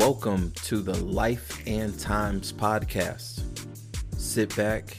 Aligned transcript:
Welcome 0.00 0.52
to 0.62 0.80
the 0.80 0.96
Life 1.04 1.62
and 1.66 1.94
Thymes 1.94 2.54
podcast. 2.54 3.42
Sit 4.18 4.56
back, 4.56 4.96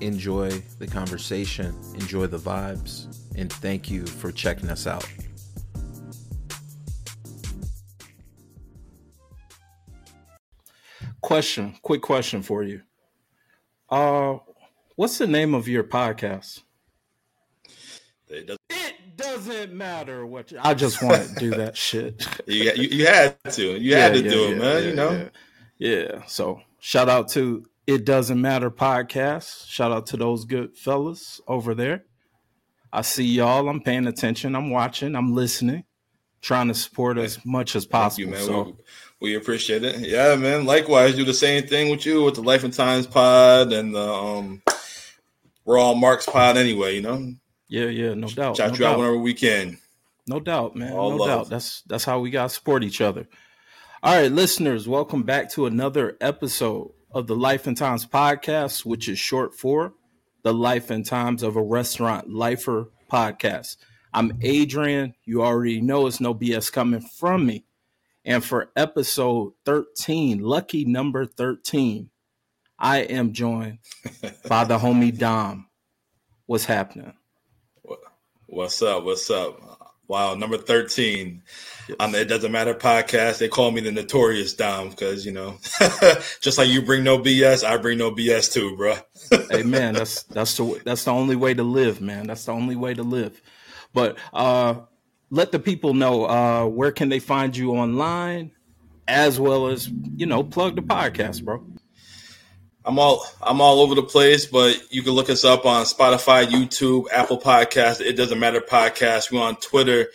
enjoy 0.00 0.50
the 0.80 0.88
conversation, 0.88 1.72
enjoy 1.94 2.26
the 2.26 2.36
vibes, 2.36 3.06
and 3.36 3.50
thank 3.52 3.88
you 3.88 4.04
for 4.04 4.32
checking 4.32 4.68
us 4.68 4.88
out. 4.88 5.08
Question, 11.20 11.76
quick 11.82 12.02
question 12.02 12.42
for 12.42 12.64
you. 12.64 12.82
Uh, 13.88 14.38
what's 14.96 15.16
the 15.18 15.28
name 15.28 15.54
of 15.54 15.68
your 15.68 15.84
podcast? 15.84 16.62
It 18.26 18.48
doesn't. 18.48 18.59
It 19.20 19.22
doesn't 19.22 19.72
matter 19.72 20.24
what 20.26 20.50
you, 20.50 20.58
I 20.62 20.74
just 20.74 21.02
want 21.02 21.28
to 21.28 21.34
do 21.34 21.50
that 21.56 21.76
shit. 21.76 22.26
You, 22.46 22.72
you, 22.74 22.88
you 22.98 23.06
had 23.06 23.36
to. 23.52 23.78
You 23.78 23.94
had 23.94 24.14
to 24.14 24.22
Yeah, 24.22 24.30
do 24.30 24.38
yeah, 24.38 24.48
it, 24.48 24.58
man. 24.58 24.82
yeah, 24.82 24.88
you 24.88 24.94
know. 24.94 25.28
Yeah. 25.78 25.98
Yeah. 26.12 26.26
So 26.26 26.60
shout 26.80 27.08
out 27.08 27.28
to 27.30 27.64
It 27.86 28.04
Doesn't 28.04 28.40
Matter 28.40 28.70
podcast. 28.70 29.66
Shout 29.68 29.92
out 29.92 30.06
to 30.08 30.16
those 30.16 30.44
good 30.44 30.76
fellas 30.76 31.40
over 31.46 31.74
there. 31.74 32.04
I 32.92 33.02
see 33.02 33.24
y'all. 33.24 33.68
I'm 33.68 33.80
paying 33.82 34.06
attention. 34.06 34.54
I'm 34.56 34.70
watching. 34.70 35.14
I'm 35.14 35.34
listening. 35.34 35.84
Trying 36.42 36.68
to 36.68 36.74
support 36.74 37.18
as 37.18 37.44
much 37.44 37.76
as 37.76 37.84
Thank 37.84 38.16
you, 38.18 38.28
possible. 38.28 38.30
man. 38.32 38.40
So 38.46 38.76
We, 39.20 39.30
we 39.32 39.36
appreciate 39.36 39.84
it. 39.84 40.00
Yeah, 40.00 40.34
man. 40.36 40.64
Likewise, 40.64 41.14
do 41.14 41.24
the 41.24 41.34
same 41.34 41.66
thing 41.66 41.90
with 41.90 42.06
you 42.06 42.24
with 42.24 42.34
the 42.36 42.42
Life 42.42 42.64
and 42.64 42.74
Thymes 42.74 43.06
pod 43.06 43.72
and 43.74 43.94
the 43.94 44.00
um, 44.10 44.62
all 45.66 45.94
Marks 45.94 46.24
pod 46.26 46.56
anyway. 46.56 46.96
You 46.96 47.02
know, 47.02 47.32
yeah, 47.70 47.86
yeah, 47.86 48.14
no 48.14 48.26
doubt. 48.26 48.56
shout 48.56 48.72
no 48.72 48.78
you 48.78 48.84
out 48.84 48.98
whenever 48.98 49.16
we 49.16 49.32
can. 49.32 49.78
No 50.26 50.40
doubt, 50.40 50.74
man. 50.74 50.92
All 50.92 51.10
no 51.10 51.16
love. 51.16 51.28
doubt. 51.28 51.50
That's 51.50 51.82
that's 51.82 52.04
how 52.04 52.18
we 52.18 52.30
got 52.30 52.48
to 52.48 52.48
support 52.48 52.82
each 52.82 53.00
other. 53.00 53.28
All 54.02 54.20
right, 54.20 54.30
listeners, 54.30 54.88
welcome 54.88 55.22
back 55.22 55.50
to 55.52 55.66
another 55.66 56.16
episode 56.20 56.90
of 57.12 57.28
the 57.28 57.36
Life 57.36 57.68
and 57.68 57.78
Thymes 57.78 58.04
podcast, 58.04 58.84
which 58.84 59.08
is 59.08 59.20
short 59.20 59.54
for 59.54 59.94
the 60.42 60.52
Life 60.52 60.90
and 60.90 61.06
Thymes 61.06 61.44
of 61.44 61.54
a 61.54 61.62
Restaurant 61.62 62.28
Lifer 62.28 62.90
podcast. 63.08 63.76
I'm 64.12 64.36
Adrian. 64.42 65.14
You 65.24 65.44
already 65.44 65.80
know 65.80 66.08
it's 66.08 66.20
no 66.20 66.34
BS 66.34 66.72
coming 66.72 67.00
from 67.00 67.46
me. 67.46 67.66
And 68.24 68.44
for 68.44 68.72
episode 68.74 69.52
13, 69.64 70.40
lucky 70.40 70.84
number 70.84 71.24
13, 71.24 72.10
I 72.80 72.98
am 72.98 73.32
joined 73.32 73.78
by 74.48 74.64
the 74.64 74.78
homie 74.78 75.16
Dom. 75.16 75.68
What's 76.46 76.64
happening? 76.64 77.12
What's 78.52 78.82
up? 78.82 79.04
What's 79.04 79.30
up? 79.30 79.94
Wow, 80.08 80.34
number 80.34 80.58
thirteen 80.58 81.44
on 82.00 82.10
the 82.10 82.22
It 82.22 82.24
Doesn't 82.24 82.50
Matter 82.50 82.74
podcast. 82.74 83.38
They 83.38 83.46
call 83.46 83.70
me 83.70 83.80
the 83.80 83.92
Notorious 83.92 84.54
Dom 84.54 84.90
because 84.90 85.24
you 85.24 85.30
know, 85.30 85.58
just 86.40 86.58
like 86.58 86.68
you 86.68 86.82
bring 86.82 87.04
no 87.04 87.20
BS, 87.20 87.62
I 87.62 87.76
bring 87.76 87.98
no 87.98 88.10
BS 88.10 88.52
too, 88.52 88.76
bro. 88.76 88.96
hey 89.52 89.62
man, 89.62 89.94
that's 89.94 90.24
that's 90.24 90.56
the 90.56 90.82
that's 90.84 91.04
the 91.04 91.12
only 91.12 91.36
way 91.36 91.54
to 91.54 91.62
live, 91.62 92.00
man. 92.00 92.26
That's 92.26 92.44
the 92.44 92.52
only 92.52 92.74
way 92.74 92.92
to 92.92 93.04
live. 93.04 93.40
But 93.94 94.18
uh 94.32 94.80
let 95.30 95.52
the 95.52 95.60
people 95.60 95.94
know 95.94 96.24
uh 96.24 96.66
where 96.66 96.90
can 96.90 97.08
they 97.08 97.20
find 97.20 97.56
you 97.56 97.70
online 97.76 98.50
as 99.06 99.38
well 99.38 99.68
as, 99.68 99.88
you 100.16 100.26
know, 100.26 100.42
plug 100.42 100.74
the 100.74 100.82
podcast, 100.82 101.44
bro. 101.44 101.64
I'm 102.90 102.98
all 102.98 103.24
I'm 103.40 103.60
all 103.60 103.78
over 103.78 103.94
the 103.94 104.02
place, 104.02 104.46
but 104.46 104.92
you 104.92 105.04
can 105.04 105.12
look 105.12 105.30
us 105.30 105.44
up 105.44 105.64
on 105.64 105.84
Spotify, 105.84 106.44
YouTube, 106.44 107.04
Apple 107.12 107.38
Podcast. 107.38 108.00
It 108.00 108.14
doesn't 108.14 108.40
matter 108.40 108.60
podcast. 108.60 109.30
We're 109.30 109.42
on 109.42 109.54
Twitter, 109.60 110.08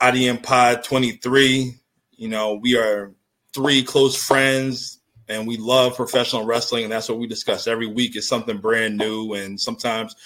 IDM 0.00 0.42
Pod 0.42 0.82
23. 0.82 1.74
You 2.12 2.28
know, 2.28 2.54
we 2.54 2.78
are 2.78 3.12
three 3.52 3.82
close 3.82 4.16
friends 4.16 4.98
and 5.28 5.46
we 5.46 5.58
love 5.58 5.94
professional 5.94 6.46
wrestling, 6.46 6.84
and 6.84 6.92
that's 6.92 7.10
what 7.10 7.18
we 7.18 7.26
discuss 7.26 7.66
every 7.66 7.86
week. 7.86 8.16
Is 8.16 8.26
something 8.26 8.56
brand 8.56 8.96
new, 8.96 9.34
and 9.34 9.60
sometimes 9.60 10.16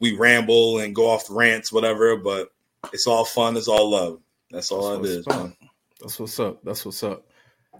we 0.00 0.16
ramble 0.16 0.78
and 0.78 0.94
go 0.94 1.10
off 1.10 1.26
rants, 1.28 1.70
whatever. 1.70 2.16
But 2.16 2.48
it's 2.94 3.06
all 3.06 3.26
fun. 3.26 3.58
It's 3.58 3.68
all 3.68 3.90
love. 3.90 4.20
That's 4.50 4.72
all 4.72 4.98
That's 4.98 5.10
it 5.10 5.18
is, 5.18 5.26
man. 5.26 5.54
That's 6.00 6.18
what's 6.18 6.40
up. 6.40 6.64
That's 6.64 6.86
what's 6.86 7.02
up. 7.02 7.26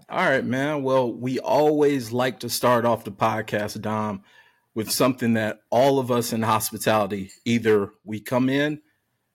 All 0.09 0.25
right, 0.25 0.45
man. 0.45 0.83
Well, 0.83 1.11
we 1.11 1.39
always 1.39 2.13
like 2.13 2.39
to 2.39 2.49
start 2.49 2.85
off 2.85 3.03
the 3.03 3.11
podcast, 3.11 3.81
Dom, 3.81 4.23
with 4.73 4.89
something 4.89 5.33
that 5.33 5.59
all 5.69 5.99
of 5.99 6.11
us 6.11 6.31
in 6.31 6.43
hospitality 6.43 7.31
either 7.43 7.91
we 8.05 8.21
come 8.21 8.47
in 8.47 8.81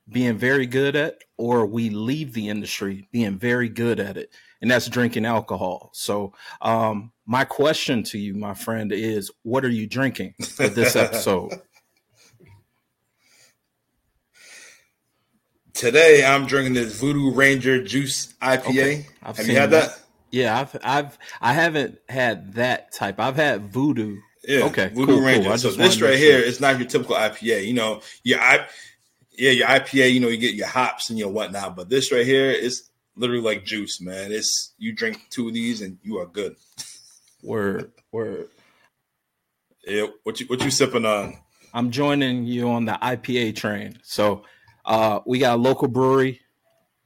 being 0.08 0.38
very 0.38 0.66
good 0.66 0.96
at 0.96 1.18
or 1.36 1.66
we 1.66 1.90
leave 1.90 2.32
the 2.32 2.48
industry 2.48 3.06
being 3.12 3.38
very 3.38 3.68
good 3.68 4.00
at 4.00 4.16
it. 4.16 4.32
And 4.62 4.70
that's 4.70 4.88
drinking 4.88 5.26
alcohol. 5.26 5.90
So, 5.92 6.32
um, 6.62 7.12
my 7.26 7.44
question 7.44 8.02
to 8.04 8.18
you, 8.18 8.34
my 8.34 8.54
friend, 8.54 8.92
is 8.92 9.30
what 9.42 9.64
are 9.64 9.70
you 9.70 9.86
drinking 9.86 10.34
for 10.42 10.68
this 10.68 10.96
episode? 10.96 11.52
Today, 15.74 16.24
I'm 16.24 16.46
drinking 16.46 16.74
this 16.74 16.98
Voodoo 17.00 17.32
Ranger 17.32 17.82
Juice 17.82 18.34
IPA. 18.40 18.66
Okay, 18.68 19.06
Have 19.22 19.46
you 19.48 19.56
had 19.56 19.70
that. 19.70 19.88
that? 19.90 20.01
Yeah, 20.32 20.58
I've, 20.58 20.76
I've, 20.82 21.18
I 21.40 21.52
haven't 21.52 21.98
had 22.08 22.54
that 22.54 22.92
type. 22.92 23.20
I've 23.20 23.36
had 23.36 23.72
voodoo. 23.72 24.18
Yeah, 24.44 24.64
Okay, 24.64 24.88
Voodoo 24.88 25.14
cool, 25.18 25.20
Ranger. 25.24 25.48
cool. 25.50 25.58
So 25.58 25.70
this 25.70 26.00
right 26.00 26.18
here 26.18 26.50
sure. 26.50 26.60
not 26.60 26.78
your 26.80 26.88
typical 26.88 27.14
IPA. 27.14 27.64
You 27.64 27.74
know, 27.74 28.00
your 28.24 28.40
I, 28.40 28.66
yeah, 29.38 29.52
your 29.52 29.68
IPA. 29.68 30.12
You 30.12 30.18
know, 30.18 30.26
you 30.28 30.36
get 30.36 30.54
your 30.54 30.66
hops 30.66 31.10
and 31.10 31.18
your 31.18 31.28
whatnot. 31.28 31.76
But 31.76 31.88
this 31.88 32.10
right 32.10 32.26
here 32.26 32.50
is 32.50 32.90
literally 33.14 33.42
like 33.42 33.64
juice, 33.64 34.00
man. 34.00 34.32
It's 34.32 34.72
you 34.78 34.92
drink 34.92 35.20
two 35.30 35.46
of 35.46 35.54
these 35.54 35.80
and 35.80 35.98
you 36.02 36.18
are 36.18 36.26
good. 36.26 36.56
Word, 37.44 37.92
word. 38.12 38.48
Yeah, 39.86 40.06
what 40.22 40.38
you 40.40 40.46
what 40.46 40.62
you 40.64 40.70
sipping 40.70 41.04
on? 41.04 41.38
I'm 41.74 41.90
joining 41.90 42.44
you 42.44 42.68
on 42.70 42.84
the 42.84 42.92
IPA 42.92 43.56
train. 43.56 43.98
So 44.04 44.44
uh, 44.84 45.20
we 45.26 45.38
got 45.40 45.54
a 45.54 45.60
local 45.60 45.88
brewery 45.88 46.40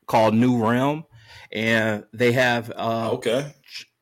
called 0.06 0.34
New 0.34 0.58
Realm, 0.62 1.04
and 1.52 2.04
they 2.12 2.32
have 2.32 2.70
uh, 2.76 3.10
Okay, 3.12 3.52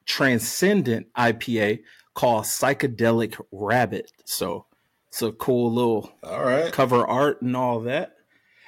transcendent 0.07 1.13
IPA 1.15 1.81
called 2.15 2.45
Psychedelic 2.45 3.41
Rabbit. 3.53 4.11
So 4.25 4.67
it's 5.09 5.23
a 5.23 5.33
cool 5.33 5.73
little 5.73 6.13
all 6.23 6.43
right. 6.45 6.73
cover 6.73 7.07
art 7.07 7.43
and 7.43 7.57
all 7.57 7.81
that. 7.81 8.17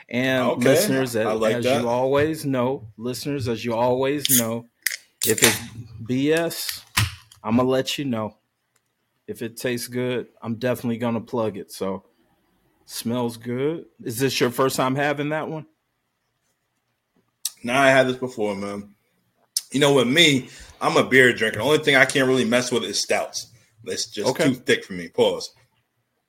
And 0.08 0.42
Okay, 0.42 0.64
listeners, 0.70 1.16
as, 1.16 1.40
like 1.40 1.56
as 1.56 1.64
you 1.64 1.88
always 1.88 2.44
know, 2.46 2.88
listeners, 2.96 3.48
as 3.48 3.64
you 3.64 3.74
always 3.74 4.38
know, 4.38 4.66
if 5.26 5.42
it's 5.42 5.58
BS, 6.04 6.82
I'm 7.42 7.56
gonna 7.56 7.68
let 7.68 7.98
you 7.98 8.04
know. 8.04 8.36
If 9.26 9.42
it 9.42 9.56
tastes 9.56 9.88
good, 9.88 10.28
I'm 10.40 10.54
definitely 10.56 10.98
gonna 10.98 11.20
plug 11.20 11.56
it. 11.56 11.72
So, 11.72 12.04
smells 12.84 13.36
good. 13.36 13.86
Is 14.04 14.20
this 14.20 14.38
your 14.38 14.50
first 14.50 14.76
time 14.76 14.94
having 14.94 15.30
that 15.30 15.48
one? 15.48 15.66
Now 17.62 17.82
I 17.82 17.88
had 17.90 18.06
this 18.08 18.16
before, 18.16 18.54
man. 18.56 18.94
You 19.72 19.80
know, 19.80 19.94
with 19.94 20.08
me, 20.08 20.48
I'm 20.80 20.96
a 20.96 21.04
beer 21.08 21.32
drinker. 21.32 21.58
The 21.58 21.64
only 21.64 21.78
thing 21.78 21.96
I 21.96 22.04
can't 22.04 22.28
really 22.28 22.44
mess 22.44 22.70
with 22.72 22.84
is 22.84 23.00
stouts. 23.00 23.48
It's 23.84 24.06
just 24.10 24.30
Okay. 24.30 24.44
too 24.44 24.54
thick 24.54 24.84
for 24.84 24.94
me. 24.94 25.08
Pause. 25.08 25.50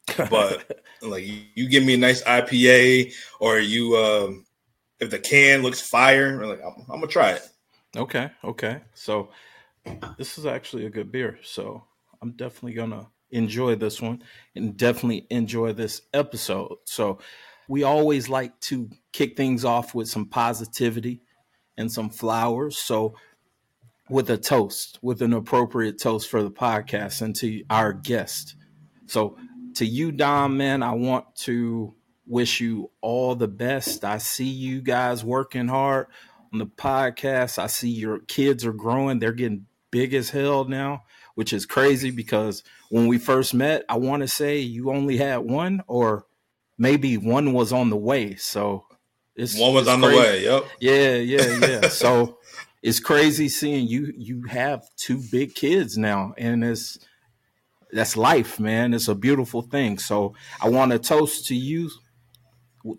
But 0.29 0.81
like 1.01 1.25
you, 1.25 1.41
you 1.55 1.69
give 1.69 1.83
me 1.85 1.93
a 1.93 1.97
nice 1.97 2.23
IPA 2.23 3.13
or 3.39 3.59
you 3.59 3.95
um 3.97 4.45
if 4.99 5.09
the 5.09 5.19
can 5.19 5.61
looks 5.61 5.81
fire, 5.81 6.45
like 6.45 6.59
I'm, 6.65 6.73
I'm 6.89 6.99
gonna 6.99 7.07
try 7.07 7.31
it. 7.31 7.47
Okay, 7.95 8.29
okay. 8.43 8.81
So 8.93 9.29
this 10.17 10.37
is 10.37 10.45
actually 10.45 10.85
a 10.85 10.89
good 10.89 11.11
beer. 11.11 11.39
So 11.43 11.83
I'm 12.21 12.31
definitely 12.31 12.73
gonna 12.73 13.07
enjoy 13.31 13.75
this 13.75 14.01
one 14.01 14.23
and 14.55 14.77
definitely 14.77 15.27
enjoy 15.29 15.73
this 15.73 16.01
episode. 16.13 16.77
So 16.85 17.19
we 17.67 17.83
always 17.83 18.29
like 18.29 18.59
to 18.61 18.89
kick 19.11 19.35
things 19.35 19.65
off 19.65 19.93
with 19.93 20.07
some 20.07 20.25
positivity 20.25 21.21
and 21.77 21.91
some 21.91 22.09
flowers. 22.09 22.77
So 22.77 23.15
with 24.09 24.29
a 24.29 24.37
toast, 24.37 24.99
with 25.01 25.21
an 25.21 25.33
appropriate 25.33 25.99
toast 25.99 26.29
for 26.29 26.41
the 26.41 26.51
podcast 26.51 27.21
and 27.21 27.35
to 27.37 27.63
our 27.69 27.93
guest. 27.93 28.55
So 29.05 29.37
to 29.75 29.85
you, 29.85 30.11
Dom, 30.11 30.57
man, 30.57 30.81
I 30.81 30.93
want 30.93 31.35
to 31.37 31.93
wish 32.25 32.61
you 32.61 32.91
all 33.01 33.35
the 33.35 33.47
best. 33.47 34.03
I 34.03 34.17
see 34.17 34.45
you 34.45 34.81
guys 34.81 35.23
working 35.23 35.67
hard 35.67 36.07
on 36.53 36.59
the 36.59 36.65
podcast. 36.65 37.59
I 37.59 37.67
see 37.67 37.89
your 37.89 38.19
kids 38.19 38.65
are 38.65 38.73
growing. 38.73 39.19
They're 39.19 39.31
getting 39.31 39.65
big 39.91 40.13
as 40.13 40.29
hell 40.29 40.65
now, 40.65 41.03
which 41.35 41.53
is 41.53 41.65
crazy 41.65 42.11
because 42.11 42.63
when 42.89 43.07
we 43.07 43.17
first 43.17 43.53
met, 43.53 43.83
I 43.89 43.97
want 43.97 44.21
to 44.21 44.27
say 44.27 44.59
you 44.59 44.91
only 44.91 45.17
had 45.17 45.37
one 45.37 45.83
or 45.87 46.26
maybe 46.77 47.17
one 47.17 47.53
was 47.53 47.71
on 47.73 47.89
the 47.89 47.97
way. 47.97 48.35
So 48.35 48.85
it's 49.35 49.57
One 49.59 49.73
was 49.73 49.83
it's 49.83 49.89
on 49.91 50.01
the 50.01 50.07
way. 50.07 50.43
Yep. 50.43 50.65
Yeah, 50.79 51.15
yeah, 51.15 51.59
yeah. 51.81 51.87
so 51.89 52.37
it's 52.81 52.99
crazy 52.99 53.49
seeing 53.49 53.87
you 53.87 54.13
you 54.17 54.43
have 54.43 54.83
two 54.95 55.21
big 55.31 55.55
kids 55.55 55.97
now 55.97 56.33
and 56.37 56.63
it's 56.63 56.97
that's 57.91 58.17
life, 58.17 58.59
man. 58.59 58.93
It's 58.93 59.07
a 59.07 59.15
beautiful 59.15 59.61
thing. 59.61 59.97
So 59.97 60.33
I 60.61 60.69
want 60.69 60.91
to 60.91 60.99
toast 60.99 61.47
to 61.47 61.55
you, 61.55 61.89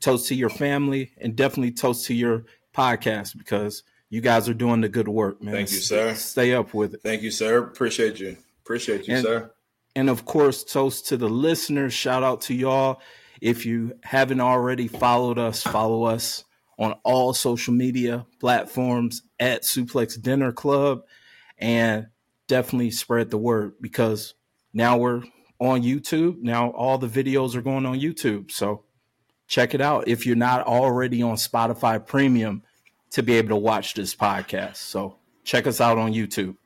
toast 0.01 0.29
to 0.29 0.35
your 0.35 0.49
family, 0.49 1.13
and 1.19 1.37
definitely 1.37 1.73
toast 1.73 2.07
to 2.07 2.15
your 2.15 2.45
podcast 2.75 3.37
because 3.37 3.83
You 4.11 4.23
guys 4.23 4.49
are 4.49 4.55
doing 4.55 4.81
the 4.81 4.89
good 4.89 5.09
work, 5.09 5.43
man. 5.43 5.53
Thank 5.55 5.71
you, 5.71 5.77
sir. 5.79 6.15
Stay 6.15 6.55
up 6.55 6.73
with 6.73 6.95
it. 6.95 7.03
Thank 7.03 7.21
you, 7.23 7.31
sir. 7.31 7.59
Appreciate 7.59 8.19
you. 8.19 8.39
Appreciate 8.65 9.07
you, 9.07 9.17
And- 9.17 9.23
sir. 9.25 9.51
And 9.95 10.09
of 10.09 10.25
course, 10.25 10.65
toast 10.65 11.09
to 11.09 11.17
the 11.19 11.29
listeners. 11.29 11.93
Shout 11.93 12.23
out 12.23 12.41
to 12.43 12.55
y'all. 12.55 13.01
If 13.41 13.67
you 13.67 13.95
haven't 14.03 14.41
already 14.41 14.89
followed 14.89 15.39
us, 15.39 15.63
follow 15.63 16.05
us 16.05 16.45
on 16.79 16.95
all 17.05 17.35
social 17.35 17.75
media 17.75 18.27
platforms 18.41 19.23
at 19.41 19.63
Suplex 19.63 20.21
Dinner 20.21 20.53
Club 20.53 21.03
and 21.59 22.07
definitely 22.47 22.91
spread 22.91 23.31
the 23.31 23.39
word 23.39 23.75
because 23.81 24.35
now 24.73 24.97
we're 24.97 25.23
on 25.59 25.83
YouTube. 25.83 26.41
Now 26.41 26.71
all 26.71 26.99
the 26.99 27.09
videos 27.09 27.55
are 27.57 27.63
going 27.63 27.87
on 27.87 27.99
YouTube. 27.99 28.51
So 28.51 28.85
check 29.47 29.75
it 29.75 29.81
out 29.81 30.07
if 30.07 30.25
you're 30.25 30.37
not 30.37 30.67
already 30.67 31.23
on 31.23 31.37
Spotify 31.37 32.05
Premium 32.05 32.63
to 33.11 33.23
be 33.23 33.35
able 33.35 33.51
to 33.51 33.57
watch 33.57 33.95
this 33.95 34.15
podcast. 34.15 34.77
So 34.77 35.17
check 35.45 35.67
us 35.67 35.81
out 35.81 35.99
on 35.99 36.13
YouTube. 36.13 36.57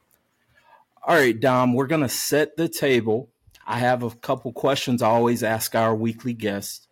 All 1.04 1.16
right, 1.16 1.38
Dom, 1.38 1.74
we're 1.74 1.86
going 1.86 2.02
to 2.02 2.08
set 2.08 2.56
the 2.56 2.68
table. 2.68 3.31
I 3.66 3.78
have 3.78 4.02
a 4.02 4.10
couple 4.10 4.52
questions 4.52 5.02
I 5.02 5.08
always 5.08 5.42
ask 5.42 5.74
our 5.74 5.94
weekly 5.94 6.32
guests. 6.34 6.88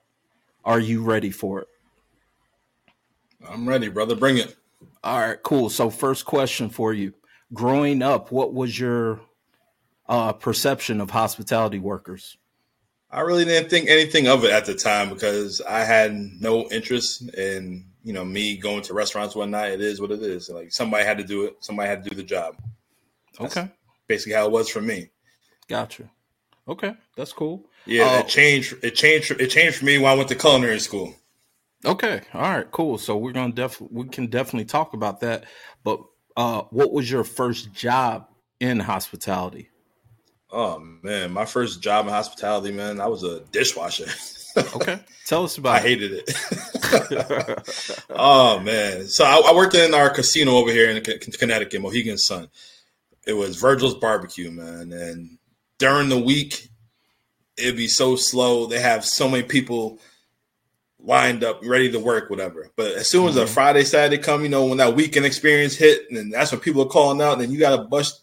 Are 0.64 0.78
you 0.80 1.02
ready 1.02 1.30
for 1.30 1.60
it? 1.62 1.68
I'm 3.48 3.68
ready, 3.68 3.88
brother. 3.88 4.14
Bring 4.14 4.38
it. 4.38 4.56
All 5.02 5.18
right, 5.18 5.42
cool. 5.42 5.70
So, 5.70 5.90
first 5.90 6.26
question 6.26 6.68
for 6.68 6.92
you. 6.92 7.14
Growing 7.52 8.02
up, 8.02 8.30
what 8.30 8.52
was 8.52 8.78
your 8.78 9.20
uh, 10.08 10.32
perception 10.34 11.00
of 11.00 11.10
hospitality 11.10 11.78
workers? 11.78 12.36
I 13.10 13.20
really 13.20 13.44
didn't 13.44 13.70
think 13.70 13.88
anything 13.88 14.28
of 14.28 14.44
it 14.44 14.52
at 14.52 14.66
the 14.66 14.74
time 14.74 15.08
because 15.08 15.60
I 15.62 15.80
had 15.80 16.14
no 16.14 16.68
interest 16.70 17.28
in, 17.34 17.86
you 18.04 18.12
know, 18.12 18.24
me 18.24 18.56
going 18.56 18.82
to 18.82 18.94
restaurants 18.94 19.34
one 19.34 19.50
night. 19.50 19.72
It 19.72 19.80
is 19.80 20.00
what 20.00 20.12
it 20.12 20.22
is. 20.22 20.48
Like 20.48 20.70
somebody 20.70 21.04
had 21.04 21.18
to 21.18 21.24
do 21.24 21.44
it. 21.46 21.56
Somebody 21.60 21.88
had 21.88 22.04
to 22.04 22.10
do 22.10 22.14
the 22.14 22.22
job. 22.22 22.56
That's 23.38 23.56
Okay, 23.56 23.68
basically 24.06 24.34
how 24.34 24.46
it 24.46 24.52
was 24.52 24.68
for 24.68 24.80
me. 24.80 25.10
gotcha. 25.66 26.10
Okay, 26.70 26.94
that's 27.16 27.32
cool. 27.32 27.66
Yeah, 27.84 28.08
Oh. 28.08 28.18
it 28.20 28.28
changed. 28.28 28.74
It 28.82 28.94
changed. 28.94 29.32
It 29.32 29.48
changed 29.48 29.76
for 29.78 29.84
me 29.84 29.98
when 29.98 30.10
I 30.10 30.14
went 30.14 30.28
to 30.28 30.34
culinary 30.36 30.78
school. 30.78 31.14
Okay, 31.84 32.20
all 32.32 32.42
right, 32.42 32.70
cool. 32.70 32.96
So 32.98 33.16
we're 33.16 33.32
gonna 33.32 33.52
definitely 33.52 34.02
we 34.02 34.08
can 34.08 34.28
definitely 34.28 34.66
talk 34.66 34.92
about 34.94 35.20
that. 35.20 35.44
But 35.82 36.00
uh, 36.36 36.62
what 36.70 36.92
was 36.92 37.10
your 37.10 37.24
first 37.24 37.72
job 37.72 38.28
in 38.60 38.78
hospitality? 38.80 39.68
Oh 40.52 40.78
man, 41.02 41.32
my 41.32 41.44
first 41.44 41.82
job 41.82 42.06
in 42.06 42.12
hospitality, 42.12 42.70
man, 42.72 43.00
I 43.00 43.06
was 43.08 43.22
a 43.24 43.40
dishwasher. 43.52 44.06
Okay, 44.56 44.98
tell 45.26 45.44
us 45.44 45.58
about. 45.58 45.76
I 45.76 45.78
about 45.78 45.88
hated 45.88 46.24
it. 46.26 48.04
oh 48.10 48.58
man, 48.58 49.06
so 49.06 49.24
I, 49.24 49.40
I 49.46 49.54
worked 49.54 49.76
in 49.76 49.94
our 49.94 50.10
casino 50.10 50.56
over 50.56 50.72
here 50.72 50.90
in 50.90 51.00
Con- 51.04 51.18
Connecticut, 51.38 51.80
Mohegan 51.80 52.18
Sun. 52.18 52.48
It 53.28 53.34
was 53.34 53.54
Virgil's 53.60 53.94
Barbecue, 53.94 54.50
man, 54.50 54.92
and 54.92 55.38
during 55.80 56.08
the 56.08 56.18
week, 56.18 56.68
it'd 57.56 57.76
be 57.76 57.88
so 57.88 58.14
slow. 58.14 58.66
They 58.66 58.78
have 58.80 59.04
so 59.04 59.28
many 59.28 59.42
people 59.42 59.98
lined 61.02 61.42
up, 61.42 61.60
ready 61.64 61.90
to 61.90 61.98
work, 61.98 62.30
whatever. 62.30 62.70
But 62.76 62.92
as 62.92 63.08
soon 63.08 63.26
as 63.28 63.36
a 63.36 63.44
Mhm. 63.44 63.48
Friday, 63.48 63.84
Saturday 63.84 64.22
come, 64.22 64.42
you 64.42 64.50
know, 64.50 64.66
when 64.66 64.78
that 64.78 64.94
weekend 64.94 65.26
experience 65.26 65.74
hit, 65.74 66.10
and 66.10 66.32
that's 66.32 66.52
when 66.52 66.60
people 66.60 66.82
are 66.82 66.86
calling 66.88 67.20
out, 67.22 67.32
and 67.32 67.40
then 67.42 67.50
you 67.50 67.58
got 67.58 67.74
to 67.76 67.82
bust 67.84 68.22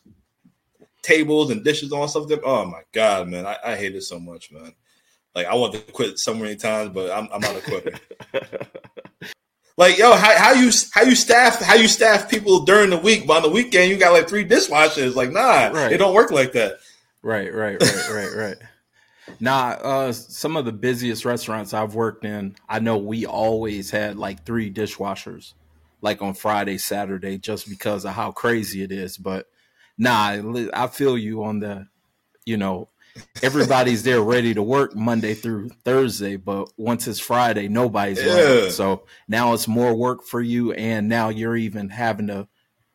tables 1.01 1.49
and 1.51 1.63
dishes 1.63 1.91
on 1.91 2.07
something. 2.07 2.39
Oh 2.43 2.65
my 2.65 2.81
god, 2.93 3.27
man, 3.29 3.45
I, 3.45 3.57
I 3.65 3.75
hate 3.75 3.95
it 3.95 4.03
so 4.03 4.19
much, 4.19 4.51
man. 4.51 4.73
Like 5.33 5.47
I 5.47 5.55
want 5.55 5.73
to 5.73 5.79
quit 5.79 6.19
so 6.19 6.33
many 6.33 6.55
times, 6.55 6.91
but 6.93 7.09
I'm, 7.11 7.27
I'm 7.31 7.41
not 7.41 7.55
a 7.55 7.61
quitter. 7.61 7.93
like 9.77 9.97
yo, 9.97 10.13
how, 10.15 10.37
how 10.37 10.53
you 10.53 10.71
how 10.93 11.03
you 11.03 11.15
staff 11.15 11.61
how 11.61 11.75
you 11.75 11.87
staff 11.87 12.29
people 12.29 12.65
during 12.65 12.89
the 12.89 12.97
week, 12.97 13.25
but 13.27 13.37
on 13.37 13.43
the 13.43 13.49
weekend 13.49 13.89
you 13.89 13.97
got 13.97 14.13
like 14.13 14.27
three 14.27 14.45
dishwashers. 14.45 15.15
Like 15.15 15.31
nah, 15.31 15.67
Right. 15.69 15.91
it 15.93 15.97
don't 15.97 16.13
work 16.13 16.31
like 16.31 16.51
that. 16.53 16.77
Right, 17.21 17.53
right, 17.53 17.81
right, 17.81 18.09
right, 18.11 18.35
right. 18.35 18.57
Nah, 19.39 19.69
uh, 19.81 20.13
some 20.13 20.55
of 20.55 20.65
the 20.65 20.71
busiest 20.71 21.25
restaurants 21.25 21.73
I've 21.73 21.95
worked 21.95 22.23
in, 22.23 22.55
I 22.69 22.79
know 22.79 22.97
we 22.97 23.25
always 23.25 23.91
had 23.91 24.17
like 24.17 24.45
three 24.45 24.71
dishwashers, 24.71 25.53
like 26.01 26.21
on 26.21 26.33
Friday, 26.33 26.77
Saturday, 26.77 27.37
just 27.37 27.69
because 27.69 28.05
of 28.05 28.13
how 28.13 28.31
crazy 28.31 28.83
it 28.83 28.91
is. 28.91 29.17
But 29.17 29.47
nah, 29.97 30.67
I 30.73 30.87
feel 30.87 31.17
you 31.17 31.43
on 31.43 31.59
the, 31.59 31.87
you 32.45 32.55
know, 32.55 32.89
everybody's 33.43 34.03
there 34.03 34.21
ready 34.21 34.53
to 34.53 34.63
work 34.63 34.95
Monday 34.95 35.33
through 35.33 35.69
Thursday, 35.83 36.37
but 36.37 36.69
once 36.77 37.07
it's 37.07 37.19
Friday, 37.19 37.67
nobody's 37.67 38.23
Yeah. 38.23 38.69
So 38.69 39.03
now 39.27 39.53
it's 39.53 39.67
more 39.67 39.93
work 39.95 40.23
for 40.23 40.39
you, 40.39 40.71
and 40.71 41.09
now 41.09 41.29
you're 41.29 41.57
even 41.57 41.89
having 41.89 42.27
to 42.27 42.47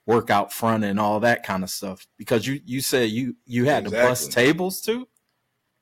work 0.07 0.31
out 0.31 0.53
front 0.53 0.85
and 0.85 0.99
all 0.99 1.21
that 1.21 1.45
kind 1.45 1.63
of 1.63 1.71
stuff 1.71 2.07
because 2.19 2.47
you 2.47 2.61
you 2.65 2.81
said 2.81 3.11
you 3.11 3.37
you 3.47 3.65
had 3.65 3.85
to 3.85 3.91
bust 3.91 4.33
tables 4.33 4.81
too 4.81 5.07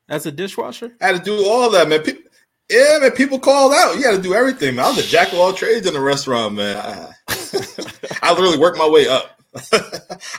as 0.09 0.25
a 0.25 0.31
dishwasher. 0.31 0.91
I 1.01 1.07
had 1.07 1.17
to 1.17 1.23
do 1.23 1.47
all 1.49 1.69
that, 1.71 1.87
man. 1.87 2.01
People, 2.03 2.23
yeah, 2.69 2.99
man. 3.01 3.11
People 3.11 3.39
called 3.39 3.73
out. 3.73 3.95
You 3.97 4.03
had 4.03 4.15
to 4.15 4.21
do 4.21 4.33
everything, 4.33 4.75
man. 4.75 4.85
I 4.85 4.89
was 4.89 4.99
a 4.99 5.07
jack 5.07 5.33
of 5.33 5.39
all 5.39 5.53
trades 5.53 5.87
in 5.87 5.93
the 5.93 6.01
restaurant, 6.01 6.55
man. 6.55 6.77
I, 6.77 7.13
I 8.21 8.33
literally 8.33 8.59
worked 8.59 8.77
my 8.77 8.87
way 8.89 9.07
up. 9.07 9.41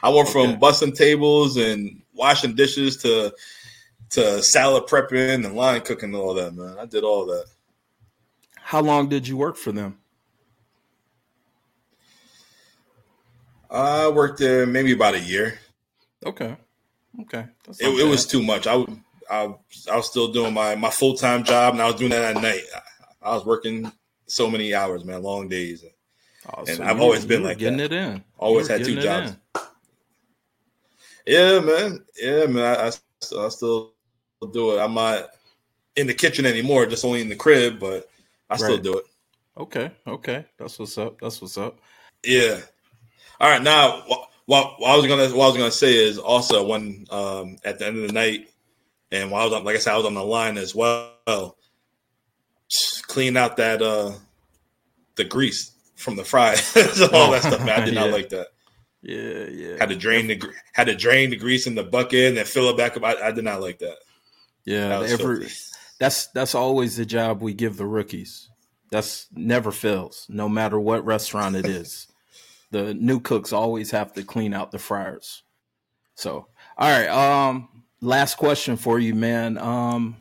I 0.03 0.09
went 0.09 0.29
from 0.29 0.51
Okay. 0.51 0.57
busting 0.57 0.93
tables 0.93 1.57
and 1.57 2.03
washing 2.15 2.55
dishes 2.55 2.97
to 2.99 3.35
to 4.11 4.43
salad 4.43 4.85
prepping 4.85 5.45
and 5.45 5.55
line 5.57 5.81
cooking 5.81 6.11
and 6.11 6.17
all 6.17 6.35
that, 6.35 6.55
man. 6.55 6.77
I 6.79 6.85
did 6.87 7.03
all 7.03 7.27
that. 7.27 7.47
How 8.59 8.81
long 8.81 9.09
did 9.09 9.27
you 9.27 9.37
work 9.37 9.57
for 9.57 9.73
them? 9.73 9.99
Uh, 13.73 14.07
I 14.07 14.09
worked 14.09 14.39
there 14.39 14.67
maybe 14.67 14.93
about 14.93 15.15
a 15.15 15.21
year. 15.21 15.59
Okay, 16.27 16.57
okay, 17.23 17.47
It, 17.81 17.89
it 18.01 18.07
was 18.09 18.27
too 18.27 18.43
much. 18.43 18.67
I, 18.67 18.75
I, 19.31 19.55
I 19.91 19.97
was 19.97 20.07
still 20.11 20.31
doing 20.31 20.53
my, 20.53 20.75
my 20.75 20.91
full 20.91 21.15
time 21.17 21.43
job, 21.43 21.73
and 21.75 21.83
I 21.83 21.87
was 21.87 21.97
doing 21.97 22.11
that 22.11 22.37
at 22.37 22.43
night. 22.43 22.63
I, 23.23 23.31
I 23.31 23.35
was 23.35 23.45
working 23.47 23.91
so 24.27 24.51
many 24.51 24.75
hours, 24.75 25.05
man, 25.05 25.23
long 25.23 25.49
days. 25.49 25.85
Oh, 26.47 26.65
and 26.67 26.77
so 26.77 26.85
I've 26.85 27.01
always 27.01 27.25
been 27.25 27.43
like 27.43 27.59
getting 27.59 27.79
that. 27.79 27.93
it 27.93 27.93
in. 27.93 28.25
Always 28.39 28.69
had 28.69 28.85
two 28.85 29.01
jobs. 29.01 29.31
in. 29.31 29.37
Yeah, 31.27 31.61
man. 31.61 32.05
Yeah, 32.21 32.47
man. 32.47 32.65
I, 32.79 32.87
I, 32.87 32.91
still- 33.21 33.45
I 33.47 33.49
still 33.49 33.93
do 34.53 34.77
it. 34.77 34.81
I'm 34.81 34.95
not 34.95 35.29
in 35.97 36.07
the 36.07 36.15
kitchen 36.15 36.45
anymore, 36.47 36.87
just 36.87 37.05
only 37.05 37.21
in 37.21 37.29
the 37.29 37.37
crib, 37.37 37.79
but 37.81 38.09
I 38.51 38.57
still 38.57 38.79
do 38.79 38.99
it. 38.99 39.05
Okay, 39.57 39.91
okay, 40.07 40.45
that's 40.59 40.79
what's 40.79 40.97
up. 40.99 41.21
That's 41.21 41.41
what's 41.41 41.59
up. 41.59 41.79
Yeah. 42.25 42.61
All 43.43 43.51
right. 43.51 43.63
Now, 43.63 44.03
what, 44.07 44.29
what, 44.47 44.81
what 44.81 44.91
I 44.91 44.97
was 44.97 45.07
gonna 45.09 45.37
what 45.37 45.45
I 45.45 45.49
was 45.49 45.57
gonna 45.57 45.71
say 45.73 45.97
is 45.97 46.17
also 46.17 46.65
when 46.65 47.07
um, 47.11 47.59
at 47.65 47.81
the 47.81 47.87
end 47.87 47.99
of 47.99 48.07
the 48.07 48.13
night, 48.13 48.49
and 49.11 49.31
while 49.33 49.43
I 49.43 49.45
was 49.45 49.55
on, 49.55 49.65
like 49.65 49.75
I 49.75 49.79
said, 49.81 49.93
I 49.93 49.97
was 49.97 50.07
on 50.07 50.15
the 50.15 50.25
line 50.25 50.57
as 50.57 50.75
well. 50.75 51.57
Clean 53.09 53.37
out 53.37 53.59
that 53.59 53.83
uh, 53.83 54.13
the 55.17 55.25
grease 55.25 55.73
from 55.97 56.17
the 56.17 56.25
So 56.25 57.09
all 57.13 57.33
that 57.33 57.43
stuff. 57.43 57.65
Man, 57.65 57.83
I 57.83 57.85
did 57.85 57.95
not 57.97 58.11
like 58.11 58.29
that. 58.29 58.49
Yeah, 59.03 59.47
yeah. 59.51 59.77
Had 59.79 59.89
to 59.89 59.97
drain 59.97 60.29
the 60.29 60.41
had 60.73 60.87
to 60.87 60.95
drain 60.95 61.31
the 61.31 61.37
grease 61.37 61.67
in 61.67 61.75
the 61.75 61.83
bucket 61.83 62.29
and 62.29 62.37
then 62.37 62.45
fill 62.45 62.71
it 62.71 62.77
back 62.77 62.97
up. 62.97 63.03
I, 63.03 63.29
I 63.29 63.33
did 63.33 63.45
not 63.45 63.61
like 63.61 63.81
that. 63.81 63.97
yeah, 64.65 65.01
That 65.01 65.11
every, 65.11 65.49
that's 65.99 66.29
that's 66.29 66.55
always 66.55 66.97
the 66.97 67.05
job 67.05 67.43
we 67.43 67.55
give 67.55 67.77
the 67.77 67.87
rookies. 67.87 68.49
That's 68.93 69.27
never 69.33 69.73
fails, 69.73 70.27
no 70.29 70.49
matter 70.49 70.79
what 70.79 71.05
restaurant 71.05 71.57
it 71.57 71.67
is. 71.67 72.07
The 72.73 72.95
new 72.95 73.21
cooks 73.21 73.53
always 73.53 73.91
have 73.93 74.13
to 74.15 74.25
clean 74.25 74.53
out 74.55 74.73
the 74.73 74.79
fryers. 74.79 75.43
So, 76.15 76.49
all 76.77 76.91
right. 76.91 77.09
Um, 77.09 77.85
last 78.01 78.37
question 78.37 78.77
for 78.77 78.99
you, 78.99 79.15
man. 79.15 79.59
Um, 79.59 80.17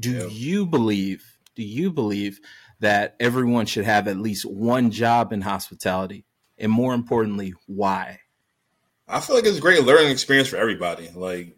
do 0.00 0.12
Yeah. 0.12 0.26
you 0.26 0.64
believe? 0.64 1.24
Do 1.54 1.62
you 1.62 1.90
believe 1.92 2.40
that 2.80 3.16
everyone 3.18 3.66
should 3.66 3.84
have 3.84 4.06
at 4.08 4.16
least 4.16 4.44
one 4.46 4.90
job 4.92 5.32
in 5.32 5.40
hospitality, 5.40 6.24
and 6.56 6.70
more 6.70 6.94
importantly, 6.94 7.52
why? 7.66 8.20
I 9.08 9.20
feel 9.20 9.34
like 9.36 9.44
it's 9.46 9.58
a 9.58 9.60
great 9.60 9.82
learning 9.84 10.10
experience 10.10 10.48
for 10.48 10.56
everybody. 10.56 11.10
Like 11.14 11.56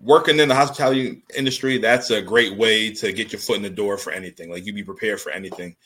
working 0.00 0.40
in 0.40 0.48
the 0.48 0.54
hospitality 0.54 1.22
industry, 1.36 1.78
that's 1.78 2.10
a 2.10 2.22
great 2.22 2.56
way 2.56 2.92
to 2.94 3.12
get 3.12 3.32
your 3.32 3.40
foot 3.40 3.56
in 3.56 3.62
the 3.62 3.70
door 3.70 3.98
for 3.98 4.12
anything. 4.12 4.50
Like 4.50 4.66
you'd 4.66 4.74
be 4.74 4.84
prepared 4.84 5.20
for 5.20 5.30
anything. 5.30 5.76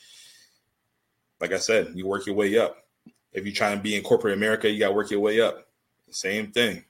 Like 1.41 1.51
I 1.51 1.57
said, 1.57 1.93
you 1.95 2.07
work 2.07 2.27
your 2.27 2.35
way 2.35 2.57
up. 2.57 2.77
If 3.33 3.45
you're 3.45 3.55
trying 3.55 3.77
to 3.77 3.83
be 3.83 3.95
in 3.95 4.03
corporate 4.03 4.35
America, 4.35 4.69
you 4.69 4.79
got 4.79 4.89
to 4.89 4.93
work 4.93 5.09
your 5.09 5.19
way 5.19 5.41
up. 5.41 5.67
Same 6.11 6.51
thing. 6.51 6.83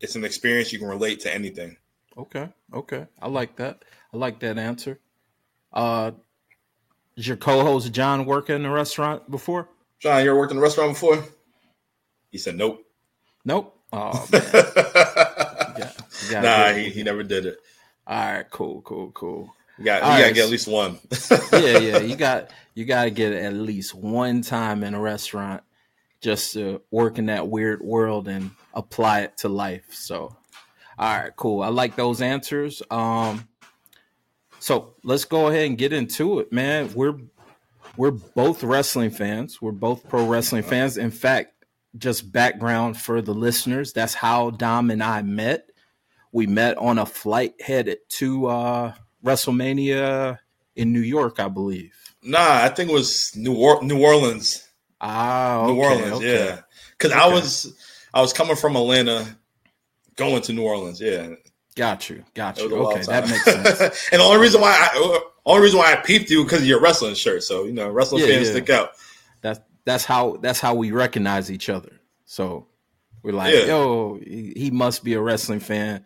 It's 0.00 0.14
an 0.14 0.24
experience 0.24 0.72
you 0.72 0.78
can 0.78 0.88
relate 0.88 1.20
to 1.20 1.34
anything. 1.34 1.76
Okay, 2.16 2.48
okay. 2.72 3.06
I 3.20 3.28
like 3.28 3.56
that. 3.56 3.84
I 4.12 4.16
like 4.16 4.40
that 4.40 4.58
answer. 4.58 5.00
Uh, 5.72 6.12
did 7.16 7.26
your 7.26 7.36
co-host 7.36 7.92
John 7.92 8.24
work 8.24 8.50
in 8.50 8.62
the 8.62 8.70
restaurant 8.70 9.28
before? 9.30 9.68
John, 9.98 10.22
you 10.22 10.30
ever 10.30 10.38
worked 10.38 10.52
in 10.52 10.58
a 10.58 10.60
restaurant 10.60 10.92
before? 10.92 11.24
He 12.30 12.38
said 12.38 12.56
nope. 12.56 12.84
Nope. 13.44 13.76
Oh 13.92 14.26
man. 14.32 14.42
Yeah, 15.78 15.90
you 16.22 16.30
gotta 16.30 16.42
nah, 16.42 16.72
he, 16.78 16.90
he 16.90 17.02
never 17.02 17.22
did 17.22 17.46
it. 17.46 17.58
All 18.06 18.16
right, 18.16 18.48
cool, 18.50 18.82
cool, 18.82 19.10
cool. 19.12 19.54
You 19.78 19.84
got, 19.84 20.02
All 20.02 20.16
you 20.16 20.24
got 20.24 20.28
to 20.28 20.34
get 20.34 20.44
at 20.44 20.50
least 20.50 20.68
one. 20.68 20.98
Yeah, 21.52 21.78
yeah. 21.78 21.98
You 21.98 22.16
got 22.16 22.50
you 22.74 22.84
got 22.84 23.04
to 23.04 23.10
get 23.10 23.32
at 23.32 23.54
least 23.54 23.94
one 23.94 24.42
time 24.42 24.84
in 24.84 24.94
a 24.94 25.00
restaurant 25.00 25.62
just 26.20 26.52
to 26.54 26.82
work 26.90 27.18
in 27.18 27.26
that 27.26 27.48
weird 27.48 27.80
world 27.82 28.28
and 28.28 28.50
apply 28.74 29.20
it 29.20 29.36
to 29.38 29.48
life. 29.48 29.92
So, 29.92 30.36
all 30.98 31.18
right, 31.18 31.34
cool. 31.36 31.62
I 31.62 31.68
like 31.68 31.96
those 31.96 32.20
answers. 32.20 32.82
Um, 32.90 33.48
so 34.58 34.94
let's 35.04 35.24
go 35.24 35.46
ahead 35.46 35.66
and 35.66 35.78
get 35.78 35.92
into 35.92 36.40
it, 36.40 36.52
man. 36.52 36.92
We're 36.94 37.18
we're 37.96 38.12
both 38.12 38.62
wrestling 38.62 39.10
fans. 39.10 39.60
We're 39.60 39.72
both 39.72 40.08
pro 40.08 40.26
wrestling 40.26 40.62
fans. 40.62 40.96
In 40.96 41.10
fact, 41.10 41.52
just 41.96 42.30
background 42.32 42.96
for 42.96 43.22
the 43.22 43.34
listeners, 43.34 43.92
that's 43.92 44.14
how 44.14 44.50
Dom 44.50 44.90
and 44.90 45.02
I 45.02 45.22
met. 45.22 45.70
We 46.32 46.46
met 46.46 46.76
on 46.78 46.98
a 46.98 47.06
flight 47.06 47.54
headed 47.60 47.98
to 48.10 48.46
uh, 48.46 48.94
WrestleMania 49.24 50.38
in 50.76 50.92
New 50.92 51.00
York, 51.00 51.40
I 51.40 51.48
believe. 51.48 51.92
Nah, 52.22 52.62
I 52.62 52.68
think 52.68 52.90
it 52.90 52.92
was 52.92 53.34
New 53.36 53.54
or- 53.54 53.82
New 53.82 54.02
Orleans. 54.02 54.66
Ah, 55.00 55.58
okay, 55.60 55.72
New 55.72 55.80
Orleans, 55.80 56.12
okay. 56.16 56.44
yeah. 56.46 56.60
Because 56.92 57.12
I 57.12 57.26
was 57.28 57.74
I 58.12 58.20
was 58.20 58.32
coming 58.32 58.56
from 58.56 58.74
Atlanta, 58.76 59.26
going 60.16 60.42
to 60.42 60.52
New 60.52 60.62
Orleans. 60.64 61.00
Yeah, 61.00 61.30
Got 61.76 62.10
you, 62.10 62.24
got 62.34 62.58
you. 62.58 62.74
Okay, 62.74 63.02
that 63.02 63.28
makes 63.28 63.44
sense. 63.44 64.08
and 64.12 64.20
the 64.20 64.24
only 64.24 64.40
reason 64.40 64.60
why 64.60 64.72
I 64.76 65.20
only 65.46 65.62
reason 65.62 65.78
why 65.78 65.92
I 65.92 65.96
peeped 65.96 66.28
you 66.28 66.42
because 66.42 66.66
your 66.66 66.80
wrestling 66.80 67.14
shirt. 67.14 67.44
So 67.44 67.64
you 67.64 67.72
know, 67.72 67.88
wrestling 67.88 68.22
Yeah, 68.22 68.34
fans 68.34 68.46
yeah. 68.48 68.52
stick 68.54 68.70
out. 68.70 68.90
That's 69.42 69.60
that's 69.84 70.04
how 70.04 70.38
that's 70.42 70.58
how 70.58 70.74
we 70.74 70.90
recognize 70.90 71.52
each 71.52 71.68
other. 71.68 71.92
So 72.24 72.66
we're 73.22 73.32
like, 73.32 73.54
Yeah. 73.54 73.66
yo, 73.66 74.18
he 74.20 74.70
must 74.72 75.04
be 75.04 75.14
a 75.14 75.20
wrestling 75.20 75.60
fan. 75.60 76.04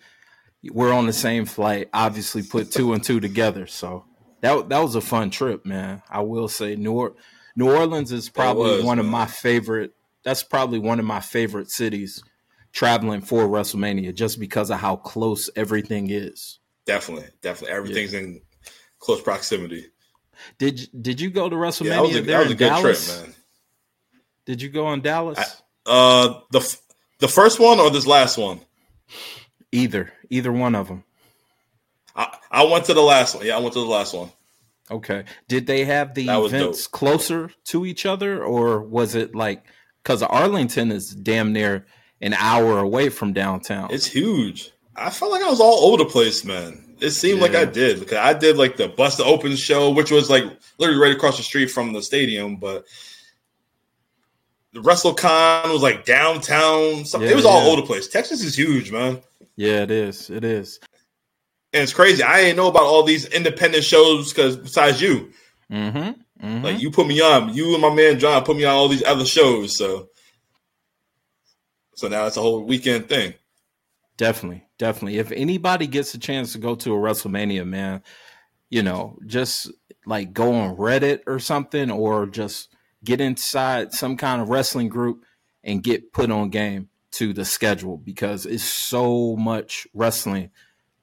We're 0.71 0.92
on 0.92 1.07
the 1.07 1.12
same 1.12 1.45
flight. 1.45 1.88
Obviously, 1.92 2.42
put 2.42 2.71
two 2.71 2.92
and 2.92 3.02
two 3.02 3.21
together. 3.21 3.66
So 3.66 4.04
that 4.40 4.69
that 4.69 4.78
was 4.78 4.95
a 4.95 5.00
fun 5.00 5.31
trip, 5.31 5.66
man. 5.66 6.02
I 6.09 6.21
will 6.21 6.49
say 6.49 6.76
New 6.76 6.92
or- 6.92 7.14
New 7.57 7.71
Orleans 7.71 8.12
is 8.12 8.28
probably 8.28 8.76
was, 8.76 8.85
one 8.85 8.99
of 8.99 9.07
my 9.07 9.26
favorite. 9.26 9.92
That's 10.25 10.42
probably 10.42 10.78
one 10.78 10.99
of 11.00 11.04
my 11.04 11.21
favorite 11.21 11.71
cities 11.71 12.23
traveling 12.73 13.21
for 13.21 13.47
WrestleMania, 13.47 14.14
just 14.14 14.38
because 14.40 14.71
of 14.71 14.78
how 14.78 14.97
close 14.97 15.50
everything 15.57 16.11
is. 16.11 16.61
Definitely, 16.87 17.28
definitely, 17.42 17.76
everything's 17.76 18.14
in 18.14 18.40
close 18.99 19.21
proximity. 19.21 19.87
Did 20.59 20.88
did 21.00 21.21
you 21.21 21.31
go 21.31 21.49
to 21.49 21.57
WrestleMania 21.57 21.85
Yeah, 21.85 21.95
that 21.97 22.02
was 22.02 22.16
a, 22.16 22.21
there 22.23 22.38
that 22.38 22.45
was 22.45 22.52
a 22.52 22.54
good 22.57 22.69
Dallas? 22.69 23.07
trip, 23.14 23.26
man. 23.26 23.35
Did 24.47 24.62
you 24.62 24.69
go 24.69 24.92
in 24.92 25.00
Dallas? 25.02 25.62
Uh, 25.85 26.40
the 26.50 26.78
the 27.19 27.28
first 27.28 27.61
one 27.61 27.78
or 27.81 27.90
this 27.90 28.07
last 28.07 28.38
one? 28.38 28.61
Either, 29.73 30.12
either 30.31 30.52
one 30.52 30.75
of 30.75 30.88
them. 30.88 31.05
I, 32.14 32.37
I 32.50 32.64
went 32.64 32.85
to 32.87 32.95
the 32.95 33.00
last 33.00 33.35
one. 33.35 33.47
Yeah, 33.47 33.57
I 33.57 33.61
went 33.61 33.73
to 33.73 33.81
the 33.81 33.87
last 33.87 34.14
one. 34.14 34.31
Okay. 34.91 35.25
Did 35.49 35.67
they 35.67 35.85
have 35.85 36.14
the 36.14 36.29
events 36.29 36.87
closer 36.87 37.50
to 37.64 37.87
each 37.87 38.05
other, 38.05 38.45
or 38.45 38.81
was 38.81 39.14
it 39.14 39.35
like 39.35 39.64
because 40.02 40.23
Arlington 40.23 40.93
is 40.93 41.14
damn 41.14 41.52
near 41.52 41.87
an 42.21 42.35
hour 42.35 42.79
away 42.79 43.09
from 43.09 43.33
downtown? 43.33 43.88
It's 43.91 44.07
huge. 44.07 44.73
I 44.95 45.11
felt 45.11 45.33
like 45.33 45.43
I 45.43 45.49
was 45.49 45.61
all 45.61 45.87
over 45.87 46.05
the 46.05 46.11
place, 46.11 46.45
man. 46.45 46.97
It 47.00 47.11
seemed 47.11 47.41
like 47.41 47.55
I 47.55 47.64
did 47.64 47.99
because 47.99 48.19
I 48.19 48.33
did 48.33 48.57
like 48.57 48.76
the 48.76 48.88
Busted 48.88 49.26
Open 49.26 49.57
show, 49.57 49.91
which 49.91 50.11
was 50.11 50.29
like 50.29 50.45
literally 50.79 51.00
right 51.00 51.17
across 51.17 51.37
the 51.37 51.43
street 51.43 51.71
from 51.71 51.93
the 51.93 52.02
stadium, 52.02 52.57
but 52.57 52.85
the 54.73 54.81
WrestleCon 54.81 55.73
was 55.73 55.83
like 55.83 56.05
downtown. 56.05 57.05
Something. 57.05 57.29
Yeah, 57.29 57.33
it 57.33 57.37
was 57.37 57.45
all 57.45 57.64
yeah. 57.64 57.73
over 57.73 57.81
the 57.81 57.87
place. 57.87 58.09
Texas 58.09 58.45
is 58.45 58.57
huge, 58.57 58.93
man. 58.93 59.21
Yeah, 59.56 59.82
it 59.82 59.90
is. 59.90 60.30
It 60.30 60.44
is. 60.44 60.80
And 61.73 61.82
it's 61.82 61.94
crazy. 61.94 62.23
I 62.23 62.42
didn't 62.42 62.56
know 62.56 62.68
about 62.68 62.82
all 62.82 63.02
these 63.02 63.26
independent 63.26 63.85
shows 63.85 64.32
because 64.32 64.56
besides 64.56 65.00
you, 65.00 65.32
Mm-hmm. 65.71 66.47
hmm 66.47 66.62
like 66.62 66.80
you 66.80 66.90
put 66.90 67.06
me 67.06 67.21
on, 67.23 67.54
you 67.54 67.73
and 67.73 67.80
my 67.80 67.94
man 67.94 68.18
John 68.18 68.44
put 68.44 68.56
me 68.56 68.64
on 68.64 68.75
all 68.75 68.88
these 68.88 69.04
other 69.04 69.25
shows. 69.25 69.75
So, 69.76 70.09
so 71.94 72.09
now 72.09 72.26
it's 72.26 72.37
a 72.37 72.42
whole 72.42 72.64
weekend 72.64 73.09
thing. 73.09 73.35
Definitely, 74.18 74.64
definitely. 74.78 75.18
If 75.18 75.32
anybody 75.32 75.87
gets 75.87 76.12
a 76.14 76.18
chance 76.18 76.52
to 76.52 76.59
go 76.59 76.75
to 76.75 76.94
a 76.94 76.99
WrestleMania, 76.99 77.66
man, 77.66 78.02
you 78.68 78.82
know, 78.82 79.18
just 79.26 79.73
like 80.04 80.35
go 80.35 80.52
on 80.54 80.76
Reddit 80.76 81.21
or 81.26 81.38
something, 81.38 81.90
or 81.90 82.26
just 82.26 82.68
get 83.02 83.21
inside 83.21 83.92
some 83.92 84.16
kind 84.18 84.42
of 84.42 84.50
wrestling 84.50 84.88
group 84.88 85.25
and 85.64 85.82
get 85.82 86.12
put 86.12 86.30
on 86.30 86.50
game 86.50 86.88
to 87.12 87.33
the 87.33 87.45
schedule 87.45 87.97
because 87.99 88.47
it's 88.47 88.64
so 88.64 89.37
much 89.37 89.87
wrestling 89.95 90.50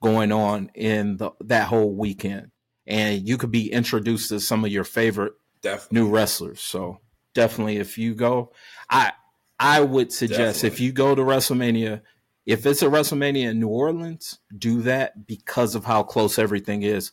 going 0.01 0.31
on 0.31 0.71
in 0.75 1.17
the 1.17 1.31
that 1.41 1.67
whole 1.67 1.93
weekend, 1.93 2.51
and 2.87 3.27
you 3.27 3.37
could 3.37 3.51
be 3.51 3.71
introduced 3.71 4.29
to 4.29 4.39
some 4.39 4.63
of 4.65 4.71
your 4.71 4.83
favorite 4.83 5.33
Definitely. 5.61 5.99
new 5.99 6.09
wrestlers. 6.09 6.61
So 6.61 6.99
definitely, 7.33 7.77
if 7.77 7.97
you 7.97 8.15
go, 8.15 8.51
I 8.89 9.11
I 9.59 9.81
would 9.81 10.11
suggest 10.13 10.63
if 10.63 10.79
you 10.79 10.91
go 10.91 11.13
to 11.15 11.21
WrestleMania, 11.21 12.01
if 12.45 12.65
it's 12.65 12.81
a 12.81 12.85
WrestleMania 12.87 13.49
in 13.51 13.59
New 13.59 13.67
Orleans, 13.67 14.39
do 14.57 14.81
that 14.83 15.27
because 15.27 15.75
of 15.75 15.83
how 15.85 16.01
close 16.03 16.39
everything 16.39 16.83
is. 16.83 17.11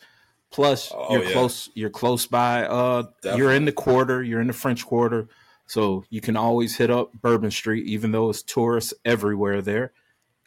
Plus, 0.53 0.93
Oh, 0.95 1.13
you're 1.13 1.25
yeah. 1.25 1.33
close. 1.33 1.69
You're 1.75 1.91
close 1.91 2.27
by. 2.27 2.65
Uh, 2.65 3.03
you're 3.25 3.53
in 3.53 3.65
the 3.65 3.73
quarter. 3.73 4.23
You're 4.23 4.41
in 4.41 4.47
the 4.47 4.53
French 4.53 4.87
Quarter, 4.87 5.29
so 5.67 6.05
you 6.11 6.21
can 6.21 6.37
always 6.37 6.77
hit 6.77 6.91
up 6.91 7.13
Bourbon 7.21 7.51
Street, 7.51 7.87
even 7.87 8.13
though 8.13 8.31
it's 8.31 8.43
tourists 8.43 8.95
everywhere 9.05 9.61
there. 9.61 9.93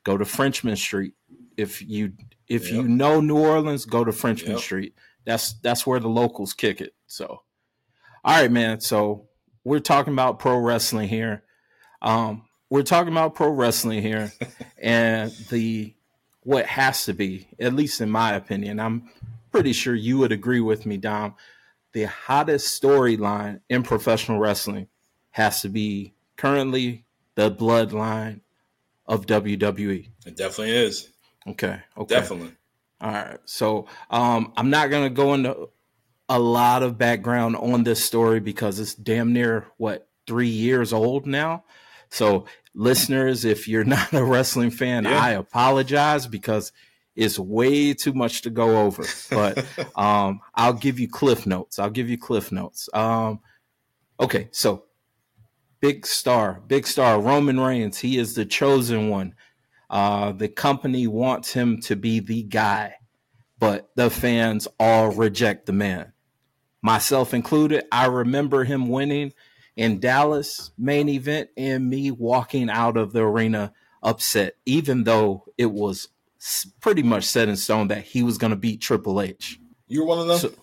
Go 0.04 0.18
to 0.18 0.26
Frenchmen 0.26 0.78
Street 0.78 1.14
if 1.58 1.82
you 1.82 2.14
if 2.48 2.72
you 2.72 2.84
know 2.84 3.20
New 3.20 3.38
Orleans. 3.38 3.86
Go 3.86 4.04
to 4.04 4.14
Frenchmen 4.14 4.54
Yep. 4.54 4.62
Street. 4.62 4.96
That's 5.26 5.54
that's 5.54 5.86
where 5.86 6.00
the 6.00 6.08
locals 6.08 6.54
kick 6.54 6.80
it. 6.80 6.94
So, 7.06 7.42
all 8.24 8.42
right, 8.42 8.52
man. 8.52 8.80
So 8.80 9.28
we're 9.66 9.80
talking 9.80 10.14
about 10.14 10.40
pro 10.40 10.58
wrestling 10.58 11.10
here. 11.10 11.44
Um, 12.02 12.46
we're 12.70 12.84
talking 12.84 13.12
about 13.12 13.36
pro 13.36 13.50
wrestling 13.50 14.02
here, 14.02 14.32
and 14.82 15.32
the 15.50 15.94
what 16.44 16.66
has 16.66 17.06
to 17.06 17.14
be, 17.14 17.50
at 17.60 17.74
least 17.74 18.00
in 18.00 18.10
my 18.10 18.34
opinion, 18.34 18.80
I'm 18.80 19.10
pretty 19.52 19.74
sure 19.74 19.94
you 19.94 20.18
would 20.20 20.32
agree 20.32 20.62
with 20.62 20.86
me, 20.86 20.96
Dom. 20.96 21.36
The 21.92 22.04
hottest 22.04 22.82
storyline 22.82 23.60
in 23.70 23.84
professional 23.84 24.40
wrestling 24.40 24.88
has 25.40 25.62
to 25.62 25.70
be 25.70 26.14
currently 26.36 27.06
the 27.36 27.50
bloodline 27.50 28.42
of 29.06 29.26
WWE. 29.26 30.10
It 30.26 30.36
definitely 30.36 30.76
is. 30.76 31.10
Okay. 31.48 31.80
Okay. 31.98 32.16
Definitely. 32.16 32.52
All 33.00 33.12
right. 33.12 33.40
So 33.46 33.88
um, 34.10 34.52
I'm 34.58 34.70
not 34.70 34.90
going 34.90 35.06
to 35.06 35.10
go 35.10 35.34
into 35.34 35.70
a 36.28 36.38
lot 36.38 36.84
of 36.84 36.98
background 36.98 37.56
on 37.56 37.84
this 37.84 38.04
story 38.04 38.42
because 38.42 38.80
it's 38.80 38.94
damn 38.94 39.32
near 39.32 39.66
what 39.78 40.10
three 40.28 40.50
years 40.50 40.92
old 40.92 41.26
now. 41.26 41.64
So 42.10 42.46
listeners, 42.74 43.46
if 43.46 43.66
you're 43.68 43.84
not 43.98 44.12
a 44.14 44.24
wrestling 44.24 44.72
fan, 44.72 45.06
Yeah. 45.06 45.18
I 45.24 45.32
apologize 45.32 46.28
because 46.28 46.74
it's 47.16 47.40
way 47.40 47.94
too 47.94 48.12
much 48.14 48.42
to 48.42 48.50
go 48.50 48.82
over. 48.82 49.06
But 49.30 49.66
um, 49.96 50.42
I'll 50.54 50.74
give 50.74 51.00
you 51.00 51.08
cliff 51.08 51.46
notes. 51.46 51.80
I'll 51.80 51.90
give 51.90 52.10
you 52.10 52.18
cliff 52.18 52.52
notes. 52.52 52.90
Um, 52.94 53.40
okay. 54.20 54.50
So 54.52 54.84
big 55.80 56.06
star, 56.06 56.62
big 56.68 56.86
star, 56.88 57.20
Roman 57.20 57.60
Reigns. 57.60 58.00
He 58.00 58.18
is 58.18 58.36
the 58.36 58.46
chosen 58.46 59.10
one. 59.10 59.36
Uh, 59.90 60.32
the 60.32 60.48
company 60.48 61.08
wants 61.08 61.52
him 61.54 61.82
to 61.82 61.96
be 61.96 62.20
the 62.20 62.44
guy, 62.44 62.96
but 63.58 63.90
the 63.96 64.10
fans 64.10 64.68
all 64.80 65.10
reject 65.12 65.66
the 65.66 65.74
man, 65.74 66.14
myself 66.82 67.34
included. 67.34 67.86
I 67.92 68.06
remember 68.06 68.64
him 68.64 68.90
winning 68.90 69.34
in 69.76 70.00
Dallas 70.00 70.72
main 70.78 71.10
event 71.10 71.50
and 71.58 71.90
me 71.90 72.12
walking 72.12 72.70
out 72.70 72.98
of 72.98 73.14
the 73.14 73.22
arena 73.22 73.74
upset, 74.04 74.56
even 74.66 75.06
though 75.06 75.46
it 75.58 75.72
was 75.72 76.10
pretty 76.82 77.04
much 77.04 77.24
set 77.24 77.50
in 77.50 77.56
stone 77.56 77.88
that 77.88 78.04
he 78.04 78.22
was 78.24 78.38
going 78.38 78.52
to 78.52 78.56
beat 78.58 78.82
Triple 78.82 79.20
H. 79.22 79.60
you 79.88 80.02
were 80.02 80.08
one 80.08 80.20
of 80.20 80.28
them. 80.28 80.38
So- 80.38 80.54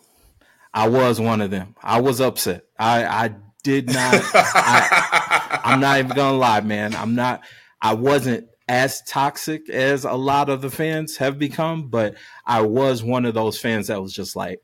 I 0.72 0.88
was 0.88 1.18
one 1.18 1.40
of 1.40 1.50
them. 1.50 1.74
I 1.82 2.02
was 2.02 2.20
upset. 2.20 2.66
I, 2.78 3.04
I 3.06 3.34
did 3.66 3.86
not. 3.88 4.22
I, 4.32 5.60
I'm 5.64 5.80
not 5.80 5.98
even 5.98 6.14
gonna 6.14 6.38
lie, 6.38 6.60
man. 6.60 6.94
I'm 6.94 7.16
not. 7.16 7.42
I 7.82 7.94
wasn't 7.94 8.48
as 8.68 9.02
toxic 9.02 9.68
as 9.68 10.04
a 10.04 10.12
lot 10.12 10.48
of 10.48 10.62
the 10.62 10.70
fans 10.70 11.16
have 11.16 11.36
become, 11.36 11.88
but 11.88 12.14
I 12.46 12.60
was 12.62 13.02
one 13.02 13.24
of 13.24 13.34
those 13.34 13.58
fans 13.58 13.88
that 13.88 14.00
was 14.00 14.12
just 14.12 14.36
like, 14.36 14.60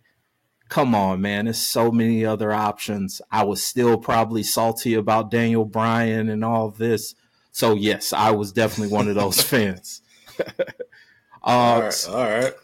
"Come 0.69 0.95
on, 0.95 1.21
man! 1.21 1.47
There's 1.47 1.59
so 1.59 1.91
many 1.91 2.25
other 2.25 2.53
options." 2.53 3.21
I 3.29 3.43
was 3.43 3.61
still 3.61 3.99
probably 3.99 4.45
salty 4.45 4.95
about 4.95 5.33
Daniel 5.33 5.65
Bryan 5.65 6.29
and 6.29 6.45
all 6.45 6.71
this. 6.71 7.17
So 7.51 7.75
yes, 7.75 8.13
I 8.13 8.31
was 8.31 8.53
definitely 8.53 8.95
one 8.95 9.09
of 9.09 9.17
those 9.17 9.43
fans. 9.43 10.01
uh, 11.43 11.81
right. 11.83 12.09
All 12.09 12.15
right. 12.25 12.55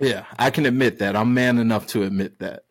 yeah, 0.00 0.24
I 0.36 0.50
can 0.50 0.66
admit 0.66 0.98
that. 0.98 1.14
I'm 1.14 1.32
man 1.32 1.58
enough 1.58 1.86
to 1.88 2.02
admit 2.02 2.40
that. 2.40 2.64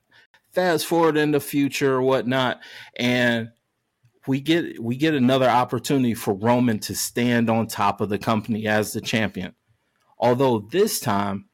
Fast 0.56 0.86
forward 0.86 1.18
in 1.18 1.32
the 1.32 1.42
future 1.42 1.96
or 1.96 2.02
whatnot, 2.02 2.62
and 2.96 3.50
we 4.26 4.40
get 4.40 4.82
we 4.82 4.96
get 4.96 5.14
another 5.14 5.50
opportunity 5.50 6.14
for 6.14 6.34
Roman 6.34 6.80
to 6.80 6.96
stand 6.96 7.50
on 7.50 7.68
top 7.68 8.00
of 8.00 8.08
the 8.08 8.18
company 8.18 8.66
as 8.66 8.94
the 8.94 9.02
champion. 9.02 9.54
Although 10.18 10.60
this 10.60 11.02
time, 11.02 11.50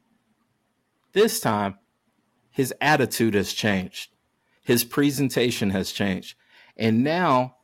this 1.13 1.39
time, 1.39 1.79
his 2.51 2.71
attitude 2.79 3.33
has 3.33 3.53
changed. 3.53 4.11
His 4.63 4.83
presentation 4.83 5.71
has 5.71 5.91
changed. 5.91 6.35
And 6.77 7.03
now 7.03 7.55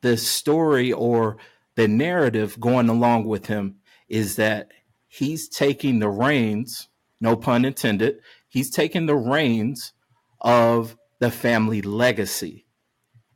the 0.00 0.16
story 0.16 0.90
or 0.90 1.36
the 1.74 1.86
narrative 1.86 2.58
going 2.58 2.88
along 2.88 3.26
with 3.26 3.46
him 3.46 3.76
is 4.08 4.36
that 4.36 4.70
he's 5.06 5.50
taking 5.50 5.98
the 5.98 6.08
reins, 6.08 6.88
no 7.20 7.36
pun 7.36 7.66
intended, 7.66 8.20
he's 8.48 8.70
taking 8.70 9.04
the 9.04 9.16
reins 9.16 9.92
of 10.40 10.96
the 11.18 11.30
family 11.30 11.82
legacy. 11.82 12.66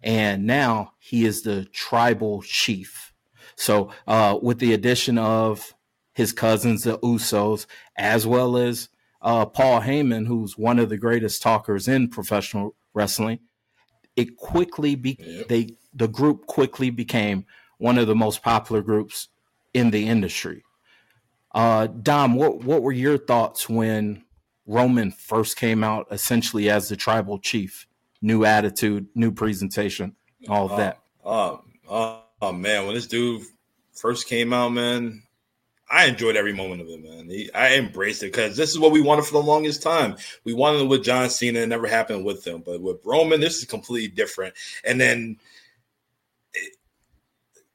And 0.02 0.46
now 0.46 0.92
he 0.98 1.24
is 1.24 1.42
the 1.42 1.66
tribal 1.66 2.42
chief. 2.42 3.12
So, 3.56 3.90
uh, 4.06 4.38
with 4.40 4.58
the 4.58 4.72
addition 4.72 5.18
of 5.18 5.74
his 6.14 6.32
cousins, 6.32 6.84
the 6.84 6.98
Usos, 6.98 7.66
as 7.96 8.26
well 8.26 8.56
as 8.56 8.88
uh, 9.22 9.44
Paul 9.46 9.82
Heyman, 9.82 10.26
who's 10.26 10.56
one 10.56 10.78
of 10.78 10.88
the 10.88 10.96
greatest 10.96 11.42
talkers 11.42 11.86
in 11.86 12.08
professional 12.08 12.74
wrestling, 12.94 13.40
it 14.16 14.36
quickly 14.36 14.94
be 14.94 15.16
yep. 15.18 15.48
they 15.48 15.76
the 15.94 16.08
group 16.08 16.46
quickly 16.46 16.90
became 16.90 17.44
one 17.78 17.98
of 17.98 18.06
the 18.06 18.14
most 18.14 18.42
popular 18.42 18.82
groups 18.82 19.28
in 19.74 19.90
the 19.90 20.08
industry. 20.08 20.62
Uh, 21.52 21.86
Dom, 21.86 22.34
what 22.34 22.64
what 22.64 22.82
were 22.82 22.92
your 22.92 23.18
thoughts 23.18 23.68
when 23.68 24.24
Roman 24.70 25.10
first 25.10 25.56
came 25.56 25.82
out, 25.82 26.06
essentially 26.12 26.70
as 26.70 26.88
the 26.88 26.96
tribal 26.96 27.38
chief? 27.38 27.88
New 28.22 28.44
attitude, 28.44 29.06
new 29.14 29.32
presentation, 29.32 30.14
all 30.48 30.66
of 30.66 30.72
oh, 30.72 30.76
that. 30.76 31.00
Oh, 31.24 31.62
oh, 31.88 32.22
oh 32.40 32.52
man, 32.52 32.86
when 32.86 32.94
this 32.94 33.06
dude 33.06 33.42
first 33.94 34.28
came 34.28 34.52
out, 34.52 34.68
man, 34.68 35.22
I 35.90 36.06
enjoyed 36.06 36.36
every 36.36 36.52
moment 36.52 36.82
of 36.82 36.88
it, 36.88 37.02
man. 37.02 37.28
He, 37.28 37.52
I 37.52 37.76
embraced 37.76 38.22
it 38.22 38.26
because 38.26 38.56
this 38.56 38.70
is 38.70 38.78
what 38.78 38.92
we 38.92 39.00
wanted 39.00 39.24
for 39.24 39.32
the 39.32 39.42
longest 39.42 39.82
time. 39.82 40.16
We 40.44 40.52
wanted 40.52 40.82
it 40.82 40.88
with 40.88 41.02
John 41.02 41.30
Cena, 41.30 41.60
it 41.60 41.68
never 41.68 41.88
happened 41.88 42.24
with 42.24 42.46
him, 42.46 42.62
but 42.64 42.80
with 42.80 42.98
Roman, 43.04 43.40
this 43.40 43.58
is 43.58 43.64
completely 43.64 44.14
different. 44.14 44.54
And 44.84 45.00
then, 45.00 45.38
it, 46.54 46.76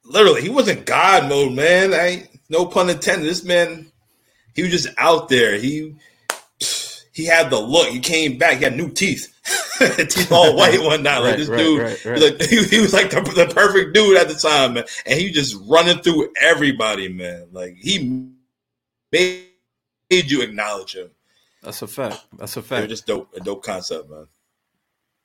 literally, 0.05 0.43
he 0.43 0.49
wasn't 0.49 0.85
God 0.85 1.27
mode, 1.27 1.53
man. 1.53 1.93
I 1.93 2.29
no 2.49 2.67
pun 2.67 2.89
intended. 2.89 3.27
This 3.27 3.43
man, 3.43 3.91
he 4.53 4.61
was 4.61 4.71
just 4.71 4.87
out 4.97 5.27
there. 5.27 5.57
He 5.57 5.95
he 7.15 7.23
had 7.23 7.49
the 7.49 7.57
look. 7.57 7.87
He 7.87 8.01
came 8.01 8.37
back. 8.37 8.57
He 8.57 8.65
had 8.65 8.75
new 8.75 8.89
teeth. 8.89 9.33
teeth 9.79 10.31
all 10.33 10.53
white 10.53 10.81
one 10.81 11.01
night. 11.01 11.19
Like 11.19 11.29
right, 11.31 11.37
this 11.37 11.47
right, 11.47 11.57
dude, 11.57 11.81
right, 11.81 12.21
like, 12.21 12.41
he, 12.49 12.61
he, 12.65 12.81
was 12.81 12.93
like 12.93 13.09
the, 13.09 13.21
the, 13.21 13.53
perfect 13.55 13.93
dude 13.93 14.17
at 14.17 14.27
the 14.27 14.33
time, 14.33 14.73
man. 14.73 14.83
And 15.05 15.17
he 15.17 15.31
just 15.31 15.55
running 15.65 15.99
through 15.99 16.33
everybody, 16.41 17.07
man. 17.07 17.47
Like 17.53 17.77
he 17.79 18.27
made, 19.13 19.45
made 20.09 20.29
you 20.29 20.41
acknowledge 20.41 20.95
him. 20.95 21.09
That's 21.63 21.81
a 21.81 21.87
fact. 21.87 22.19
That's 22.37 22.57
a 22.57 22.61
fact. 22.61 22.89
just 22.89 23.07
dope, 23.07 23.33
a 23.33 23.39
dope 23.39 23.63
concept, 23.63 24.09
man. 24.09 24.27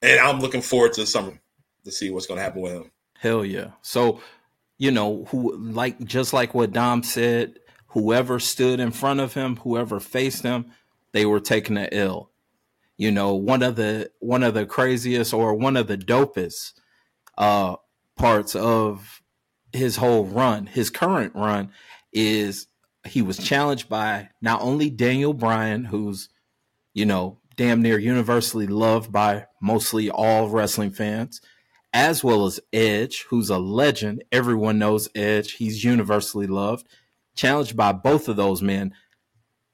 And 0.00 0.20
I'm 0.20 0.38
looking 0.38 0.62
forward 0.62 0.92
to 0.92 1.00
the 1.00 1.09
summer 1.09 1.40
to 1.85 1.90
see 1.90 2.11
what's 2.11 2.26
going 2.26 2.38
to 2.38 2.44
happen 2.44 2.62
with 2.62 2.73
him. 2.73 2.90
Hell 3.18 3.44
yeah! 3.44 3.73
So, 3.82 4.20
you 4.78 4.92
know, 4.92 5.25
who 5.25 5.56
like 5.56 5.99
just 6.04 6.32
like 6.32 6.54
what 6.54 6.73
Dom 6.73 7.02
said, 7.02 7.59
whoever 7.88 8.38
stood 8.38 8.78
in 8.78 8.92
front 8.92 9.18
of 9.18 9.35
him, 9.35 9.56
whoever 9.56 9.99
faced 9.99 10.44
him, 10.44 10.70
they 11.12 11.26
were 11.26 11.40
taking 11.40 11.75
the 11.75 11.88
ill 11.97 12.31
you 12.97 13.11
know 13.11 13.35
one 13.35 13.62
of 13.62 13.76
the 13.76 14.11
one 14.21 14.43
of 14.43 14.55
the 14.55 14.67
craziest 14.67 15.33
or 15.33 15.55
one 15.55 15.76
of 15.76 15.87
the 15.87 15.99
dopest 15.99 16.73
uh 17.38 17.76
parts 18.17 18.55
of 18.55 19.23
his 19.73 19.97
whole 19.97 20.25
run 20.25 20.67
his 20.67 20.90
current 20.90 21.35
run 21.35 21.71
is 22.12 22.67
he 23.07 23.23
was 23.23 23.38
challenged 23.38 23.88
by 23.88 24.29
not 24.43 24.61
only 24.61 24.90
Daniel 24.90 25.33
Bryan 25.33 25.85
who's 25.85 26.29
you 26.93 27.07
know 27.07 27.38
damn 27.56 27.82
near 27.82 27.99
universally 27.99 28.67
loved 28.67 29.11
by 29.13 29.47
mostly 29.61 30.11
all 30.11 30.49
wrestling 30.49 30.91
fans 30.91 31.41
as 31.93 32.23
well 32.23 32.47
as 32.47 32.61
Edge 32.73 33.25
who's 33.28 33.50
a 33.50 33.58
legend. 33.58 34.25
Everyone 34.30 34.78
knows 34.78 35.08
Edge. 35.15 35.52
He's 35.52 35.84
universally 35.84 36.47
loved. 36.47 36.87
Challenged 37.37 37.76
by 37.76 37.93
both 37.93 38.28
of 38.28 38.37
those 38.37 38.63
men 38.63 38.95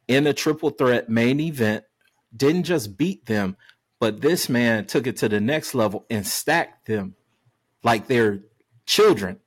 in 0.09 0.27
a 0.27 0.33
triple 0.33 0.71
threat 0.71 1.09
main 1.09 1.40
event 1.40 1.85
didn't 2.35 2.64
just 2.64 2.97
beat 2.97 3.27
them, 3.27 3.57
but 4.01 4.21
this 4.21 4.49
man 4.49 4.87
took 4.87 5.07
it 5.07 5.16
to 5.19 5.29
the 5.29 5.40
next 5.40 5.75
level 5.75 6.05
and 6.11 6.27
stacked 6.27 6.87
them 6.87 7.14
like 7.83 8.07
they're 8.07 8.40
children 8.85 9.38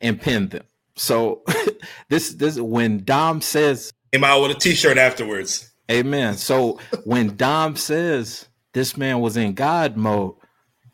and 0.00 0.20
pinned 0.20 0.50
them. 0.50 0.64
So 0.96 1.42
this 2.08 2.34
this 2.34 2.58
when 2.58 3.04
Dom 3.04 3.40
says 3.40 3.92
came 4.12 4.24
out 4.24 4.42
with 4.42 4.50
a 4.50 4.54
t-shirt 4.54 4.98
afterwards. 4.98 5.70
Amen. 5.90 6.36
So 6.36 6.78
when 7.04 7.36
Dom 7.36 7.76
says 7.76 8.48
this 8.72 8.96
man 8.96 9.20
was 9.20 9.36
in 9.36 9.54
God 9.54 9.96
mode, 9.96 10.34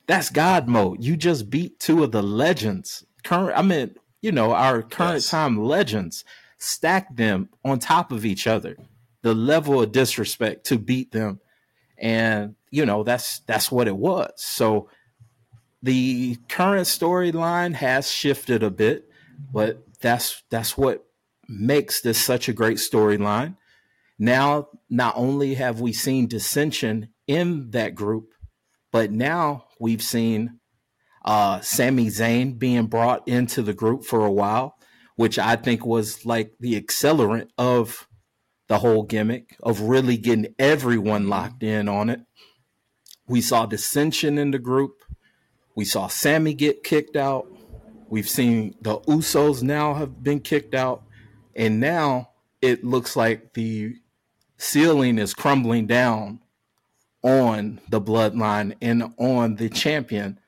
that's 0.07 0.31
God 0.31 0.69
mode. 0.69 1.03
You 1.03 1.17
just 1.17 1.51
beat 1.51 1.79
two 1.79 2.03
of 2.05 2.13
the 2.13 2.23
legends. 2.23 3.05
Current 3.25 3.59
I 3.59 3.63
mean, 3.63 3.95
you 4.23 4.33
know, 4.33 4.53
our 4.53 4.83
current 4.83 5.15
yes. 5.15 5.31
time 5.31 5.63
legends, 5.63 6.25
stack 6.59 7.15
them 7.15 7.49
on 7.65 7.79
top 7.79 8.13
of 8.13 8.25
each 8.25 8.47
other. 8.47 8.77
The 9.23 9.35
level 9.35 9.83
of 9.83 9.93
disrespect 9.93 10.67
to 10.67 10.79
beat 10.79 11.13
them. 11.13 11.41
And 11.97 12.55
you 12.71 12.87
know 12.87 13.03
that's 13.03 13.41
that's 13.41 13.73
what 13.73 13.89
it 13.89 13.97
was. 13.97 14.33
So 14.37 14.89
the 15.83 16.37
current 16.49 16.87
storyline 16.87 17.75
has 17.75 18.11
shifted 18.11 18.63
a 18.63 18.71
bit 18.71 19.09
but 19.53 19.85
that's 20.01 20.43
that's 20.51 20.77
what 20.77 21.05
makes 21.49 22.01
this 22.01 22.19
such 22.19 22.49
a 22.49 22.53
great 22.53 22.79
storyline. 22.79 23.57
Now 24.19 24.69
not 24.91 25.15
only 25.17 25.55
have 25.55 25.81
we 25.81 25.93
seen 25.93 26.27
dissension 26.27 27.09
in 27.27 27.71
that 27.71 27.95
group 27.95 28.33
but 28.91 29.11
now 29.11 29.67
we've 29.79 30.03
seen 30.03 30.59
uh 31.25 31.61
Sami 31.61 32.07
Zayn 32.07 32.59
being 32.59 32.87
brought 32.87 33.27
into 33.29 33.63
the 33.63 33.75
group 33.75 34.05
for 34.05 34.25
a 34.25 34.33
while 34.33 34.78
which 35.19 35.37
I 35.37 35.57
think 35.57 35.85
was 35.85 36.25
like 36.25 36.53
the 36.61 36.81
accelerant 36.81 37.49
of 37.59 38.07
the 38.69 38.79
whole 38.79 39.03
gimmick 39.03 39.57
of 39.65 39.81
really 39.81 40.17
getting 40.17 40.55
everyone 40.61 41.29
locked 41.29 41.65
in 41.65 41.89
on 41.89 42.09
it. 42.09 42.21
We 43.27 43.41
saw 43.41 43.67
dissension 43.67 44.39
in 44.39 44.53
the 44.53 44.61
group. 44.61 45.03
We 45.75 45.85
saw 45.85 46.07
Sami 46.07 46.55
get 46.55 46.85
kicked 46.85 47.17
out. 47.17 47.49
We've 48.09 48.29
seen 48.29 48.77
the 48.81 49.01
Usos 49.01 49.61
now 49.61 49.95
have 49.95 50.23
been 50.23 50.39
kicked 50.39 50.77
out. 50.77 51.03
And 51.57 51.81
now 51.81 52.31
it 52.63 52.85
looks 52.85 53.17
like 53.17 53.55
the 53.55 53.97
ceiling 54.57 55.19
is 55.19 55.35
crumbling 55.35 55.89
down 55.89 56.39
on 57.25 57.81
the 57.89 58.01
bloodline 58.01 58.77
and 58.81 59.13
on 59.19 59.57
the 59.57 59.69
champion 59.69 60.39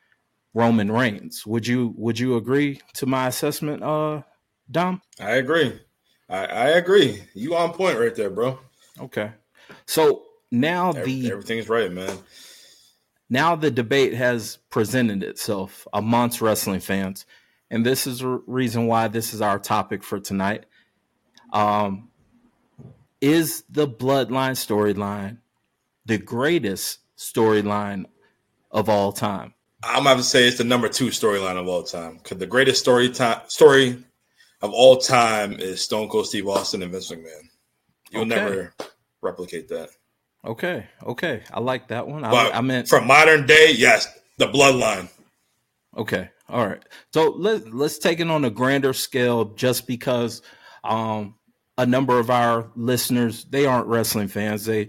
Roman 0.55 0.93
Reigns. 0.93 1.45
Would 1.45 1.67
you 1.67 1.93
would 1.97 2.21
you 2.21 2.37
agree 2.37 2.81
to 2.95 3.07
my 3.07 3.27
assessment, 3.27 3.83
uh, 3.83 4.23
Dom? 4.71 5.03
I 5.19 5.33
agree. 5.33 5.81
I, 6.29 6.47
I 6.47 6.69
agree. 6.71 7.23
You 7.35 7.57
on 7.57 7.73
point 7.73 7.99
right 7.99 8.15
there, 8.15 8.31
bro. 8.31 8.59
Okay. 9.01 9.33
So 9.87 10.23
now 10.51 10.93
the 10.93 11.31
everything's 11.31 11.69
right, 11.69 11.91
man. 11.91 12.19
Now 13.29 13.57
the 13.57 13.71
debate 13.71 14.15
has 14.15 14.59
presented 14.71 15.23
itself 15.23 15.87
amongst 15.93 16.41
wrestling 16.41 16.81
fans, 16.81 17.27
and 17.71 17.85
this 17.85 18.07
is 18.07 18.21
the 18.21 18.43
reason 18.47 18.87
why 18.87 19.09
this 19.09 19.35
is 19.35 19.41
our 19.41 19.59
topic 19.59 20.03
for 20.03 20.21
tonight. 20.21 20.67
Um, 21.53 22.11
is 23.21 23.65
the 23.69 23.89
Bloodline 23.89 24.57
storyline 24.57 25.39
the 26.07 26.19
greatest 26.19 27.01
storyline 27.17 28.07
of 28.71 28.89
all 28.89 29.13
time? 29.13 29.55
I'm 29.83 30.03
about 30.03 30.19
to 30.19 30.23
say 30.23 30.47
it's 30.47 30.59
the 30.59 30.65
number 30.65 30.89
two 30.89 31.09
storyline 31.09 31.57
of 31.57 31.69
all 31.69 31.83
time 31.83 32.19
because 32.19 32.39
the 32.39 32.47
greatest 32.47 32.81
story 32.81 33.09
time 33.11 33.41
story 33.49 34.05
of 34.63 34.73
all 34.73 34.97
time 34.97 35.53
is 35.55 35.83
Stone 35.83 36.09
Cold 36.09 36.27
Steve 36.27 36.49
Austin 36.49 36.83
and 36.83 36.93
Vince 36.93 37.11
McMahon. 37.11 37.49
You'll 38.11 38.23
okay. 38.23 38.29
never 38.29 38.75
replicate 39.23 39.69
that. 39.69 39.91
Okay, 40.45 40.87
okay, 41.05 41.43
I 41.53 41.61
like 41.61 41.89
that 41.89 42.09
one. 42.09 42.25
I, 42.25 42.51
I 42.51 42.61
meant 42.63 42.89
from 42.89 43.07
modern 43.07 43.47
day, 43.47 43.75
yes, 43.77 44.09
the 44.39 44.47
Bloodline. 44.47 45.09
Okay, 45.97 46.31
all 46.49 46.67
right. 46.67 46.83
So 47.13 47.31
let 47.31 47.75
let's 47.75 47.99
take 47.99 48.21
it 48.21 48.31
on 48.31 48.45
a 48.45 48.51
grander 48.51 48.95
scale, 48.95 49.45
just 49.45 49.87
because 49.87 50.41
um, 50.83 51.35
a 51.77 51.85
number 51.85 52.19
of 52.19 52.31
our 52.31 52.71
listeners 52.75 53.45
they 53.45 53.67
aren't 53.67 53.87
wrestling 53.87 54.29
fans. 54.29 54.65
They 54.65 54.89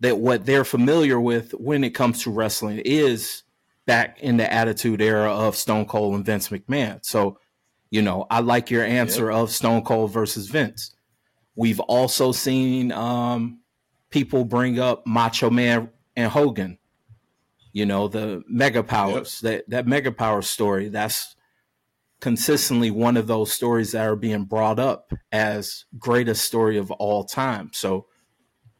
that 0.00 0.18
what 0.18 0.44
they're 0.44 0.64
familiar 0.64 1.20
with 1.20 1.52
when 1.52 1.84
it 1.84 1.90
comes 1.90 2.24
to 2.24 2.30
wrestling 2.30 2.82
is 2.84 3.44
back 3.86 4.20
in 4.20 4.38
the 4.38 4.52
Attitude 4.52 5.00
Era 5.00 5.32
of 5.32 5.56
Stone 5.56 5.86
Cold 5.86 6.14
and 6.14 6.24
Vince 6.24 6.48
McMahon. 6.48 7.00
So 7.04 7.38
you 7.90 8.02
know, 8.02 8.26
I 8.30 8.40
like 8.40 8.70
your 8.70 8.84
answer 8.84 9.30
yep. 9.30 9.34
of 9.40 9.50
Stone 9.50 9.82
Cold 9.82 10.12
versus 10.12 10.48
Vince. 10.48 10.94
We've 11.56 11.80
also 11.80 12.32
seen 12.32 12.92
um, 12.92 13.60
people 14.10 14.44
bring 14.44 14.78
up 14.78 15.06
Macho 15.06 15.50
Man 15.50 15.90
and 16.16 16.30
Hogan. 16.30 16.78
You 17.72 17.86
know, 17.86 18.08
the 18.08 18.42
mega 18.48 18.82
powers, 18.82 19.40
yep. 19.42 19.66
that, 19.66 19.70
that 19.70 19.86
mega 19.86 20.10
power 20.10 20.42
story, 20.42 20.88
that's 20.88 21.36
consistently 22.20 22.90
one 22.90 23.16
of 23.16 23.26
those 23.26 23.52
stories 23.52 23.92
that 23.92 24.06
are 24.06 24.16
being 24.16 24.44
brought 24.44 24.78
up 24.78 25.12
as 25.32 25.84
greatest 25.98 26.44
story 26.44 26.78
of 26.78 26.90
all 26.92 27.24
time. 27.24 27.70
So 27.72 28.06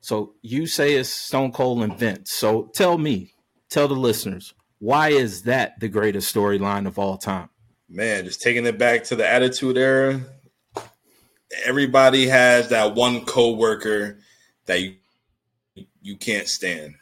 so 0.01 0.35
you 0.43 0.67
say 0.67 0.95
it's 0.95 1.11
Stone 1.11 1.53
Cold 1.53 1.83
and 1.83 1.97
Vince. 1.97 2.33
So 2.33 2.71
tell 2.75 2.97
me, 2.97 3.35
tell 3.69 3.87
the 3.87 3.95
listeners, 3.95 4.55
why 4.79 5.11
is 5.11 5.43
that 5.43 5.79
the 5.79 5.89
greatest 5.89 6.35
storyline 6.35 6.87
of 6.87 6.99
all 6.99 7.19
time? 7.19 7.51
Man, 7.91 8.25
just 8.25 8.41
taking 8.41 8.65
it 8.67 8.79
back 8.79 9.05
to 9.05 9.17
the 9.17 9.29
Attitude 9.29 9.77
Era. 9.77 10.21
Everybody 11.65 12.29
has 12.29 12.69
that 12.69 12.95
one 12.95 13.25
coworker 13.25 14.19
that 14.67 14.81
you 14.81 14.95
you 16.03 16.17
can't 16.17 16.49
stand, 16.49 16.95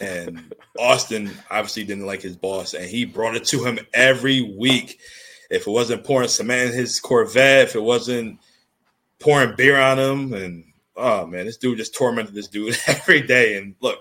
and 0.00 0.54
Austin 0.78 1.30
obviously 1.50 1.84
didn't 1.84 2.06
like 2.06 2.22
his 2.22 2.36
boss, 2.36 2.74
and 2.74 2.84
he 2.84 3.04
brought 3.04 3.34
it 3.34 3.46
to 3.46 3.64
him 3.64 3.78
every 3.92 4.42
week. 4.42 5.00
If 5.50 5.66
it 5.66 5.70
wasn't 5.70 6.04
pouring 6.04 6.28
cement 6.28 6.70
in 6.70 6.78
his 6.78 7.00
Corvette, 7.00 7.68
if 7.68 7.74
it 7.74 7.82
wasn't 7.82 8.38
pouring 9.18 9.56
beer 9.56 9.80
on 9.80 9.98
him, 9.98 10.34
and 10.34 10.64
oh 10.96 11.26
man, 11.26 11.46
this 11.46 11.56
dude 11.56 11.78
just 11.78 11.94
tormented 11.94 12.34
this 12.34 12.48
dude 12.48 12.76
every 12.86 13.22
day. 13.22 13.56
And 13.56 13.74
look, 13.80 13.98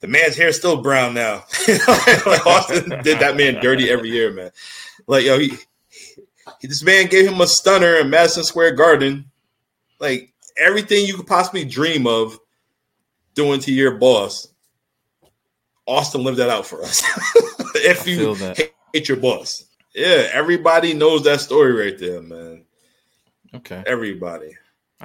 the 0.00 0.08
man's 0.08 0.36
hair 0.36 0.48
is 0.48 0.56
still 0.56 0.82
brown 0.82 1.14
now. 1.14 1.44
Austin 2.46 2.90
did 3.02 3.20
that 3.20 3.36
man 3.36 3.62
dirty 3.62 3.90
every 3.90 4.10
year, 4.10 4.32
man. 4.32 4.50
Like 5.08 5.24
yo, 5.24 5.38
he, 5.38 5.54
he, 6.60 6.68
this 6.68 6.84
man 6.84 7.08
gave 7.08 7.26
him 7.26 7.40
a 7.40 7.46
stunner 7.46 7.96
in 7.96 8.10
Madison 8.10 8.44
Square 8.44 8.76
Garden. 8.76 9.24
Like 9.98 10.32
everything 10.56 11.06
you 11.06 11.16
could 11.16 11.26
possibly 11.26 11.64
dream 11.64 12.06
of 12.06 12.38
doing 13.34 13.58
to 13.60 13.72
your 13.72 13.92
boss. 13.92 14.48
Austin 15.86 16.22
lived 16.22 16.38
that 16.38 16.50
out 16.50 16.66
for 16.66 16.82
us. 16.82 17.02
if 17.76 18.06
you 18.06 18.34
hate, 18.34 18.74
hate 18.92 19.08
your 19.08 19.16
boss, 19.16 19.64
yeah, 19.94 20.28
everybody 20.32 20.92
knows 20.92 21.24
that 21.24 21.40
story 21.40 21.72
right 21.72 21.98
there, 21.98 22.20
man. 22.20 22.64
Okay, 23.54 23.82
everybody. 23.86 24.50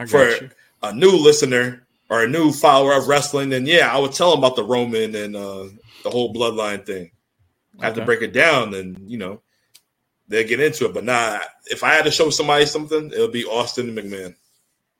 for 0.07 0.27
you. 0.27 0.49
a 0.83 0.93
new 0.93 1.11
listener 1.11 1.87
or 2.09 2.25
a 2.25 2.27
new 2.27 2.51
follower 2.51 2.93
of 2.93 3.07
wrestling, 3.07 3.47
then 3.47 3.65
yeah, 3.65 3.95
I 3.95 3.97
would 3.97 4.11
tell 4.11 4.31
them 4.31 4.39
about 4.39 4.57
the 4.57 4.65
Roman 4.65 5.15
and 5.15 5.37
uh, 5.37 5.69
the 6.03 6.09
whole 6.09 6.33
bloodline 6.33 6.85
thing. 6.85 7.11
I 7.79 7.85
have 7.85 7.93
okay. 7.93 8.01
to 8.01 8.05
break 8.05 8.21
it 8.21 8.33
down, 8.33 8.73
and 8.73 9.09
you 9.09 9.17
know 9.17 9.41
they'll 10.33 10.47
get 10.47 10.59
into 10.59 10.85
it. 10.85 10.93
But 10.93 11.05
nah, 11.05 11.39
if 11.67 11.83
I 11.83 11.93
had 11.93 12.05
to 12.05 12.11
show 12.11 12.29
somebody 12.29 12.65
something, 12.65 13.11
it 13.15 13.19
would 13.19 13.31
be 13.31 13.45
Austin 13.45 13.95
McMahon. 13.95 14.35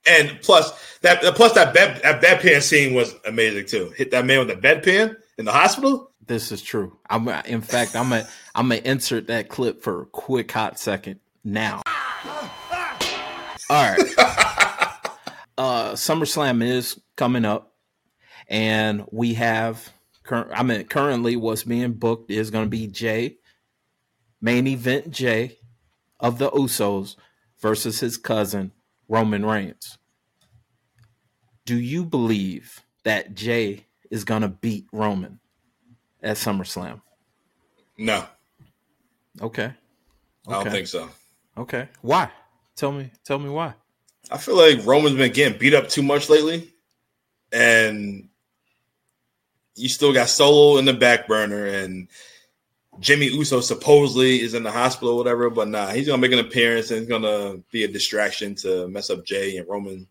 And 0.06 0.40
plus 0.42 0.72
that 1.02 1.22
plus 1.36 1.54
that 1.54 1.74
bed 1.74 2.02
that 2.04 2.22
bedpan 2.22 2.62
scene 2.62 2.94
was 2.94 3.16
amazing 3.26 3.66
too. 3.66 3.94
Hit 3.96 4.12
that 4.12 4.26
man 4.26 4.40
with 4.40 4.50
the 4.50 4.56
bedpan 4.56 5.16
in 5.38 5.46
the 5.46 5.52
hospital. 5.52 6.12
This 6.26 6.52
is 6.52 6.62
true. 6.62 6.98
I'm 7.10 7.28
in 7.46 7.62
fact 7.62 7.96
I'm 7.96 8.10
gonna 8.10 8.28
I'm 8.54 8.70
gonna 8.70 8.82
insert 8.84 9.28
that 9.28 9.50
clip 9.50 9.82
for 9.82 10.04
a 10.04 10.06
quick 10.06 10.52
hot 10.52 10.78
second 10.78 11.20
now. 11.44 11.82
All 13.70 13.92
right. 13.92 14.00
uh 15.58 15.94
SummerSlam 15.94 16.62
is 16.62 17.00
coming 17.16 17.46
up 17.46 17.74
and 18.50 19.06
we 19.10 19.36
have 19.36 19.90
I 20.30 20.64
mean 20.64 20.84
currently 20.86 21.38
what's 21.38 21.64
being 21.64 21.94
booked 21.94 22.30
is 22.30 22.52
gonna 22.52 22.68
be 22.68 22.88
Jey 22.88 23.38
main 24.44 24.68
event 24.68 25.10
Jey 25.10 25.58
of 26.20 26.38
the 26.38 26.52
Usos 26.52 27.16
versus 27.60 28.02
his 28.02 28.18
cousin 28.18 28.74
Roman 29.08 29.46
Reigns. 29.46 29.98
Do 31.66 31.80
you 31.80 32.04
believe 32.04 32.82
that 33.06 33.34
Jey 33.34 33.86
is 34.12 34.26
going 34.26 34.42
to 34.42 34.50
beat 34.50 34.86
Roman 34.92 35.40
at 36.22 36.36
SummerSlam? 36.36 37.02
No. 37.98 38.26
Okay. 39.42 39.64
okay. 39.64 39.74
I 40.48 40.64
don't 40.64 40.72
think 40.72 40.88
so. 40.88 41.10
Okay. 41.58 41.88
Why? 42.02 42.30
Tell 42.76 42.92
me. 42.92 43.12
Tell 43.24 43.40
me 43.40 43.50
why. 43.50 43.74
I 44.30 44.38
feel 44.38 44.58
like 44.58 44.86
Roman's 44.86 45.16
been 45.16 45.32
getting 45.32 45.58
beat 45.58 45.74
up 45.74 45.88
too 45.88 46.04
much 46.04 46.30
lately, 46.30 46.70
and 47.52 48.28
you 49.76 49.90
still 49.90 50.14
got 50.14 50.30
Solo 50.30 50.78
in 50.80 50.86
the 50.86 50.94
back 50.94 51.28
burner, 51.28 51.66
and 51.66 52.08
Jimmy 53.00 53.28
Uso 53.28 53.60
supposedly 53.60 54.42
is 54.42 54.54
in 54.54 54.64
the 54.64 54.72
hospital 54.72 55.16
or 55.16 55.18
whatever, 55.18 55.50
but 55.50 55.68
nah, 55.68 55.88
he's 55.88 56.08
gonna 56.08 56.22
make 56.22 56.32
an 56.32 56.40
appearance 56.40 56.92
and 56.92 57.00
he's 57.00 57.10
gonna 57.10 57.58
be 57.72 57.84
a 57.84 57.88
distraction 57.88 58.56
to 58.56 58.88
mess 58.88 59.10
up 59.10 59.26
Jey 59.26 59.58
and 59.58 59.68
Roman 59.68 60.08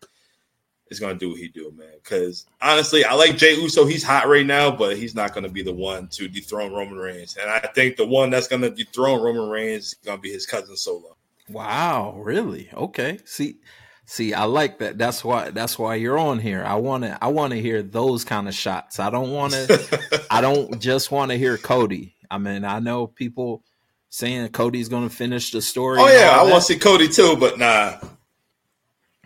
is 0.89 0.99
gonna 0.99 1.15
do 1.15 1.29
what 1.29 1.39
he 1.39 1.47
do, 1.47 1.73
man. 1.75 1.87
Because 2.03 2.45
honestly, 2.61 3.03
I 3.03 3.13
like 3.13 3.37
Jey 3.37 3.55
Uso. 3.55 3.85
He's 3.85 4.03
hot 4.03 4.27
right 4.27 4.45
now, 4.45 4.71
but 4.71 4.97
he's 4.97 5.15
not 5.15 5.33
gonna 5.33 5.49
be 5.49 5.63
the 5.63 5.73
one 5.73 6.07
to 6.09 6.27
dethrone 6.27 6.73
Roman 6.73 6.97
Reigns. 6.97 7.37
And 7.41 7.49
I 7.49 7.59
think 7.59 7.97
the 7.97 8.05
one 8.05 8.29
that's 8.29 8.47
gonna 8.47 8.69
dethrone 8.69 9.21
Roman 9.21 9.49
Reigns 9.49 9.87
is 9.87 9.93
gonna 10.05 10.21
be 10.21 10.31
his 10.31 10.45
cousin 10.45 10.77
Solo. 10.77 11.15
Wow, 11.49 12.15
really? 12.17 12.69
Okay. 12.73 13.19
See, 13.25 13.57
see, 14.05 14.33
I 14.33 14.45
like 14.45 14.79
that. 14.79 14.97
That's 14.97 15.23
why. 15.23 15.49
That's 15.49 15.77
why 15.77 15.95
you're 15.95 16.17
on 16.17 16.39
here. 16.39 16.63
I 16.63 16.75
want 16.75 17.03
to. 17.03 17.17
I 17.21 17.27
want 17.27 17.51
to 17.51 17.59
hear 17.59 17.81
those 17.81 18.23
kind 18.23 18.47
of 18.47 18.53
shots. 18.53 18.99
I 18.99 19.09
don't 19.09 19.31
want 19.31 19.53
to. 19.53 20.25
I 20.31 20.41
don't 20.41 20.79
just 20.79 21.11
want 21.11 21.31
to 21.31 21.37
hear 21.37 21.57
Cody. 21.57 22.15
I 22.33 22.39
mean, 22.39 22.65
I 22.65 22.79
know 22.79 23.05
people 23.05 23.63
saying 24.09 24.47
Cody's 24.49 24.89
going 24.89 25.07
to 25.07 25.15
finish 25.15 25.51
the 25.51 25.61
story. 25.61 25.99
Oh 26.01 26.07
yeah, 26.07 26.31
I 26.31 26.41
want 26.41 26.55
to 26.55 26.61
see 26.73 26.79
Cody 26.79 27.07
too, 27.07 27.37
but 27.37 27.59
nah. 27.59 27.99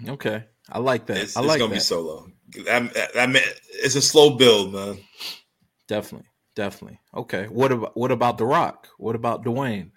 Okay, 0.09 0.43
I 0.69 0.79
like 0.79 1.05
that. 1.05 1.17
It's, 1.17 1.37
I 1.37 1.39
like 1.39 1.55
it's 1.55 1.57
gonna 1.59 1.69
that. 1.69 1.75
be 1.75 1.79
solo. 1.79 2.27
That, 2.65 2.93
that, 2.93 3.13
that, 3.13 3.43
it's 3.75 3.95
a 3.95 4.01
slow 4.01 4.31
build, 4.31 4.73
man. 4.73 4.97
Definitely, 5.87 6.27
definitely. 6.53 6.99
Okay, 7.15 7.45
what 7.45 7.71
about 7.71 7.95
what 7.95 8.11
about 8.11 8.37
The 8.37 8.45
Rock? 8.45 8.89
What 8.97 9.15
about 9.15 9.45
Dwayne? 9.45 9.91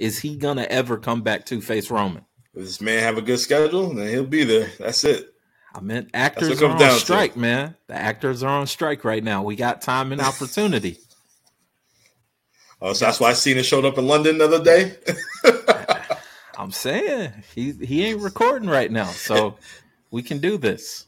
Is 0.00 0.18
he 0.18 0.36
gonna 0.36 0.66
ever 0.68 0.98
come 0.98 1.22
back 1.22 1.46
to 1.46 1.60
face 1.60 1.88
Roman? 1.88 2.24
If 2.52 2.64
this 2.64 2.80
man 2.80 3.00
have 3.04 3.16
a 3.16 3.22
good 3.22 3.38
schedule, 3.38 3.94
then 3.94 4.08
he'll 4.08 4.26
be 4.26 4.42
there. 4.42 4.72
That's 4.80 5.04
it. 5.04 5.32
I 5.72 5.80
meant 5.80 6.10
actors 6.14 6.60
are 6.60 6.70
on 6.72 6.98
strike, 6.98 7.34
to. 7.34 7.38
man. 7.38 7.76
The 7.86 7.94
actors 7.94 8.42
are 8.42 8.48
on 8.60 8.66
strike 8.66 9.04
right 9.04 9.22
now. 9.22 9.44
We 9.44 9.54
got 9.54 9.82
time 9.82 10.10
and 10.10 10.20
opportunity. 10.20 10.98
Oh, 12.82 12.92
so 12.92 13.04
that's 13.04 13.20
why 13.20 13.32
Cena 13.34 13.62
showed 13.62 13.84
up 13.84 13.98
in 13.98 14.06
London 14.06 14.38
the 14.38 14.44
other 14.44 14.64
day. 14.64 14.96
I'm 16.58 16.70
saying 16.70 17.32
he 17.54 17.72
he 17.72 18.04
ain't 18.04 18.20
recording 18.20 18.68
right 18.68 18.90
now, 18.90 19.06
so 19.06 19.56
we 20.10 20.22
can 20.22 20.38
do 20.38 20.58
this. 20.58 21.06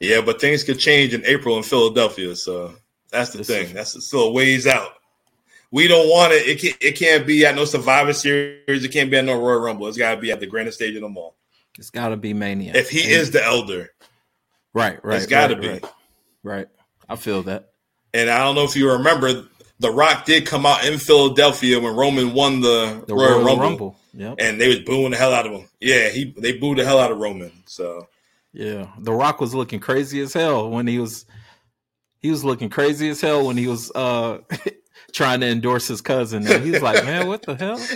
Yeah, 0.00 0.20
but 0.20 0.40
things 0.40 0.64
could 0.64 0.78
change 0.78 1.14
in 1.14 1.24
April 1.26 1.56
in 1.56 1.62
Philadelphia, 1.62 2.34
so 2.34 2.74
that's 3.10 3.30
the 3.30 3.38
this 3.38 3.46
thing. 3.46 3.66
Is... 3.66 3.72
That's 3.72 4.06
still 4.06 4.24
a 4.24 4.32
ways 4.32 4.66
out. 4.66 4.94
We 5.70 5.88
don't 5.88 6.08
want 6.08 6.32
it. 6.32 6.46
It 6.46 6.60
can't, 6.60 6.76
it 6.82 6.98
can't 6.98 7.26
be 7.26 7.46
at 7.46 7.54
no 7.54 7.64
Survivor 7.64 8.12
Series. 8.12 8.84
It 8.84 8.92
can't 8.92 9.10
be 9.10 9.16
at 9.16 9.24
no 9.24 9.38
Royal 9.40 9.60
Rumble. 9.60 9.88
It's 9.88 9.96
got 9.96 10.14
to 10.14 10.20
be 10.20 10.30
at 10.30 10.40
the 10.40 10.46
grandest 10.46 10.76
stage 10.76 10.94
of 10.96 11.02
them 11.02 11.16
all. 11.16 11.36
It's 11.78 11.88
got 11.88 12.10
to 12.10 12.16
be 12.16 12.34
Mania. 12.34 12.72
If 12.74 12.90
he 12.90 13.00
is 13.00 13.30
the 13.30 13.42
elder, 13.42 13.90
right, 14.74 15.02
right, 15.02 15.16
it's 15.16 15.26
got 15.26 15.48
to 15.48 15.54
right, 15.54 15.62
be 15.62 15.68
right. 15.68 15.84
right. 16.42 16.68
I 17.08 17.16
feel 17.16 17.42
that. 17.44 17.70
And 18.12 18.28
I 18.28 18.38
don't 18.38 18.54
know 18.54 18.64
if 18.64 18.76
you 18.76 18.90
remember, 18.90 19.46
the 19.82 19.90
Rock 19.90 20.24
did 20.24 20.46
come 20.46 20.64
out 20.64 20.84
in 20.86 20.98
Philadelphia 20.98 21.78
when 21.80 21.94
Roman 21.94 22.32
won 22.32 22.60
the, 22.60 23.04
the 23.06 23.14
Royal, 23.14 23.40
Royal 23.40 23.44
Rumble. 23.44 23.58
Rumble. 23.58 23.96
Yep. 24.14 24.36
And 24.38 24.60
they 24.60 24.68
was 24.68 24.80
booing 24.80 25.10
the 25.10 25.16
hell 25.16 25.34
out 25.34 25.46
of 25.46 25.52
him. 25.52 25.68
Yeah, 25.80 26.08
he 26.08 26.32
they 26.38 26.52
booed 26.52 26.78
the 26.78 26.84
hell 26.84 26.98
out 26.98 27.10
of 27.10 27.18
Roman. 27.18 27.50
So 27.66 28.08
yeah, 28.52 28.86
The 28.98 29.12
Rock 29.12 29.40
was 29.40 29.54
looking 29.54 29.80
crazy 29.80 30.20
as 30.20 30.32
hell 30.32 30.70
when 30.70 30.86
he 30.86 30.98
was 30.98 31.26
he 32.20 32.30
was 32.30 32.44
looking 32.44 32.70
crazy 32.70 33.08
as 33.08 33.20
hell 33.20 33.46
when 33.46 33.56
he 33.56 33.66
was 33.66 33.90
uh 33.94 34.38
trying 35.12 35.40
to 35.40 35.46
endorse 35.46 35.88
his 35.88 36.00
cousin. 36.00 36.46
And 36.46 36.62
he's 36.62 36.82
like, 36.82 37.04
man, 37.04 37.26
what 37.26 37.42
the 37.42 37.56
hell? 37.56 37.80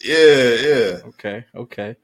Yeah, 0.00 0.54
yeah. 0.54 1.00
Okay, 1.06 1.44
okay. 1.56 1.96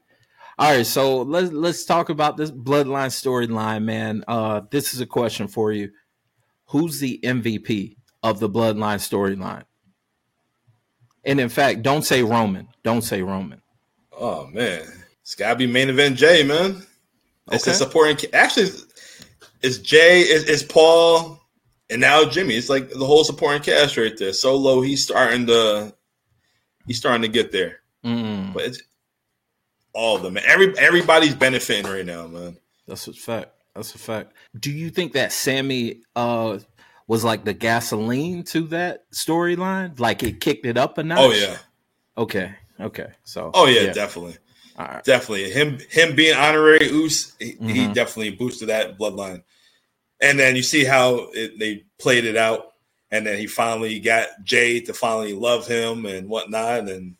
All 0.59 0.75
right, 0.75 0.85
so 0.85 1.21
let's 1.21 1.53
let's 1.53 1.85
talk 1.85 2.09
about 2.09 2.35
this 2.35 2.51
bloodline 2.51 3.07
storyline, 3.07 3.83
man. 3.83 4.25
Uh 4.27 4.61
this 4.69 4.93
is 4.93 4.99
a 4.99 5.05
question 5.05 5.47
for 5.47 5.71
you. 5.71 5.91
Who's 6.65 6.99
the 6.99 7.21
MVP 7.23 7.95
of 8.25 8.39
the 8.39 8.49
bloodline 8.49 8.97
storyline. 8.97 9.65
And 11.23 11.39
in 11.39 11.49
fact, 11.49 11.83
don't 11.83 12.01
say 12.01 12.23
Roman. 12.23 12.67
Don't 12.83 13.03
say 13.03 13.21
Roman. 13.21 13.61
Oh 14.19 14.47
man, 14.47 14.83
it's 15.21 15.35
gotta 15.35 15.55
be 15.55 15.67
main 15.67 15.89
event 15.89 16.17
Jey, 16.17 16.43
man. 16.43 16.81
It's 17.51 17.63
okay. 17.63 17.71
a 17.71 17.75
supporting. 17.75 18.33
Actually, 18.33 18.71
it's 19.61 19.77
Jey, 19.77 20.21
it's, 20.21 20.49
it's, 20.49 20.63
Paul, 20.63 21.39
and 21.91 22.01
now 22.01 22.25
Jimmy. 22.25 22.55
It's 22.55 22.69
like 22.69 22.89
the 22.89 23.05
whole 23.05 23.23
supporting 23.23 23.61
cast 23.61 23.95
right 23.95 24.17
there. 24.17 24.33
Solo, 24.33 24.81
he's 24.81 25.03
starting 25.03 25.45
to, 25.47 25.93
he's 26.87 26.97
starting 26.97 27.21
to 27.21 27.27
get 27.27 27.51
there. 27.51 27.81
Mm. 28.03 28.53
But 28.53 28.63
it's 28.63 28.81
all 29.93 30.15
of 30.15 30.23
them. 30.23 30.39
Every 30.43 30.75
everybody's 30.79 31.35
benefiting 31.35 31.91
right 31.91 32.05
now, 32.05 32.25
man. 32.25 32.57
That's 32.87 33.07
a 33.07 33.13
fact. 33.13 33.51
That's 33.75 33.93
a 33.93 33.99
fact. 33.99 34.33
Do 34.59 34.71
you 34.71 34.89
think 34.89 35.13
that 35.13 35.31
Sami 35.31 36.01
uh 36.15 36.57
was 37.07 37.23
like 37.23 37.45
the 37.45 37.53
gasoline 37.53 38.43
to 38.43 38.61
that 38.67 39.09
storyline. 39.11 39.99
Like 39.99 40.23
it 40.23 40.39
kicked 40.41 40.65
it 40.65 40.77
up 40.77 40.97
a 40.97 41.03
notch. 41.03 41.19
Oh 41.19 41.31
yeah. 41.31 41.57
Okay. 42.17 42.55
Okay. 42.79 43.07
So. 43.23 43.51
Oh 43.53 43.67
yeah, 43.67 43.81
yeah. 43.81 43.93
definitely. 43.93 44.37
Definitely. 45.03 45.51
Him 45.51 45.79
him 45.89 46.15
being 46.15 46.35
honorary 46.35 46.89
Uce, 46.89 47.33
he, 47.39 47.53
mm-hmm. 47.53 47.67
he, 47.67 47.87
definitely 47.87 48.31
boosted 48.31 48.69
that 48.69 48.97
bloodline. 48.97 49.43
And 50.21 50.37
then 50.37 50.55
you 50.55 50.63
see 50.63 50.83
how 50.83 51.29
it, 51.33 51.59
they 51.59 51.85
played 51.97 52.25
it 52.25 52.35
out, 52.35 52.73
and 53.09 53.25
then 53.25 53.37
he 53.37 53.47
finally 53.47 53.99
got 53.99 54.27
Jey 54.43 54.81
to 54.81 54.93
finally 54.93 55.33
love 55.33 55.67
him 55.67 56.05
and 56.05 56.27
whatnot, 56.27 56.89
and 56.89 57.15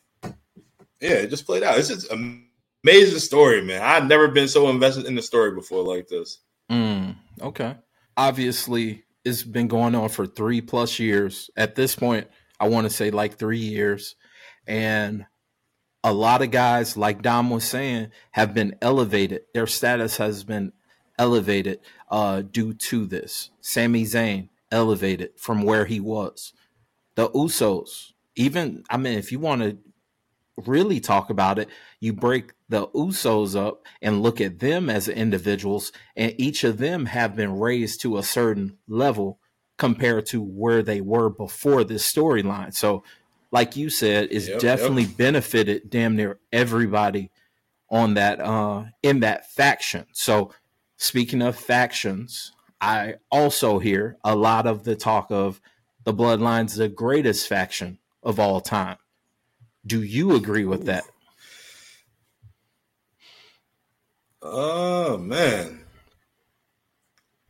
yeah, 0.99 1.11
it 1.11 1.29
just 1.29 1.45
played 1.45 1.63
out. 1.63 1.77
It's 1.77 1.89
just 1.89 2.11
amazing 2.11 3.19
story, 3.19 3.61
man. 3.61 3.81
I've 3.81 4.07
never 4.07 4.27
been 4.27 4.47
so 4.47 4.69
invested 4.69 5.05
in 5.05 5.15
the 5.15 5.21
story 5.21 5.51
before 5.53 5.83
like 5.83 6.07
this. 6.07 6.39
Mm, 6.69 7.15
okay. 7.41 7.75
Obviously, 8.17 9.03
it's 9.25 9.43
been 9.43 9.67
going 9.67 9.95
on 9.95 10.09
for 10.09 10.27
three 10.27 10.61
plus 10.61 10.99
years. 10.99 11.49
At 11.57 11.75
this 11.75 11.95
point, 11.95 12.27
I 12.59 12.69
want 12.69 12.85
to 12.85 12.89
say 12.95 13.11
like 13.11 13.37
three 13.37 13.57
years. 13.59 14.15
And 14.67 15.25
a 16.03 16.13
lot 16.13 16.43
of 16.43 16.51
guys, 16.51 16.95
like 16.95 17.23
Dom 17.23 17.49
was 17.49 17.63
saying, 17.63 18.11
have 18.31 18.53
been 18.53 18.75
elevated. 18.81 19.41
Their 19.53 19.67
status 19.67 20.17
has 20.17 20.43
been 20.43 20.71
elevated 21.17 21.79
uh, 22.09 22.43
due 22.43 22.73
to 22.73 23.05
this. 23.07 23.49
Sami 23.61 24.03
Zayn 24.03 24.49
elevated 24.71 25.31
from 25.37 25.63
where 25.63 25.85
he 25.85 25.99
was. 25.99 26.53
The 27.15 27.29
Usos, 27.29 28.11
even 28.35 28.83
I 28.89 28.97
mean, 28.97 29.17
if 29.17 29.31
you 29.31 29.39
want 29.39 29.61
to 29.61 29.77
really 30.65 30.99
talk 30.99 31.29
about 31.29 31.59
it, 31.59 31.69
you 31.99 32.13
break 32.13 32.53
the 32.69 32.87
Usos 32.87 33.55
up 33.55 33.85
and 34.01 34.21
look 34.21 34.39
at 34.39 34.59
them 34.59 34.89
as 34.89 35.07
individuals, 35.07 35.91
and 36.15 36.33
each 36.37 36.63
of 36.63 36.77
them 36.77 37.07
have 37.07 37.35
been 37.35 37.59
raised 37.59 38.01
to 38.01 38.17
a 38.17 38.23
certain 38.23 38.77
level 38.87 39.39
compared 39.77 40.25
to 40.27 40.41
where 40.41 40.81
they 40.81 41.01
were 41.01 41.29
before 41.29 41.83
this 41.83 42.11
storyline. 42.11 42.73
So, 42.73 43.03
like 43.51 43.75
you 43.75 43.89
said, 43.89 44.29
it's 44.31 44.47
yep, 44.47 44.59
definitely 44.59 45.03
yep. 45.03 45.17
benefited 45.17 45.89
damn 45.89 46.15
near 46.15 46.39
everybody 46.51 47.31
on 47.89 48.15
that 48.15 48.39
uh 48.39 48.85
in 49.03 49.19
that 49.19 49.49
faction. 49.51 50.05
So, 50.13 50.51
speaking 50.97 51.41
of 51.41 51.55
factions, 51.55 52.51
I 52.81 53.15
also 53.31 53.79
hear 53.79 54.17
a 54.23 54.35
lot 54.35 54.65
of 54.67 54.83
the 54.83 54.95
talk 54.95 55.27
of 55.29 55.61
the 56.03 56.13
Bloodlines 56.13 56.77
the 56.77 56.87
greatest 56.87 57.47
faction 57.47 57.99
of 58.23 58.39
all 58.39 58.61
time. 58.61 58.97
Do 59.87 60.01
you 60.01 60.35
agree 60.35 60.65
with 60.65 60.85
that? 60.85 61.03
Oh 64.41 65.17
man. 65.17 65.81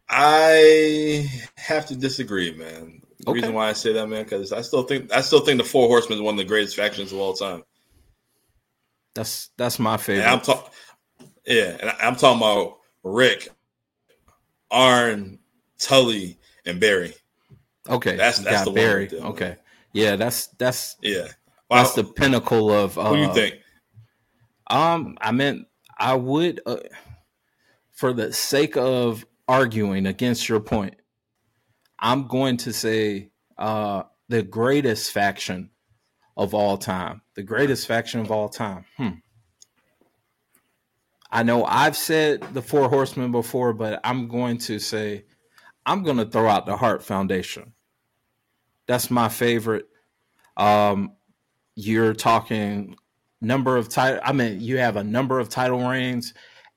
I 0.08 1.30
have 1.58 1.88
to 1.88 1.96
disagree, 1.96 2.56
man. 2.56 3.02
The 3.20 3.32
okay. 3.32 3.40
reason 3.40 3.54
why 3.54 3.70
I 3.70 3.74
say 3.74 3.94
that, 3.94 4.08
man, 4.08 4.24
because 4.24 4.52
I 4.52 4.62
still 4.62 4.84
think 4.84 5.12
I 5.12 5.22
still 5.22 5.40
think 5.40 5.58
the 5.58 5.68
Four 5.68 5.88
Horsemen 5.88 6.20
is 6.20 6.22
one 6.22 6.36
of 6.36 6.38
the 6.38 6.46
greatest 6.46 6.76
factions 6.76 7.12
of 7.12 7.20
all 7.20 7.34
time. 7.34 7.64
That's 9.14 9.50
that's 9.58 9.80
my 9.80 9.98
favorite. 9.98 10.24
And 10.24 10.32
I'm 10.32 10.42
talking, 10.42 10.72
yeah, 11.46 11.78
and 11.80 11.90
I'm 12.02 12.16
talking 12.16 12.38
about 12.38 12.78
Ric, 13.04 13.50
Arn, 14.70 15.40
Tully, 15.80 16.38
and 16.66 16.80
Barry. 16.80 17.14
Okay, 17.90 18.16
that's 18.16 18.40
that's 18.40 18.66
the 18.66 18.72
Barry. 18.72 19.08
One 19.08 19.32
okay, 19.32 19.56
yeah, 19.94 20.18
that's 20.18 20.48
that's 20.48 20.98
yeah, 21.02 21.28
that's 21.70 21.94
the 21.94 22.04
pinnacle 22.04 22.72
of. 22.72 22.98
Uh, 22.98 23.10
who 23.10 23.16
do 23.16 23.22
you 23.22 23.34
think? 23.34 23.56
Um, 24.68 25.18
I 25.22 25.32
mean, 25.32 25.66
I 25.98 26.16
would, 26.16 26.62
uh, 26.66 26.78
for 27.92 28.14
the 28.14 28.34
sake 28.34 28.78
of 28.78 29.26
arguing 29.48 30.06
against 30.06 30.50
your 30.50 30.60
point, 30.60 30.96
I'm 32.00 32.28
going 32.28 32.58
to 32.58 32.74
say 32.74 33.32
uh, 33.58 34.04
the 34.28 34.44
greatest 34.44 35.12
faction 35.12 35.70
of 36.38 36.54
all 36.54 36.78
time. 36.78 37.22
The 37.36 37.44
greatest 37.44 37.88
faction 37.88 38.20
of 38.20 38.32
all 38.32 38.50
time. 38.50 38.86
Hmm. 38.98 39.10
I 41.32 41.44
know 41.44 41.66
I've 41.66 41.98
said 41.98 42.42
the 42.54 42.62
Four 42.62 42.90
Horsemen 42.90 43.32
before, 43.32 43.74
but 43.74 44.00
I'm 44.04 44.28
going 44.28 44.58
to 44.60 44.80
say 44.80 45.26
I'm 45.86 46.04
going 46.04 46.18
to 46.18 46.26
throw 46.26 46.48
out 46.48 46.66
the 46.66 46.78
Hart 46.78 47.04
Foundation. 47.04 47.74
That's 48.88 49.12
my 49.12 49.30
favorite. 49.30 49.88
Um, 50.58 51.14
you're 51.76 52.14
talking 52.14 52.96
number 53.42 53.78
of 53.78 53.90
title. 53.90 54.20
I 54.24 54.32
mean, 54.32 54.62
you 54.62 54.78
have 54.78 54.96
a 54.96 55.04
number 55.04 55.40
of 55.40 55.50
title 55.50 55.88
reigns, 55.88 56.34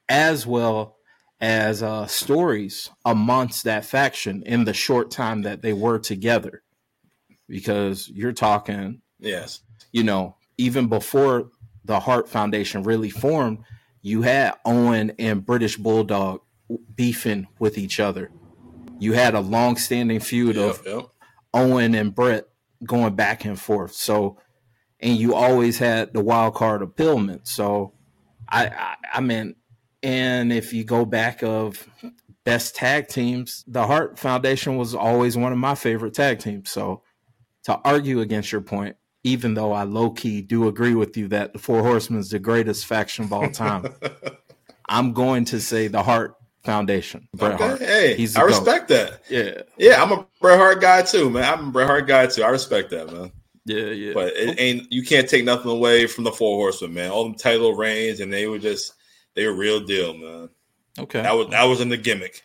as 0.09 0.47
well 0.47 0.97
as 1.41 1.83
uh, 1.83 2.07
stories 2.07 2.91
amongst 3.05 3.65
that 3.65 3.85
faction 3.85 4.43
in 4.45 4.65
the 4.65 4.75
short 4.75 5.11
time 5.11 5.43
that 5.43 5.63
they 5.63 5.73
were 5.73 5.99
together. 5.99 6.63
Because 7.49 8.09
you're 8.09 8.33
talking, 8.33 9.01
yes, 9.19 9.61
you 9.93 10.03
know, 10.03 10.37
even 10.59 10.89
before 10.89 11.51
the 11.85 12.01
Hart 12.01 12.29
Foundation 12.29 12.83
really 12.83 13.09
formed, 13.09 13.61
you 14.03 14.23
had 14.23 14.55
Owen 14.65 15.13
and 15.19 15.47
British 15.47 15.77
Bulldog 15.77 16.41
beefing 16.95 17.47
with 17.59 17.79
each 17.79 18.01
other. 18.01 18.31
You 18.99 19.13
had 19.13 19.35
a 19.35 19.41
long-standing 19.41 20.21
feud 20.21 20.57
yep, 20.57 20.71
of 20.71 20.87
yep. 20.87 21.07
Owen 21.55 21.95
and 21.95 22.15
Bret 22.15 22.49
going 22.85 23.15
back 23.15 23.45
and 23.45 23.59
forth. 23.59 23.93
So, 23.93 24.39
and 25.01 25.17
you 25.17 25.35
always 25.35 25.79
had 25.79 26.13
the 26.13 26.23
wild 26.23 26.55
card 26.55 26.83
of 26.83 26.97
Pillman. 26.97 27.47
So, 27.47 27.93
I, 28.49 28.67
I, 28.67 28.95
I 29.15 29.21
mean, 29.21 29.55
and 30.03 30.53
if 30.53 30.73
you 30.73 30.85
go 30.85 31.05
back 31.05 31.43
of 31.43 31.89
best 32.45 32.77
tag 32.77 33.09
teams, 33.09 33.65
the 33.67 33.87
Hart 33.87 34.19
Foundation 34.19 34.77
was 34.77 34.95
always 34.95 35.37
one 35.37 35.53
of 35.53 35.59
my 35.59 35.75
favorite 35.75 36.15
tag 36.15 36.39
teams. 36.41 36.71
So, 36.71 37.03
to 37.65 37.79
argue 37.85 38.21
against 38.21 38.51
your 38.51 38.61
point, 38.61 38.97
even 39.25 39.55
though 39.55 39.73
I 39.73 39.83
low 39.83 40.11
key 40.11 40.41
do 40.43 40.69
agree 40.69 40.95
with 40.95 41.17
you 41.17 41.29
that 41.29 41.53
the 41.53 41.59
Four 41.59 41.83
Horsemen 41.83 42.21
is 42.21 42.31
the 42.31 42.39
greatest 42.39 42.87
faction 42.87 43.25
of 43.25 43.33
all 43.33 43.51
time, 43.51 43.93
I'm 44.89 45.13
going 45.13 45.45
to 45.47 45.61
say 45.61 45.89
the 45.89 46.03
Hart 46.03 46.35
Foundation. 46.65 47.29
Bret 47.35 47.55
okay. 47.55 47.67
Hart. 47.67 47.81
Hey, 47.81 48.17
He's 48.17 48.37
I 48.37 48.43
respect 48.43 48.89
that. 48.89 49.23
Yeah, 49.29 49.63
yeah, 49.77 50.03
I'm 50.03 50.13
a 50.13 50.27
Bret 50.41 50.59
Hart 50.59 50.81
guy 50.81 51.03
too, 51.03 51.31
man. 51.31 51.45
I'm 51.45 51.69
a 51.69 51.71
Bret 51.71 51.87
Hart 51.87 52.07
guy 52.07 52.27
too. 52.27 52.43
I 52.43 52.49
respect 52.49 52.91
that, 52.91 53.13
man. 53.13 53.33
Yeah, 53.69 53.91
yeah. 53.91 54.13
But 54.15 54.33
it 54.35 54.59
ain't 54.59 54.91
you 54.91 55.03
can't 55.03 55.29
take 55.29 55.45
nothing 55.45 55.71
away 55.71 56.07
from 56.07 56.25
the 56.25 56.33
Four 56.33 56.57
Horsemen, 56.57 56.95
man. 56.95 57.11
All 57.11 57.25
them 57.25 57.35
title 57.35 57.75
reigns, 57.75 58.21
and 58.21 58.33
they 58.33 58.47
were 58.47 58.59
just 58.59 58.95
they 59.35 59.47
were 59.47 59.53
real 59.53 59.81
deal, 59.81 60.15
man. 60.17 60.49
Okay, 60.99 61.21
that 61.21 61.37
was 61.37 61.49
that 61.49 61.65
was 61.65 61.83
in 61.83 61.91
the 61.91 61.99
gimmick. 61.99 62.43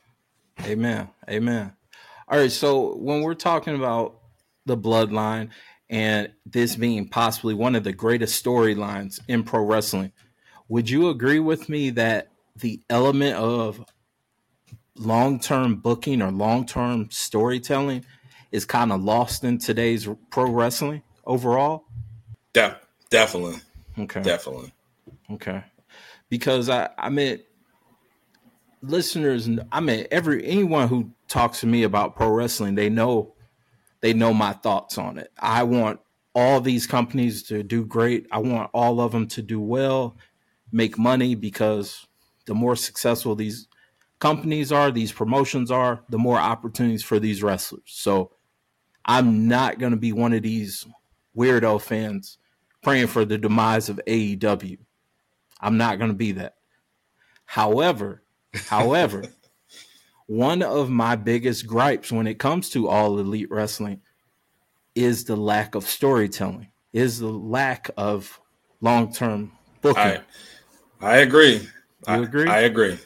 Amen. 0.65 1.09
Amen. 1.29 1.71
All 2.27 2.39
right, 2.39 2.51
so 2.51 2.95
when 2.95 3.21
we're 3.21 3.35
talking 3.35 3.75
about 3.75 4.19
the 4.65 4.75
bloodline 4.75 5.49
and 5.89 6.29
this 6.45 6.75
being 6.75 7.07
possibly 7.07 7.53
one 7.53 7.75
of 7.75 7.85
the 7.85 7.93
greatest 7.93 8.43
storylines 8.43 9.21
in 9.29 9.43
pro 9.43 9.63
wrestling, 9.63 10.11
would 10.67 10.89
you 10.89 11.07
agree 11.07 11.39
with 11.39 11.69
me 11.69 11.89
that 11.91 12.27
the 12.57 12.81
element 12.89 13.37
of 13.37 13.83
long 14.97 15.39
term 15.39 15.77
booking 15.77 16.21
or 16.21 16.31
long 16.31 16.65
term 16.65 17.09
storytelling 17.11 18.03
is 18.51 18.65
kind 18.65 18.91
of 18.91 19.01
lost 19.01 19.45
in 19.45 19.57
today's 19.57 20.07
pro 20.29 20.51
wrestling 20.51 21.01
overall? 21.25 21.85
Yeah, 22.55 22.75
definitely. 23.09 23.59
Okay. 23.97 24.21
Definitely. 24.21 24.73
Okay. 25.31 25.63
Because 26.29 26.69
I, 26.69 26.89
I 26.97 27.09
mean, 27.09 27.39
listeners, 28.81 29.49
I 29.71 29.79
mean, 29.79 30.07
every 30.11 30.45
anyone 30.45 30.87
who 30.87 31.11
talks 31.27 31.61
to 31.61 31.67
me 31.67 31.83
about 31.83 32.15
pro 32.15 32.29
wrestling, 32.29 32.75
they 32.75 32.89
know, 32.89 33.33
they 34.01 34.13
know 34.13 34.33
my 34.33 34.53
thoughts 34.53 34.97
on 34.97 35.17
it. 35.17 35.31
I 35.39 35.63
want 35.63 35.99
all 36.35 36.61
these 36.61 36.87
companies 36.87 37.43
to 37.43 37.63
do 37.63 37.85
great. 37.85 38.27
I 38.31 38.39
want 38.39 38.69
all 38.73 38.99
of 38.99 39.11
them 39.11 39.27
to 39.27 39.41
do 39.41 39.61
well, 39.61 40.17
make 40.71 40.97
money 40.97 41.35
because 41.35 42.07
the 42.45 42.55
more 42.55 42.75
successful 42.75 43.35
these 43.35 43.67
companies 44.19 44.71
are, 44.71 44.91
these 44.91 45.11
promotions 45.11 45.69
are, 45.69 46.03
the 46.09 46.17
more 46.17 46.37
opportunities 46.37 47.03
for 47.03 47.19
these 47.19 47.43
wrestlers. 47.43 47.83
So 47.85 48.31
I'm 49.05 49.47
not 49.47 49.79
going 49.79 49.91
to 49.91 49.97
be 49.97 50.11
one 50.11 50.33
of 50.33 50.41
these 50.41 50.85
weirdo 51.37 51.81
fans 51.81 52.37
praying 52.81 53.07
for 53.07 53.25
the 53.25 53.37
demise 53.37 53.89
of 53.89 53.99
AEW. 54.07 54.77
I'm 55.59 55.77
not 55.77 55.97
going 55.97 56.11
to 56.11 56.15
be 56.15 56.33
that. 56.33 56.55
However, 57.45 58.23
however, 58.67 59.23
one 60.27 60.61
of 60.61 60.89
my 60.89 61.15
biggest 61.15 61.65
gripes 61.67 62.11
when 62.11 62.27
it 62.27 62.39
comes 62.39 62.69
to 62.71 62.87
all 62.87 63.19
elite 63.19 63.49
wrestling 63.49 64.01
is 64.95 65.25
the 65.25 65.35
lack 65.35 65.75
of 65.75 65.87
storytelling, 65.87 66.67
is 66.91 67.19
the 67.19 67.29
lack 67.29 67.89
of 67.97 68.39
long-term 68.81 69.51
booking. 69.81 70.01
I, 70.01 70.21
I 71.01 71.17
agree. 71.17 71.55
You 71.55 71.67
I, 72.07 72.17
agree? 72.17 72.47
I 72.49 72.59
agree. 72.59 72.97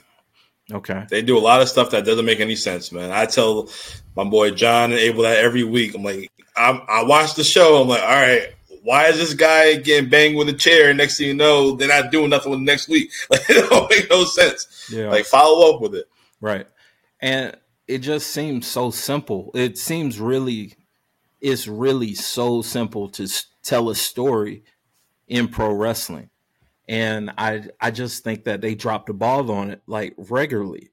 Okay. 0.72 1.06
They 1.10 1.22
do 1.22 1.38
a 1.38 1.40
lot 1.40 1.62
of 1.62 1.70
stuff 1.70 1.92
that 1.92 2.06
doesn't 2.06 2.26
make 2.26 2.40
any 2.40 2.56
sense, 2.56 2.92
man. 2.92 3.12
I 3.12 3.26
tell 3.26 3.70
my 4.16 4.26
boy 4.26 4.52
John 4.52 4.92
and 4.92 5.00
Abel 5.00 5.24
that 5.24 5.38
every 5.38 5.64
week. 5.64 5.96
I'm 5.96 6.04
like, 6.04 6.30
I'm, 6.58 6.82
I 6.88 7.04
watch 7.04 7.36
the 7.36 7.44
show. 7.44 7.82
I'm 7.82 7.88
like, 7.88 8.02
all 8.02 8.10
right, 8.10 8.54
why 8.84 9.08
is 9.08 9.18
this 9.18 9.34
guy 9.34 9.76
getting 9.76 10.10
banged 10.10 10.38
with 10.38 10.50
a 10.50 10.54
chair? 10.54 10.90
And 10.90 10.98
next 10.98 11.18
thing 11.18 11.28
you 11.28 11.34
know, 11.34 11.76
they're 11.76 11.88
not 11.88 12.12
doing 12.12 12.30
nothing 12.30 12.52
with 12.52 12.62
next 12.62 12.88
week. 12.88 13.12
Like, 13.30 13.50
it 13.50 13.70
don't 13.70 13.90
make 13.90 14.10
no 14.10 14.26
sense. 14.26 14.88
Yeah. 14.92 15.10
Like, 15.10 15.26
follow 15.26 15.74
up 15.74 15.82
with 15.82 15.96
it. 15.96 16.06
Right. 16.42 16.68
And 17.20 17.56
it 17.88 18.00
just 18.00 18.28
seems 18.32 18.68
so 18.68 18.92
simple. 18.92 19.52
It 19.54 19.78
seems 19.78 20.20
really, 20.20 20.76
it's 21.42 21.68
really 21.68 22.14
so 22.14 22.62
simple 22.62 23.10
to 23.10 23.28
tell 23.64 23.90
a 23.90 23.96
story 23.96 24.64
in 25.28 25.48
pro 25.48 25.74
wrestling 25.74 26.30
and 26.88 27.32
I 27.38 27.64
I 27.80 27.92
just 27.92 28.24
think 28.24 28.46
that 28.46 28.62
they 28.62 28.76
dropped 28.76 29.08
the 29.08 29.14
ball 29.14 29.52
on 29.52 29.72
it 29.72 29.82
like 29.88 30.14
regularly. 30.18 30.92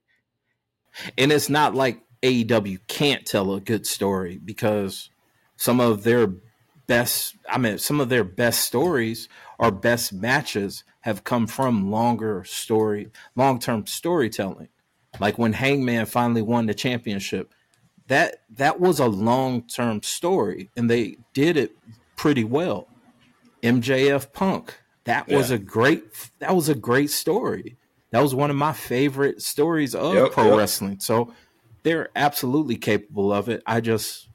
And 1.19 1.33
it's 1.33 1.49
not 1.49 1.75
like 1.75 2.03
AEW 2.23 2.79
can't 2.87 3.27
tell 3.27 3.55
a 3.55 3.61
good 3.61 3.87
story 3.87 4.39
because 4.43 5.11
some 5.57 5.81
of 5.81 6.03
their 6.05 6.29
best 6.87 7.37
I 7.49 7.59
mean 7.59 7.79
some 7.79 8.01
of 8.01 8.09
their 8.09 8.25
best 8.25 8.61
stories 8.61 9.29
or 9.59 9.71
best 9.71 10.13
matches 10.13 10.85
have 11.01 11.25
come 11.25 11.47
from 11.47 11.91
longer 11.91 12.45
story 12.45 13.11
long-term 13.37 13.87
storytelling. 13.87 14.69
Like 15.21 15.39
when 15.39 15.53
Hangman 15.53 16.07
finally 16.07 16.43
won 16.43 16.67
the 16.67 16.75
championship, 16.75 17.55
that 18.09 18.37
that 18.51 18.81
was 18.81 18.99
a 18.99 19.07
long-term 19.07 20.03
story 20.03 20.71
and 20.77 20.91
they 20.91 21.19
did 21.33 21.57
it 21.57 21.77
pretty 22.17 22.45
well 22.45 22.89
MJF 23.63 24.33
Punk. 24.33 24.79
That 25.05 25.29
was 25.29 25.51
a 25.51 25.59
great 25.59 26.05
that 26.39 26.55
was 26.55 26.69
a 26.69 26.75
great 26.75 27.11
story. 27.11 27.77
That 28.11 28.23
was 28.23 28.35
one 28.35 28.51
of 28.51 28.57
my 28.57 28.73
favorite 28.73 29.43
stories 29.43 29.95
of 29.95 30.15
Yep, 30.15 30.33
pro 30.33 30.49
yep. 30.49 30.59
wrestling. 30.59 31.01
So 31.01 31.35
they're 31.83 32.09
absolutely 32.15 32.77
capable 32.77 33.33
of 33.33 33.49
it. 33.49 33.63
I 33.67 33.81
just 33.81 34.29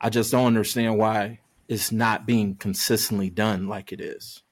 I 0.00 0.08
just 0.10 0.30
don't 0.30 0.46
understand 0.46 0.98
why 0.98 1.40
it's 1.68 1.92
not 1.92 2.26
being 2.26 2.54
consistently 2.56 3.30
done 3.30 3.68
like 3.68 3.92
it 3.92 4.00
is. 4.00 4.42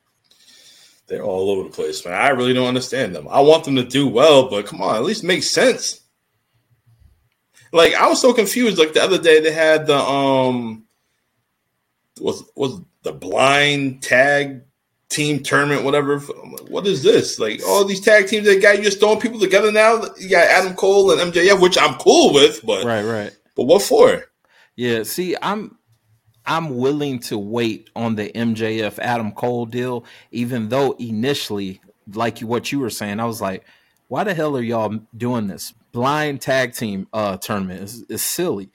They're 1.06 1.22
all 1.24 1.50
over 1.50 1.64
the 1.68 1.74
place, 1.74 2.04
man. 2.04 2.14
I 2.14 2.28
really 2.28 2.52
don't 2.52 2.68
understand 2.68 3.14
them. 3.14 3.26
I 3.30 3.40
want 3.40 3.64
them 3.64 3.76
to 3.76 3.82
do 3.84 4.06
well, 4.06 4.50
but 4.50 4.66
come 4.66 4.82
on, 4.82 4.96
at 4.96 5.04
least 5.04 5.24
make 5.24 5.42
sense. 5.42 6.00
Like 7.72 7.94
I 7.94 8.08
was 8.08 8.20
so 8.20 8.32
confused. 8.32 8.78
Like 8.78 8.92
the 8.92 9.02
other 9.02 9.18
day, 9.18 9.40
they 9.40 9.52
had 9.52 9.86
the 9.86 9.96
um, 9.96 10.84
was 12.20 12.44
was 12.54 12.80
the 13.02 13.12
blind 13.12 14.02
tag 14.02 14.62
team 15.08 15.42
tournament, 15.42 15.84
whatever. 15.84 16.18
What 16.18 16.86
is 16.86 17.02
this? 17.02 17.38
Like 17.38 17.62
all 17.66 17.84
these 17.84 18.00
tag 18.00 18.26
teams 18.26 18.46
that 18.46 18.60
got 18.62 18.76
you 18.76 18.84
just 18.84 19.00
throwing 19.00 19.20
people 19.20 19.40
together 19.40 19.72
now. 19.72 20.02
You 20.18 20.28
got 20.28 20.46
Adam 20.48 20.74
Cole 20.74 21.10
and 21.10 21.32
MJF, 21.32 21.60
which 21.60 21.78
I'm 21.78 21.94
cool 21.94 22.32
with, 22.34 22.64
but 22.64 22.84
Right, 22.84 23.02
right. 23.02 23.34
but 23.56 23.64
what 23.64 23.82
for? 23.82 24.24
Yeah, 24.78 25.02
see, 25.02 25.36
I'm 25.42 25.76
I'm 26.46 26.76
willing 26.76 27.18
to 27.22 27.36
wait 27.36 27.90
on 27.96 28.14
the 28.14 28.30
MJF 28.30 29.00
Adam 29.00 29.32
Cole 29.32 29.66
deal, 29.66 30.04
even 30.30 30.68
though 30.68 30.92
initially, 30.92 31.80
like 32.14 32.38
what 32.38 32.70
you 32.70 32.78
were 32.78 32.88
saying, 32.88 33.18
I 33.18 33.24
was 33.24 33.40
like, 33.40 33.64
why 34.06 34.22
the 34.22 34.34
hell 34.34 34.56
are 34.56 34.62
y'all 34.62 35.00
doing 35.16 35.48
this? 35.48 35.74
Blind 35.90 36.40
tag 36.40 36.74
team 36.74 37.08
uh 37.12 37.38
tournament 37.38 37.82
It's, 37.82 38.02
is 38.08 38.22
silly. 38.22 38.70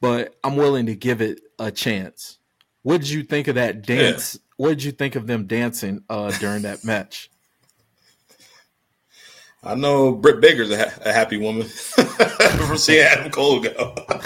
But 0.00 0.34
I'm 0.42 0.56
willing 0.56 0.86
to 0.86 0.94
give 0.94 1.20
it 1.20 1.42
a 1.58 1.70
chance. 1.70 2.38
What 2.80 3.02
did 3.02 3.10
you 3.10 3.22
think 3.22 3.46
of 3.46 3.56
that 3.56 3.82
dance? 3.82 4.38
What 4.56 4.70
did 4.70 4.82
you 4.82 4.92
think 4.92 5.14
of 5.14 5.26
them 5.26 5.46
dancing 5.46 6.04
uh 6.08 6.30
during 6.38 6.62
that 6.62 6.86
match? 6.86 7.30
I 9.64 9.74
know 9.74 10.12
Britt 10.12 10.40
Baker's 10.40 10.70
a, 10.70 10.78
ha- 10.78 10.98
a 11.04 11.12
happy 11.12 11.36
woman 11.36 11.66
from 11.68 12.76
seeing 12.76 13.00
Adam 13.02 13.30
Cole 13.30 13.60
go. 13.60 13.94
but 14.08 14.20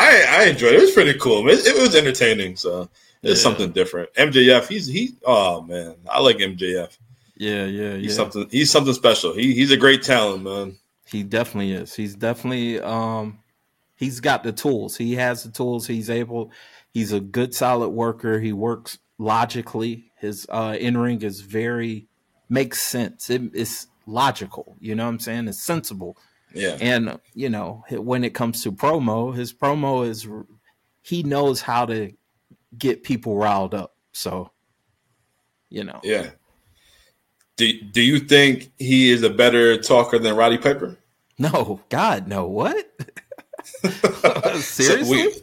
I, 0.00 0.24
I 0.28 0.44
enjoyed 0.46 0.72
it. 0.72 0.78
It 0.78 0.82
was 0.82 0.92
pretty 0.92 1.18
cool. 1.18 1.48
It, 1.48 1.66
it 1.66 1.80
was 1.80 1.94
entertaining. 1.94 2.56
So 2.56 2.88
it's 3.22 3.40
Yeah. 3.40 3.42
something 3.42 3.72
different. 3.72 4.12
MJF, 4.14 4.68
he's 4.68 4.86
he. 4.86 5.14
Oh 5.24 5.62
man, 5.62 5.94
I 6.10 6.20
like 6.20 6.38
MJF. 6.38 6.96
Yeah, 7.36 7.66
yeah, 7.66 7.90
yeah. 7.92 7.96
He's 7.98 8.16
something. 8.16 8.48
He's 8.50 8.70
something 8.70 8.94
special. 8.94 9.34
He, 9.34 9.54
he's 9.54 9.70
a 9.70 9.76
great 9.76 10.02
talent, 10.02 10.42
man. 10.44 10.78
He 11.06 11.22
definitely 11.22 11.72
is. 11.72 11.94
He's 11.94 12.14
definitely 12.16 12.80
um 12.80 13.38
he's 13.94 14.20
got 14.20 14.42
the 14.42 14.52
tools. 14.52 14.96
He 14.96 15.14
has 15.16 15.42
the 15.44 15.50
tools. 15.50 15.86
He's 15.86 16.08
able 16.10 16.50
he's 16.92 17.12
a 17.12 17.20
good 17.20 17.54
solid 17.54 17.90
worker. 17.90 18.40
He 18.40 18.52
works 18.52 18.98
logically. 19.18 20.10
His 20.18 20.46
uh 20.48 20.76
in-ring 20.80 21.22
is 21.22 21.42
very 21.42 22.06
makes 22.48 22.80
sense. 22.82 23.28
It, 23.30 23.42
it's 23.54 23.86
logical, 24.06 24.76
you 24.80 24.94
know 24.94 25.04
what 25.04 25.10
I'm 25.10 25.20
saying? 25.20 25.48
It's 25.48 25.62
sensible. 25.62 26.16
Yeah, 26.54 26.78
And 26.80 27.18
you 27.34 27.50
know, 27.50 27.84
when 27.90 28.24
it 28.24 28.32
comes 28.32 28.62
to 28.62 28.72
promo, 28.72 29.34
his 29.34 29.52
promo 29.52 30.08
is 30.08 30.26
he 31.02 31.22
knows 31.22 31.60
how 31.60 31.84
to 31.86 32.12
get 32.78 33.02
people 33.02 33.36
riled 33.36 33.74
up. 33.74 33.94
So, 34.12 34.50
you 35.68 35.84
know. 35.84 36.00
yeah. 36.02 36.30
Do 37.56 37.70
Do 37.92 38.00
you 38.02 38.20
think 38.20 38.70
he 38.78 39.10
is 39.10 39.22
a 39.22 39.30
better 39.30 39.76
talker 39.80 40.18
than 40.18 40.36
Roddy 40.36 40.58
Piper? 40.58 40.96
No, 41.38 41.80
God, 41.90 42.28
no. 42.28 42.46
What? 42.46 42.90
Seriously? 44.60 45.04
So 45.04 45.10
we- 45.10 45.42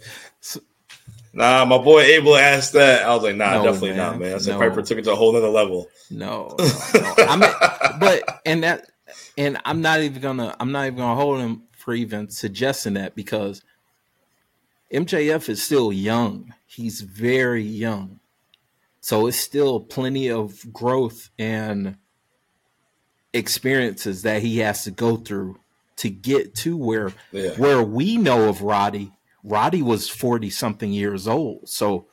nah, 1.33 1.65
my 1.65 1.77
boy 1.77 2.01
Abel 2.01 2.35
asked 2.35 2.73
that. 2.73 3.03
I 3.03 3.13
was 3.13 3.23
like, 3.23 3.35
nah, 3.35 3.55
No, 3.55 3.63
definitely 3.63 3.89
man. 3.89 3.97
not, 3.97 4.19
man. 4.19 4.35
I 4.35 4.37
said 4.37 4.53
No. 4.53 4.59
Piper 4.59 4.81
took 4.81 4.97
it 4.99 5.03
to 5.05 5.11
a 5.11 5.15
whole 5.15 5.35
other 5.35 5.49
level. 5.49 5.89
No, 6.09 6.55
no. 6.59 6.65
I 7.17 7.35
mean, 7.35 7.99
but 7.99 8.41
and 8.45 8.63
that 8.63 8.85
and 9.37 9.57
I'm 9.65 9.81
not 9.81 10.01
even 10.01 10.21
gonna 10.21 10.55
I'm 10.59 10.71
not 10.71 10.85
even 10.87 10.97
gonna 10.99 11.19
hold 11.19 11.39
him 11.39 11.63
for 11.71 11.93
even 11.93 12.29
suggesting 12.29 12.93
that 12.93 13.15
because 13.15 13.61
MJF 14.93 15.49
is 15.49 15.61
still 15.61 15.91
young. 15.91 16.53
He's 16.67 17.01
very 17.01 17.63
young, 17.63 18.19
so 19.01 19.27
it's 19.27 19.37
still 19.37 19.79
plenty 19.79 20.29
of 20.29 20.71
growth 20.71 21.29
and 21.39 21.97
experiences 23.33 24.21
that 24.23 24.41
he 24.41 24.59
has 24.59 24.83
to 24.83 24.91
go 24.91 25.15
through 25.17 25.57
to 25.97 26.09
get 26.09 26.55
to 26.55 26.77
where 26.77 27.11
Yeah. 27.31 27.51
where 27.51 27.83
we 27.83 28.17
know 28.17 28.49
of 28.49 28.61
Roddy. 28.61 29.11
Roddy 29.43 29.81
was 29.81 30.09
40 30.09 30.49
something 30.49 30.91
years 30.91 31.27
old. 31.27 31.67
So 31.69 32.07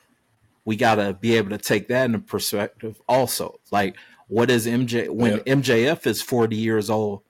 we 0.65 0.75
got 0.75 0.95
to 0.95 1.13
be 1.13 1.37
able 1.37 1.49
to 1.51 1.57
take 1.57 1.87
that 1.87 2.05
into 2.05 2.19
perspective 2.19 3.01
also. 3.07 3.59
Like 3.71 3.95
what 4.27 4.49
is 4.49 4.67
MJ 4.67 5.09
when 5.09 5.41
Yeah. 5.45 5.55
MJF 5.55 6.05
is 6.07 6.21
40 6.21 6.55
years 6.55 6.89
old, 6.89 7.21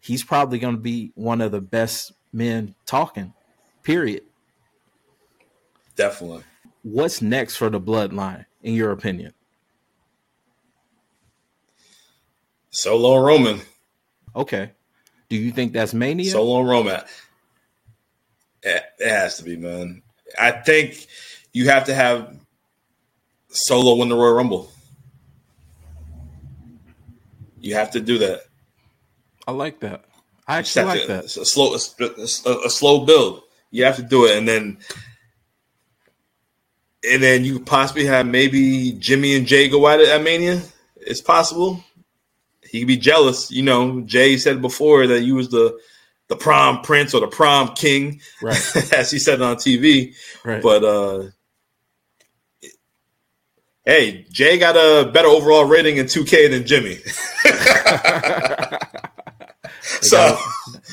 he's 0.00 0.24
probably 0.24 0.58
going 0.58 0.74
to 0.74 0.80
be 0.80 1.12
one 1.14 1.40
of 1.40 1.52
the 1.52 1.60
best 1.60 2.12
men 2.32 2.74
talking. 2.86 3.32
Period. 3.82 4.22
Definitely. 5.96 6.44
What's 6.82 7.22
next 7.22 7.56
for 7.56 7.70
the 7.70 7.80
bloodline 7.80 8.46
in 8.62 8.74
your 8.74 8.92
opinion? 8.92 9.34
Solo 12.70 13.18
Roman. 13.18 13.60
Okay. 14.34 14.72
Do 15.28 15.36
you 15.36 15.52
think 15.52 15.72
that's 15.72 15.94
Mania? 15.94 16.30
Solo 16.30 16.62
Roman. 16.62 17.00
It, 18.62 18.84
has 19.00 19.38
to 19.38 19.44
be, 19.44 19.56
man. 19.56 20.02
I 20.38 20.52
think 20.52 21.06
you 21.52 21.68
have 21.68 21.84
to 21.84 21.94
have 21.94 22.36
Solo 23.48 23.96
win 23.96 24.08
the 24.08 24.16
Royal 24.16 24.34
Rumble. 24.34 24.70
You 27.60 27.74
have 27.74 27.92
to 27.92 28.00
do 28.00 28.18
that. 28.18 28.42
I 29.46 29.52
like 29.52 29.80
that. 29.80 30.04
I 30.46 30.58
actually 30.58 30.84
like 30.86 31.02
to- 31.02 31.08
that. 31.08 31.24
It's 31.24 31.36
a 31.36 31.44
slow, 31.44 31.74
a, 31.74 32.66
a 32.66 32.70
slow 32.70 33.04
build. 33.04 33.42
You 33.70 33.84
have 33.84 33.96
to 33.96 34.02
do 34.02 34.26
it, 34.26 34.36
and 34.36 34.46
then, 34.46 34.78
and 37.08 37.22
then 37.22 37.44
you 37.44 37.60
possibly 37.60 38.04
have 38.04 38.26
maybe 38.26 38.92
Jimmy 38.92 39.34
and 39.34 39.46
Jey 39.46 39.68
go 39.68 39.88
at 39.88 40.00
it 40.00 40.08
at 40.08 40.22
Mania. 40.22 40.60
It's 40.96 41.22
possible. 41.22 41.82
He 42.62 42.80
could 42.80 42.88
be 42.88 42.96
jealous. 42.96 43.50
You 43.50 43.62
know, 43.62 44.02
Jey 44.02 44.36
said 44.36 44.60
before 44.60 45.06
that 45.06 45.22
you 45.22 45.34
was 45.34 45.48
the 45.48 45.78
the 46.32 46.36
prom 46.42 46.80
prince 46.82 47.12
or 47.14 47.20
the 47.20 47.26
prom 47.26 47.74
king, 47.74 48.20
Right. 48.40 48.56
as 48.94 49.10
he 49.10 49.18
said 49.18 49.42
on 49.42 49.56
TV. 49.56 50.14
Right. 50.44 50.62
But 50.62 50.82
uh 50.84 51.24
hey, 53.84 54.24
Jey 54.30 54.58
got 54.58 54.76
a 54.76 55.10
better 55.10 55.28
overall 55.28 55.64
rating 55.64 55.96
in 55.98 56.06
2K 56.06 56.50
than 56.50 56.64
Jimmy. 56.66 56.96
so 60.00 60.16
gotta- 60.16 60.42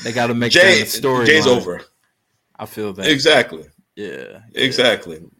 they 0.04 0.12
got 0.12 0.26
to 0.28 0.34
make 0.34 0.52
Jey 0.52 0.80
that 0.80 0.88
story. 0.88 1.26
Jey's 1.26 1.46
line. 1.46 1.56
over. 1.56 1.80
I 2.58 2.66
feel 2.66 2.92
that. 2.94 3.06
Exactly. 3.08 3.64
Yeah. 3.96 4.40
Exactly. 4.54 5.16
And- 5.16 5.30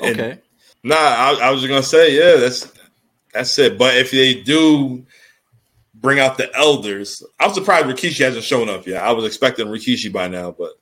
Okay. 0.00 0.38
Nah, 0.84 0.94
I, 0.94 1.38
I 1.42 1.50
was 1.50 1.60
just 1.60 1.68
gonna 1.68 1.82
say, 1.82 2.14
yeah, 2.16 2.36
that's 2.40 2.72
that's 3.34 3.58
it. 3.58 3.76
But 3.78 3.96
if 3.96 4.12
they 4.12 4.34
do 4.34 5.04
bring 6.00 6.18
out 6.20 6.36
the 6.38 6.54
elders, 6.56 7.22
I'm 7.38 7.52
surprised 7.52 7.86
Rikishi 7.86 8.24
hasn't 8.24 8.44
shown 8.44 8.68
up 8.68 8.86
yet. 8.86 9.02
I 9.02 9.12
was 9.12 9.24
expecting 9.24 9.66
Rikishi 9.66 10.12
by 10.12 10.28
now, 10.28 10.52
but 10.52 10.72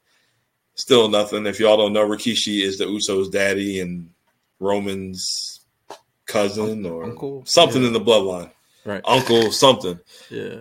still 0.75 1.09
nothing. 1.09 1.47
If 1.47 1.59
y'all 1.61 1.77
don't 1.77 1.93
know, 1.93 2.07
Rikishi 2.07 2.63
is 2.63 2.79
the 2.79 2.85
Usos' 2.85 3.31
daddy 3.31 3.81
and 3.81 4.11
Roman's 4.61 5.61
cousin 6.27 6.85
or 6.87 7.05
Uncle, 7.05 7.45
something 7.47 7.83
yeah. 7.83 7.89
in 7.89 7.93
the 7.93 8.01
bloodline, 8.01 8.51
Right. 8.85 9.03
uncle 9.05 9.53
something. 9.53 9.99
Yeah. 10.31 10.61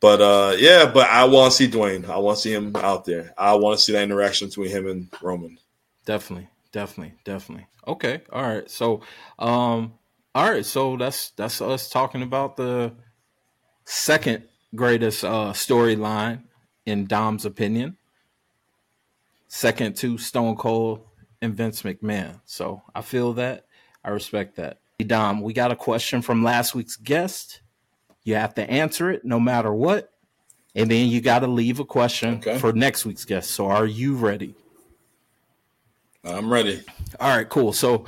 But 0.00 0.22
uh, 0.22 0.56
yeah, 0.56 0.90
but 0.92 1.08
I 1.08 1.24
want 1.24 1.52
to 1.52 1.56
see 1.56 1.68
Dwayne. 1.68 2.08
I 2.08 2.16
want 2.18 2.38
to 2.38 2.42
see 2.42 2.54
him 2.54 2.74
out 2.76 3.04
there. 3.04 3.34
I 3.36 3.54
want 3.54 3.78
to 3.78 3.84
see 3.84 3.92
that 3.92 4.02
interaction 4.02 4.48
between 4.48 4.70
him 4.70 4.86
and 4.86 5.08
Roman. 5.20 5.58
Definitely. 6.06 6.48
Definitely. 6.72 7.14
Definitely. 7.24 7.66
Okay. 7.86 8.22
All 8.32 8.42
right. 8.42 8.70
So, 8.70 9.02
um, 9.38 9.92
all 10.34 10.50
right. 10.50 10.64
So 10.64 10.96
that's 10.96 11.30
that's 11.32 11.60
us 11.60 11.90
talking 11.90 12.22
about 12.22 12.56
the 12.56 12.92
second 13.90 14.44
greatest 14.76 15.24
uh 15.24 15.52
storyline 15.52 16.42
in 16.86 17.06
Dom's 17.06 17.44
opinion. 17.44 17.96
Second 19.48 19.96
to 19.96 20.16
Stone 20.16 20.56
Cold 20.56 21.00
and 21.42 21.54
Vince 21.54 21.82
McMahon. 21.82 22.40
So 22.44 22.82
I 22.94 23.02
feel 23.02 23.32
that. 23.34 23.66
I 24.04 24.10
respect 24.10 24.56
that. 24.56 24.78
Hey, 24.98 25.04
Dom, 25.06 25.40
we 25.40 25.52
got 25.52 25.72
a 25.72 25.76
question 25.76 26.22
from 26.22 26.44
last 26.44 26.74
week's 26.74 26.94
guest. 26.96 27.60
You 28.22 28.36
have 28.36 28.54
to 28.54 28.70
answer 28.70 29.10
it 29.10 29.24
no 29.24 29.40
matter 29.40 29.72
what. 29.72 30.12
And 30.76 30.88
then 30.88 31.08
you 31.08 31.20
got 31.20 31.40
to 31.40 31.48
leave 31.48 31.80
a 31.80 31.84
question 31.84 32.34
Okay. 32.34 32.58
for 32.58 32.72
next 32.72 33.04
week's 33.04 33.24
guest. 33.24 33.50
So 33.50 33.66
are 33.66 33.86
you 33.86 34.14
ready? 34.14 34.54
I'm 36.22 36.52
ready. 36.52 36.82
All 37.18 37.36
right, 37.36 37.48
cool. 37.48 37.72
So 37.72 38.04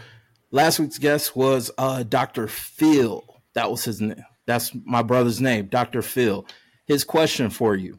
last 0.53 0.79
week's 0.79 0.99
guest 0.99 1.35
was 1.35 1.73
uh, 1.77 2.05
Dr. 2.05 2.47
Phil. 2.47 3.25
That 3.55 3.69
was 3.69 3.85
his 3.85 4.01
name. 4.01 4.25
That's 4.47 4.73
my 4.85 5.03
brother's 5.03 5.41
name, 5.41 5.67
Dr. 5.67 6.03
Phil. 6.03 6.47
His 6.87 7.05
question 7.05 7.51
for 7.51 7.77
you. 7.77 7.99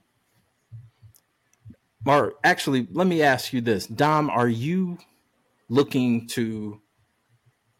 Or 2.05 2.33
actually, 2.43 2.87
let 2.91 3.07
me 3.07 3.21
ask 3.21 3.53
you 3.53 3.61
this. 3.61 3.87
Dom, 3.87 4.29
are 4.29 4.49
you 4.49 4.97
looking 5.69 6.27
to 6.27 6.81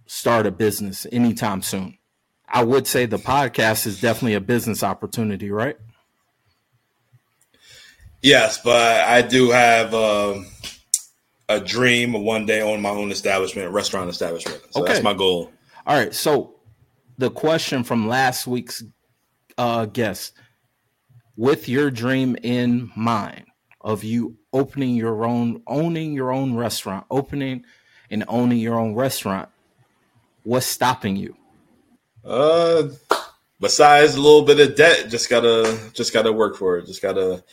start 0.06 0.46
a 0.46 0.52
business 0.52 1.08
anytime 1.12 1.62
soon. 1.62 1.98
I 2.48 2.64
would 2.64 2.86
say 2.88 3.06
the 3.06 3.18
podcast 3.18 3.88
is 3.88 4.00
definitely 4.00 4.36
a 4.36 4.42
business 4.42 4.84
opportunity, 4.84 5.50
right? 5.50 5.78
Yes, 8.22 8.60
but 8.62 9.02
I 9.02 9.22
do 9.22 9.50
have 9.50 9.94
um, 9.94 10.48
a 11.50 11.60
dream 11.60 12.16
of 12.16 12.22
one 12.22 12.46
day 12.46 12.62
owning 12.62 12.82
my 12.82 12.90
own 12.90 13.12
establishment, 13.12 13.72
restaurant 13.72 14.10
establishment. 14.10 14.62
So 14.70 14.82
okay. 14.82 14.94
that's 14.94 15.04
my 15.04 15.14
goal. 15.14 15.52
All 15.86 15.98
right. 15.98 16.14
So 16.14 16.53
the 17.18 17.30
question 17.30 17.84
from 17.84 18.08
last 18.08 18.48
week's 18.48 18.84
uh, 19.58 19.86
guest, 19.86 20.34
with 21.36 21.68
your 21.68 21.92
dream 21.92 22.36
in 22.44 22.92
mind 22.96 23.46
of 23.82 24.04
you 24.04 24.38
opening 24.52 24.96
your 24.96 25.26
own, 25.26 25.62
owning 25.68 26.14
your 26.14 26.32
own 26.32 26.56
restaurant, 26.56 27.06
opening 27.12 27.66
and 28.10 28.24
owning 28.28 28.60
your 28.60 28.80
own 28.80 28.94
restaurant, 28.94 29.50
what's 30.44 30.66
stopping 30.66 31.16
you? 31.16 31.36
Uh, 32.24 32.90
besides 33.60 34.16
a 34.16 34.22
little 34.22 34.44
bit 34.44 34.60
of 34.60 34.76
debt, 34.76 35.10
just 35.10 35.30
gotta 35.30 35.78
just 35.94 36.14
gotta 36.14 36.32
work 36.32 36.56
for 36.56 36.78
it. 36.78 36.86
Just 36.86 37.02
gotta 37.02 37.44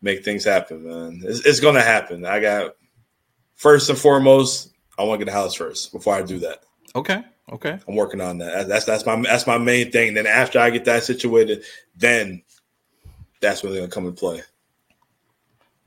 make 0.00 0.24
things 0.24 0.44
happen, 0.44 0.88
man. 0.88 1.20
It's, 1.24 1.44
it's 1.44 1.60
gonna 1.60 1.82
happen. 1.82 2.24
I 2.24 2.40
got 2.40 2.76
first 3.56 3.90
and 3.90 3.98
foremost, 3.98 4.72
I 4.98 5.02
want 5.02 5.20
to 5.20 5.26
get 5.26 5.32
a 5.32 5.36
house 5.36 5.54
first 5.54 5.92
before 5.92 6.14
I 6.14 6.22
do 6.22 6.38
that. 6.40 6.62
Okay. 6.94 7.22
Okay. 7.50 7.78
I'm 7.88 7.96
working 7.96 8.20
on 8.20 8.38
that. 8.38 8.68
That's 8.68 8.84
that's 8.84 9.04
my 9.04 9.20
that's 9.22 9.46
my 9.46 9.58
main 9.58 9.90
thing. 9.90 10.14
Then 10.14 10.26
after 10.26 10.58
I 10.58 10.70
get 10.70 10.84
that 10.84 11.04
situated, 11.04 11.64
then 11.96 12.42
that's 13.40 13.62
when 13.62 13.72
they're 13.72 13.82
gonna 13.82 13.90
come 13.90 14.06
and 14.06 14.16
play. 14.16 14.42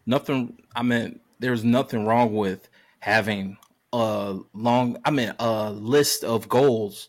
Nothing. 0.05 0.61
I 0.76 0.84
mean, 0.84 1.20
there's 1.39 1.64
nothing 1.64 2.05
wrong 2.05 2.34
with 2.34 2.68
having 2.99 3.57
a 3.93 4.38
long. 4.53 4.97
I 5.05 5.11
mean, 5.11 5.34
a 5.39 5.72
list 5.72 6.24
of 6.24 6.49
goals. 6.49 7.07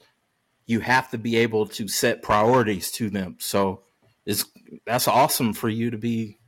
You 0.67 0.81
have 0.81 1.11
to 1.11 1.19
be 1.19 1.37
able 1.37 1.67
to 1.67 1.89
set 1.89 2.23
priorities 2.23 2.91
to 2.93 3.11
them. 3.11 3.37
So 3.39 3.83
it's 4.25 4.45
that's 4.87 5.09
awesome 5.09 5.53
for 5.53 5.69
you 5.69 5.91
to 5.91 5.99
be 5.99 6.39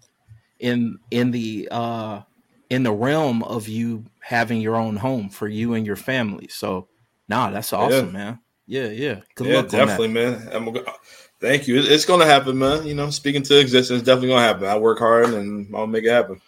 in 0.58 0.98
in 1.10 1.32
the 1.32 1.68
uh 1.70 2.22
in 2.70 2.82
the 2.82 2.92
realm 2.92 3.42
of 3.42 3.68
you 3.68 4.04
having 4.20 4.60
your 4.60 4.76
own 4.76 4.96
home 4.96 5.28
for 5.28 5.48
you 5.48 5.74
and 5.74 5.86
your 5.86 5.96
family. 5.96 6.48
So, 6.48 6.88
nah, 7.28 7.50
that's 7.50 7.72
awesome, 7.72 8.06
yeah. 8.06 8.12
man. 8.12 8.38
Yeah, 8.66 8.88
yeah. 8.88 9.20
Good 9.36 9.46
yeah, 9.46 9.62
definitely, 9.62 10.08
man. 10.08 10.48
I'm, 10.52 10.76
thank 11.40 11.68
you. 11.68 11.78
It's 11.78 12.04
going 12.04 12.20
to 12.20 12.26
happen, 12.26 12.58
man. 12.58 12.86
You 12.86 12.94
know, 12.94 13.10
speaking 13.10 13.42
to 13.44 13.60
existence, 13.60 14.02
definitely 14.02 14.28
going 14.28 14.42
to 14.42 14.46
happen. 14.46 14.64
I 14.66 14.76
work 14.76 14.98
hard 14.98 15.30
and 15.30 15.74
I'll 15.74 15.86
make 15.86 16.04
it 16.04 16.10
happen. 16.10 16.40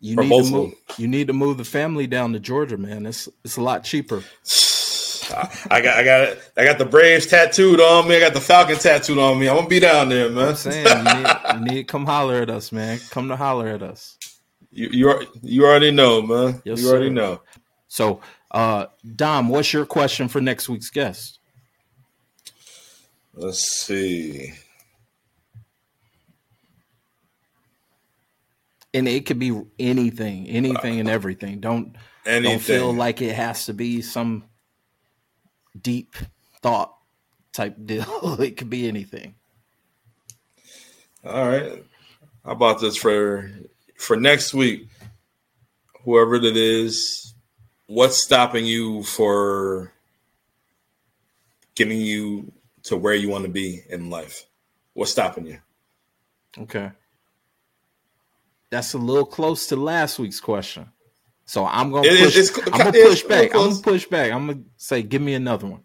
You 0.00 0.16
need 0.16 0.28
to 0.28 0.50
move. 0.50 0.74
You 0.98 1.08
need 1.08 1.28
to 1.28 1.32
move 1.32 1.56
the 1.56 1.64
family 1.64 2.06
down 2.06 2.34
to 2.34 2.38
Georgia, 2.38 2.76
man. 2.76 3.06
It's 3.06 3.26
it's 3.42 3.56
a 3.56 3.62
lot 3.62 3.84
cheaper. 3.84 4.22
I 5.70 5.80
got 5.80 5.96
I 5.96 6.04
got 6.04 6.38
I 6.58 6.64
got 6.64 6.76
the 6.76 6.84
Braves 6.84 7.26
tattooed 7.26 7.80
on 7.80 8.06
me. 8.06 8.16
I 8.16 8.20
got 8.20 8.34
the 8.34 8.40
Falcon 8.40 8.76
tattooed 8.76 9.16
on 9.16 9.38
me. 9.38 9.48
I'm 9.48 9.56
gonna 9.56 9.68
be 9.68 9.80
down 9.80 10.10
there, 10.10 10.28
man. 10.28 10.48
I'm 10.48 10.56
saying 10.56 10.86
you 10.86 11.14
need, 11.14 11.36
you 11.54 11.74
need 11.74 11.88
come 11.88 12.04
holler 12.04 12.42
at 12.42 12.50
us, 12.50 12.70
man. 12.70 12.98
Come 13.08 13.28
to 13.28 13.36
holler 13.36 13.68
at 13.68 13.82
us. 13.82 14.18
You 14.70 14.88
you, 14.92 15.26
you 15.40 15.64
already 15.64 15.90
know, 15.90 16.20
man. 16.20 16.60
Yes, 16.66 16.82
you 16.82 16.90
already 16.90 17.06
sir. 17.06 17.12
know. 17.12 17.40
So, 17.88 18.20
uh, 18.54 18.86
Dom, 19.16 19.48
what's 19.48 19.72
your 19.72 19.84
question 19.84 20.28
for 20.28 20.40
next 20.40 20.68
week's 20.68 20.88
guest? 20.88 21.40
Let's 23.34 23.58
see. 23.58 24.54
And 28.94 29.08
it 29.08 29.26
could 29.26 29.40
be 29.40 29.60
anything, 29.80 30.46
anything 30.46 31.00
and 31.00 31.08
everything. 31.08 31.58
Don't 31.58 31.96
anything. 32.24 32.52
don't 32.52 32.62
feel 32.62 32.92
like 32.94 33.20
it 33.20 33.34
has 33.34 33.66
to 33.66 33.74
be 33.74 34.02
some 34.02 34.44
deep 35.78 36.14
thought 36.62 36.96
type 37.52 37.74
deal. 37.84 38.36
it 38.38 38.56
could 38.56 38.70
be 38.70 38.86
anything. 38.86 39.34
All 41.24 41.48
right. 41.48 41.84
How 42.44 42.52
about 42.52 42.80
this 42.80 42.96
for 42.96 43.50
for 43.96 44.16
next 44.16 44.54
week, 44.54 44.86
whoever 46.04 46.36
it 46.36 46.56
is, 46.56 47.33
what's 47.86 48.22
stopping 48.22 48.66
you 48.66 49.02
for 49.02 49.92
getting 51.74 52.00
you 52.00 52.52
to 52.84 52.96
where 52.96 53.14
you 53.14 53.28
want 53.28 53.44
to 53.44 53.50
be 53.50 53.82
in 53.88 54.10
life? 54.10 54.44
What's 54.94 55.10
stopping 55.10 55.46
you? 55.46 55.58
Okay. 56.58 56.90
That's 58.70 58.94
a 58.94 58.98
little 58.98 59.26
close 59.26 59.66
to 59.68 59.76
last 59.76 60.18
week's 60.18 60.40
question. 60.40 60.90
So 61.46 61.66
I'm 61.66 61.90
gonna 61.90 62.08
push. 62.08 62.36
Is, 62.36 62.58
I'm 62.72 62.78
gonna 62.78 62.92
push 62.92 63.22
back. 63.22 63.54
I'm 63.54 63.70
gonna 63.70 63.82
push 63.82 64.06
back. 64.06 64.32
I'm 64.32 64.46
gonna 64.46 64.60
say, 64.76 65.02
give 65.02 65.20
me 65.20 65.34
another 65.34 65.66
one. 65.66 65.82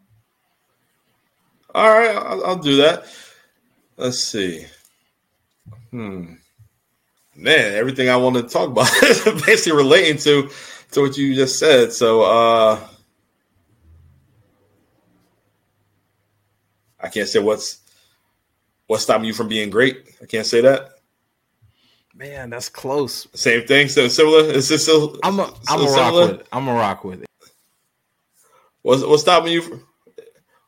All 1.75 1.89
right, 1.89 2.15
I'll, 2.15 2.45
I'll 2.45 2.55
do 2.57 2.77
that. 2.77 3.05
Let's 3.97 4.19
see. 4.19 4.65
Hmm 5.91 6.35
man, 7.39 7.75
everything 7.75 8.09
I 8.09 8.17
want 8.17 8.35
to 8.35 8.43
talk 8.43 8.69
about 8.69 8.91
is 9.03 9.23
basically 9.45 9.77
relating 9.77 10.17
to 10.19 10.49
to 10.91 11.01
what 11.01 11.17
you 11.17 11.35
just 11.35 11.59
said. 11.59 11.91
So 11.93 12.21
uh 12.23 12.79
I 16.99 17.09
can't 17.09 17.27
say 17.27 17.39
what's 17.39 17.79
what's 18.87 19.03
stopping 19.03 19.25
you 19.25 19.33
from 19.33 19.47
being 19.47 19.69
great. 19.69 20.15
I 20.21 20.25
can't 20.25 20.45
say 20.45 20.61
that. 20.61 20.89
Man, 22.13 22.49
that's 22.49 22.67
close. 22.67 23.27
Same 23.33 23.65
thing. 23.65 23.87
So 23.87 24.07
similar. 24.09 24.43
Is 24.51 24.67
this 24.67 24.83
still? 24.83 25.17
I'm 25.23 25.39
a. 25.39 25.53
I'm 25.69 25.81
a 25.81 25.85
rock 25.85 26.13
with 26.13 26.39
it. 26.41 26.47
I'm 26.51 26.67
a 26.67 26.73
rock 26.73 27.03
with 27.05 27.21
it. 27.21 27.29
What's 28.81 29.03
what's 29.03 29.21
stopping 29.21 29.53
you? 29.53 29.61
From, 29.61 29.87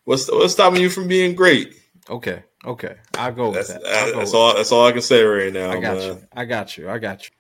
what's 0.05 0.31
what's 0.31 0.53
stopping 0.53 0.81
you 0.81 0.89
from 0.89 1.09
being 1.09 1.35
great? 1.35 1.75
Okay. 2.09 2.43
Okay, 2.63 2.95
I'll 3.15 3.31
go 3.31 3.47
with 3.47 3.55
that's, 3.55 3.69
that. 3.69 3.81
Go 4.13 4.19
that's 4.19 4.33
all. 4.35 4.49
That. 4.49 4.57
That's 4.57 4.71
all 4.71 4.85
I 4.85 4.91
can 4.91 5.01
say 5.01 5.23
right 5.23 5.51
now. 5.51 5.71
I 5.71 5.79
got 5.79 5.97
man. 5.97 6.07
you. 6.07 6.27
I 6.31 6.45
got 6.45 6.77
you. 6.77 6.89
I 6.89 6.99
got 6.99 7.23
you. 7.23 7.31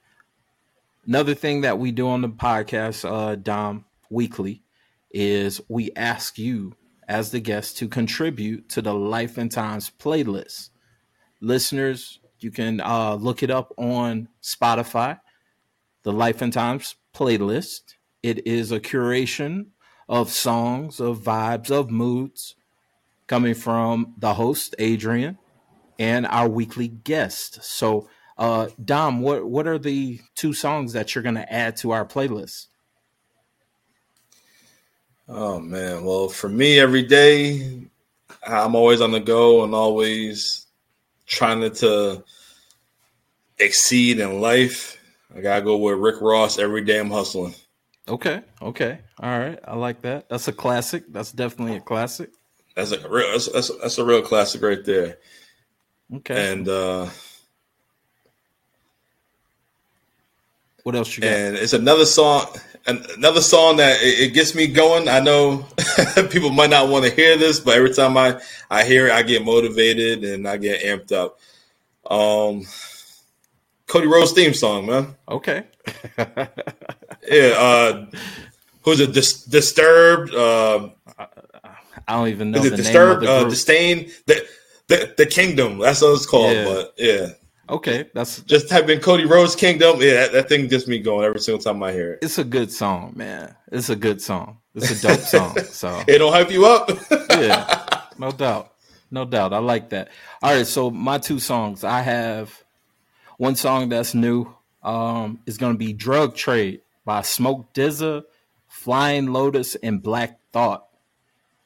Another 1.07 1.33
thing 1.33 1.61
that 1.61 1.79
we 1.79 1.91
do 1.91 2.07
on 2.07 2.21
the 2.21 2.29
podcast, 2.29 3.09
uh, 3.09 3.35
Dom, 3.35 3.85
weekly, 4.11 4.61
is 5.09 5.59
we 5.67 5.91
ask 5.95 6.37
you 6.37 6.75
as 7.07 7.31
the 7.31 7.39
guest 7.39 7.77
to 7.77 7.87
contribute 7.87 8.69
to 8.69 8.83
the 8.83 8.93
Life 8.93 9.39
and 9.39 9.51
Thymes 9.51 9.91
playlist. 9.99 10.69
Listeners, 11.39 12.19
you 12.39 12.51
can 12.51 12.81
uh, 12.81 13.15
look 13.15 13.41
it 13.41 13.49
up 13.49 13.73
on 13.77 14.27
Spotify, 14.43 15.19
the 16.03 16.13
Life 16.13 16.39
and 16.43 16.53
Thymes 16.53 16.95
playlist. 17.15 17.95
It 18.21 18.45
is 18.45 18.71
a 18.71 18.79
curation 18.79 19.69
of 20.07 20.29
songs, 20.29 20.99
of 20.99 21.19
vibes, 21.19 21.71
of 21.71 21.89
moods 21.89 22.55
coming 23.25 23.55
from 23.55 24.13
the 24.19 24.35
host 24.35 24.75
Adrian 24.77 25.39
and 25.97 26.27
our 26.27 26.47
weekly 26.47 26.87
guest. 26.87 27.63
So, 27.63 28.07
uh, 28.41 28.69
Dom, 28.83 29.21
what 29.21 29.45
what 29.45 29.67
are 29.67 29.77
the 29.77 30.19
two 30.33 30.51
songs 30.51 30.93
that 30.93 31.13
you're 31.13 31.21
going 31.21 31.35
to 31.35 31.53
add 31.53 31.77
to 31.77 31.91
our 31.91 32.03
playlist? 32.03 32.65
Oh 35.29 35.59
man, 35.59 36.03
well 36.03 36.27
for 36.27 36.49
me 36.49 36.79
every 36.79 37.03
day 37.03 37.87
I'm 38.45 38.73
always 38.73 38.99
on 38.99 39.11
the 39.11 39.19
go 39.19 39.63
and 39.63 39.75
always 39.75 40.65
trying 41.27 41.61
to, 41.61 41.69
to 41.69 42.23
exceed 43.59 44.19
in 44.19 44.41
life. 44.41 44.97
I 45.35 45.41
gotta 45.41 45.61
go 45.61 45.77
with 45.77 45.99
Rick 45.99 46.19
Ross. 46.19 46.57
Every 46.57 46.83
day 46.83 46.99
I'm 46.99 47.11
hustling. 47.11 47.53
Okay, 48.07 48.41
okay, 48.59 49.01
all 49.19 49.39
right. 49.39 49.59
I 49.63 49.75
like 49.75 50.01
that. 50.01 50.29
That's 50.29 50.47
a 50.47 50.53
classic. 50.53 51.03
That's 51.09 51.31
definitely 51.31 51.77
a 51.77 51.81
classic. 51.81 52.31
That's 52.75 52.91
a 52.91 53.07
real 53.07 53.31
that's, 53.31 53.51
that's, 53.51 53.71
that's 53.77 53.97
a 53.99 54.03
real 54.03 54.23
classic 54.23 54.63
right 54.63 54.83
there. 54.83 55.19
Okay. 56.15 56.51
And 56.51 56.67
uh 56.67 57.07
what 60.83 60.95
else 60.95 61.15
you 61.15 61.21
got? 61.21 61.31
And 61.31 61.55
it's 61.55 61.73
another 61.73 62.05
song 62.05 62.45
another 62.87 63.41
song 63.41 63.77
that 63.77 64.01
it, 64.01 64.19
it 64.19 64.33
gets 64.33 64.55
me 64.55 64.67
going. 64.67 65.07
I 65.07 65.19
know 65.19 65.65
people 66.29 66.49
might 66.49 66.69
not 66.69 66.89
want 66.89 67.05
to 67.05 67.11
hear 67.11 67.37
this, 67.37 67.59
but 67.59 67.75
every 67.75 67.93
time 67.93 68.17
I 68.17 68.39
I 68.69 68.83
hear 68.83 69.07
it, 69.07 69.13
I 69.13 69.23
get 69.23 69.45
motivated 69.45 70.23
and 70.23 70.47
I 70.47 70.57
get 70.57 70.81
amped 70.81 71.11
up. 71.11 71.39
Um 72.11 72.65
Cody 73.87 74.07
Rhodes 74.07 74.31
theme 74.31 74.53
song, 74.53 74.87
man. 74.87 75.15
Okay. 75.27 75.63
yeah, 76.17 77.53
uh 77.57 78.05
who's 78.83 78.99
it? 78.99 79.13
Dis- 79.13 79.43
Disturbed, 79.45 80.33
uh 80.33 80.89
I 82.07 82.15
don't 82.15 82.29
even 82.29 82.51
know. 82.51 82.59
Is 82.59 82.65
it 82.65 82.75
Disturbed? 82.75 83.25
Uh, 83.25 83.45
Disdain? 83.45 84.11
The, 84.25 84.45
the 84.87 85.13
the 85.17 85.25
Kingdom. 85.25 85.77
That's 85.77 86.01
what 86.01 86.13
it's 86.13 86.25
called. 86.25 86.53
Yeah. 86.53 86.65
But 86.65 86.93
yeah. 86.97 87.27
Okay, 87.71 88.09
that's 88.13 88.41
just 88.41 88.67
type 88.67 88.89
in 88.89 88.99
Cody 88.99 89.23
Rhodes 89.23 89.55
Kingdom. 89.55 90.01
Yeah, 90.01 90.13
that, 90.15 90.33
that, 90.33 90.49
thing 90.49 90.67
gets 90.67 90.87
me 90.87 90.99
going 90.99 91.25
every 91.25 91.39
single 91.39 91.63
time 91.63 91.81
I 91.81 91.93
hear 91.93 92.13
it. 92.13 92.19
It's 92.21 92.37
a 92.37 92.43
good 92.43 92.69
song, 92.69 93.13
man. 93.15 93.55
It's 93.71 93.89
a 93.89 93.95
good 93.95 94.21
song. 94.21 94.57
It's 94.75 95.01
a 95.01 95.07
dope 95.07 95.21
song. 95.21 95.57
So 95.59 96.03
it'll 96.07 96.33
hype 96.33 96.51
you 96.51 96.65
up. 96.65 96.89
yeah, 97.29 98.03
no 98.17 98.31
doubt, 98.31 98.73
no 99.09 99.23
doubt. 99.23 99.53
I 99.53 99.59
like 99.59 99.89
that. 99.91 100.09
All 100.41 100.53
right, 100.53 100.67
so 100.67 100.91
my 100.91 101.17
two 101.17 101.39
songs. 101.39 101.85
I 101.85 102.01
have 102.01 102.61
one 103.37 103.55
song 103.55 103.87
that's 103.87 104.13
new. 104.13 104.53
Um, 104.83 105.39
is 105.45 105.57
going 105.57 105.73
to 105.73 105.79
be 105.79 105.93
"Drug 105.93 106.35
Trade" 106.35 106.81
by 107.05 107.21
Smoke 107.21 107.73
DZA, 107.73 108.23
Flying 108.67 109.31
Lotus, 109.31 109.75
and 109.75 110.03
Black 110.03 110.39
Thought. 110.51 110.87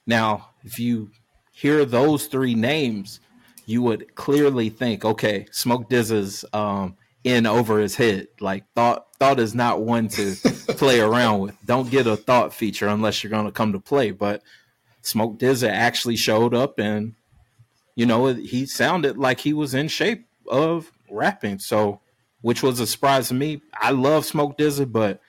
Now, 0.06 0.49
if 0.64 0.78
you 0.78 1.10
hear 1.51 1.84
those 1.84 2.28
three 2.28 2.53
names, 2.53 3.20
you 3.66 3.82
would 3.82 4.16
clearly 4.16 4.70
think, 4.70 5.03
okay, 5.03 5.47
Smoke 5.51 5.89
DZA's 5.89 6.45
um, 6.53 6.95
in 7.24 7.45
over 7.45 7.80
his 7.80 7.95
head. 7.95 8.28
Like 8.39 8.63
thought 8.76 9.07
thought 9.20 9.39
is 9.39 9.55
not 9.55 9.82
one 9.82 10.07
to 10.09 10.36
play 10.78 11.01
around 11.01 11.39
with. 11.39 11.57
Don't 11.66 11.89
get 11.89 12.07
a 12.07 12.16
thought 12.16 12.53
feature 12.53 12.88
unless 12.88 13.24
you're 13.24 13.32
going 13.32 13.45
to 13.45 13.51
come 13.51 13.74
to 13.74 13.80
play. 13.80 14.11
But 14.11 14.43
Smoke 15.01 15.39
DZA 15.39 15.70
actually 15.70 16.16
showed 16.16 16.53
up, 16.53 16.80
and 16.80 17.16
you 17.95 18.05
know 18.05 18.28
he 18.28 18.66
sounded 18.66 19.18
like 19.18 19.39
he 19.39 19.53
was 19.53 19.74
in 19.74 19.88
shape 19.88 20.28
of 20.47 20.91
rapping. 21.09 21.59
So, 21.59 21.99
which 22.41 22.61
was 22.63 22.80
a 22.80 22.88
surprise 22.88 23.30
to 23.30 23.34
me. 23.34 23.61
I 23.74 23.91
love 23.91 24.26
Smoke 24.26 24.57
DZA, 24.57 24.91
but 24.91 25.20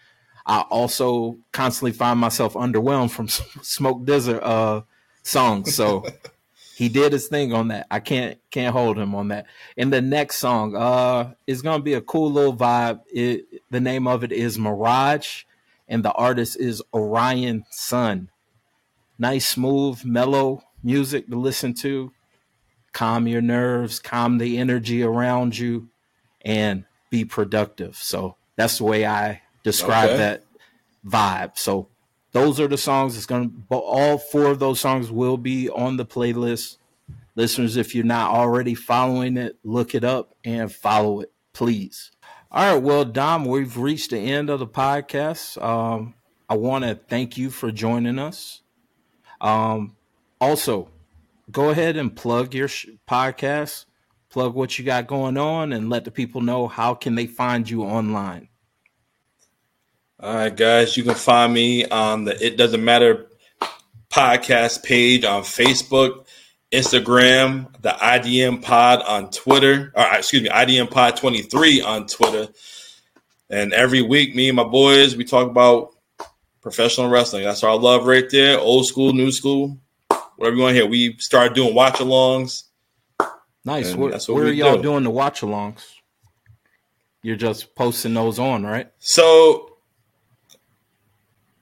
I 0.44 0.60
also 0.60 1.38
constantly 1.52 1.92
find 1.92 2.20
myself 2.20 2.54
underwhelmed 2.54 3.10
from 3.10 3.28
Smoke 3.62 4.04
DZA 4.04 4.40
uh, 4.42 4.80
songs. 5.22 5.74
So 5.74 6.04
he 6.76 6.90
did 6.90 7.10
his 7.10 7.28
thing 7.28 7.54
on 7.54 7.68
that. 7.68 7.86
I 7.90 8.00
can't 8.00 8.38
can't 8.50 8.74
hold 8.74 8.98
him 8.98 9.14
on 9.14 9.28
that. 9.28 9.46
And 9.78 9.90
the 9.90 10.02
next 10.02 10.36
song 10.36 10.76
uh 10.76 11.32
is 11.46 11.62
gonna 11.62 11.82
be 11.82 11.94
a 11.94 12.02
cool 12.02 12.30
little 12.30 12.54
vibe. 12.54 13.00
It, 13.10 13.46
the 13.70 13.80
name 13.80 14.06
of 14.06 14.22
it 14.22 14.30
is 14.30 14.58
Mirage, 14.58 15.44
and 15.88 16.04
the 16.04 16.12
artist 16.12 16.60
is 16.60 16.82
Orion 16.92 17.64
Sun. 17.70 18.28
Nice, 19.18 19.48
smooth, 19.48 20.04
mellow 20.04 20.64
music 20.82 21.28
to 21.28 21.36
listen 21.36 21.72
to. 21.72 22.12
Calm 22.92 23.26
your 23.26 23.40
nerves, 23.40 23.98
calm 23.98 24.36
the 24.36 24.58
energy 24.58 25.02
around 25.02 25.56
you, 25.56 25.88
and 26.42 26.84
be 27.08 27.24
productive. 27.24 27.96
So 27.96 28.36
that's 28.56 28.76
the 28.76 28.84
way 28.84 29.06
I 29.06 29.40
describe 29.62 30.10
okay. 30.10 30.18
that 30.18 30.44
vibe. 31.06 31.56
So 31.56 31.88
those 32.36 32.60
are 32.60 32.68
the 32.68 32.76
songs. 32.76 33.16
It's 33.16 33.24
gonna 33.24 33.48
all 33.70 34.18
four 34.18 34.50
of 34.50 34.58
those 34.58 34.78
songs 34.78 35.10
will 35.10 35.38
be 35.38 35.70
on 35.70 35.96
the 35.96 36.04
playlist. 36.04 36.76
Listeners, 37.34 37.78
if 37.78 37.94
you're 37.94 38.04
not 38.04 38.30
already 38.30 38.74
following 38.74 39.38
it, 39.38 39.56
look 39.64 39.94
it 39.94 40.04
up 40.04 40.34
and 40.44 40.70
follow 40.70 41.20
it, 41.20 41.32
please. 41.54 42.12
All 42.50 42.74
right, 42.74 42.82
well, 42.82 43.06
Dom, 43.06 43.46
we've 43.46 43.78
reached 43.78 44.10
the 44.10 44.18
end 44.18 44.50
of 44.50 44.58
the 44.58 44.66
podcast. 44.66 45.62
Um, 45.62 46.12
I 46.46 46.56
want 46.58 46.84
to 46.84 46.94
thank 46.94 47.38
you 47.38 47.48
for 47.48 47.72
joining 47.72 48.18
us. 48.18 48.60
Um, 49.40 49.96
also, 50.38 50.90
go 51.50 51.70
ahead 51.70 51.96
and 51.96 52.14
plug 52.14 52.54
your 52.54 52.68
sh- 52.68 52.88
podcast, 53.08 53.86
plug 54.28 54.54
what 54.54 54.78
you 54.78 54.84
got 54.84 55.06
going 55.06 55.38
on, 55.38 55.72
and 55.72 55.88
let 55.88 56.04
the 56.04 56.10
people 56.10 56.42
know 56.42 56.68
how 56.68 56.92
can 56.92 57.14
they 57.14 57.26
find 57.26 57.68
you 57.68 57.82
online. 57.82 58.48
All 60.18 60.34
right, 60.34 60.56
guys, 60.56 60.96
you 60.96 61.02
can 61.02 61.14
find 61.14 61.52
me 61.52 61.84
on 61.84 62.24
the 62.24 62.42
It 62.42 62.56
Doesn't 62.56 62.82
Matter 62.82 63.26
podcast 64.08 64.82
page 64.82 65.26
on 65.26 65.42
Facebook, 65.42 66.24
Instagram, 66.72 67.70
the 67.82 67.90
IDM 67.90 68.62
Pod 68.62 69.02
on 69.02 69.30
Twitter, 69.30 69.92
or 69.94 70.06
excuse 70.14 70.42
me, 70.42 70.48
IDM 70.48 70.90
Pod 70.90 71.18
23 71.18 71.82
on 71.82 72.06
Twitter. 72.06 72.50
And 73.50 73.74
every 73.74 74.00
week, 74.00 74.34
me 74.34 74.48
and 74.48 74.56
my 74.56 74.64
boys, 74.64 75.16
we 75.16 75.24
talk 75.24 75.50
about 75.50 75.90
professional 76.62 77.10
wrestling. 77.10 77.44
That's 77.44 77.62
our 77.62 77.76
love 77.76 78.06
right 78.06 78.24
there. 78.30 78.58
Old 78.58 78.86
school, 78.86 79.12
new 79.12 79.30
school, 79.30 79.76
whatever 80.36 80.56
you 80.56 80.62
want 80.62 80.74
to 80.76 80.80
hear. 80.80 80.86
We 80.86 81.18
started 81.18 81.52
doing 81.52 81.74
watch 81.74 81.96
alongs. 81.96 82.62
Nice. 83.66 83.94
Where, 83.94 84.16
where 84.18 84.46
are 84.46 84.50
y'all 84.50 84.76
do. 84.76 84.82
doing 84.82 85.04
the 85.04 85.10
watch 85.10 85.42
alongs? 85.42 85.84
You're 87.22 87.36
just 87.36 87.74
posting 87.74 88.14
those 88.14 88.38
on, 88.38 88.64
right? 88.64 88.90
So 88.98 89.75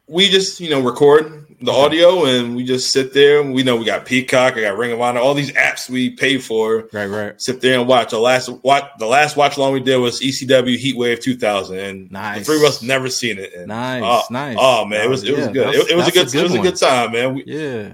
we 0.07 0.29
just 0.29 0.61
you 0.61 0.71
know 0.71 0.81
record 0.81 1.45
the 1.65 1.73
audio 1.73 2.25
and 2.25 2.55
we 2.55 2.65
just 2.65 2.93
sit 2.93 3.15
there. 3.15 3.43
We 3.43 3.63
know 3.63 3.77
we 3.77 3.85
got 3.85 4.05
Peacock, 4.05 4.57
I 4.57 4.61
got 4.61 4.77
Ring 4.77 4.93
of 4.93 5.01
Honor, 5.01 5.21
all 5.21 5.35
these 5.35 5.53
apps 5.53 5.89
we 5.89 6.11
pay 6.11 6.39
for. 6.39 6.89
Right, 6.93 7.07
right. 7.07 7.41
Sit 7.41 7.61
there 7.61 7.79
and 7.79 7.89
watch. 7.89 8.11
The 8.11 8.19
last 8.19 8.49
watch, 8.49 8.85
the 8.99 9.07
last 9.07 9.37
watch 9.37 9.57
along 9.57 9.73
we 9.73 9.81
did 9.81 9.97
was 9.97 10.21
ECW 10.21 10.77
Heatwave 10.77 11.21
2000, 11.21 11.79
and 11.79 12.13
nice. 12.13 12.39
the 12.39 12.45
three 12.45 12.57
of 12.57 12.65
us 12.65 12.83
never 12.83 13.09
seen 13.09 13.39
it. 13.39 13.55
And, 13.55 13.69
nice, 13.69 14.03
oh, 14.05 14.23
nice. 14.31 14.57
Oh 14.59 14.85
man, 14.85 15.05
it 15.05 15.09
was 15.09 15.23
it 15.23 15.31
yeah, 15.31 15.37
was 15.37 15.49
good. 15.49 15.75
It, 15.75 15.91
it, 15.91 15.97
was 15.97 16.09
a 16.09 16.11
good, 16.11 16.29
a 16.29 16.31
good 16.31 16.41
it 16.41 16.43
was 16.43 16.55
a 16.55 16.59
good 16.59 16.77
time, 16.77 17.13
man. 17.13 17.35
We, 17.35 17.45
yeah, 17.47 17.93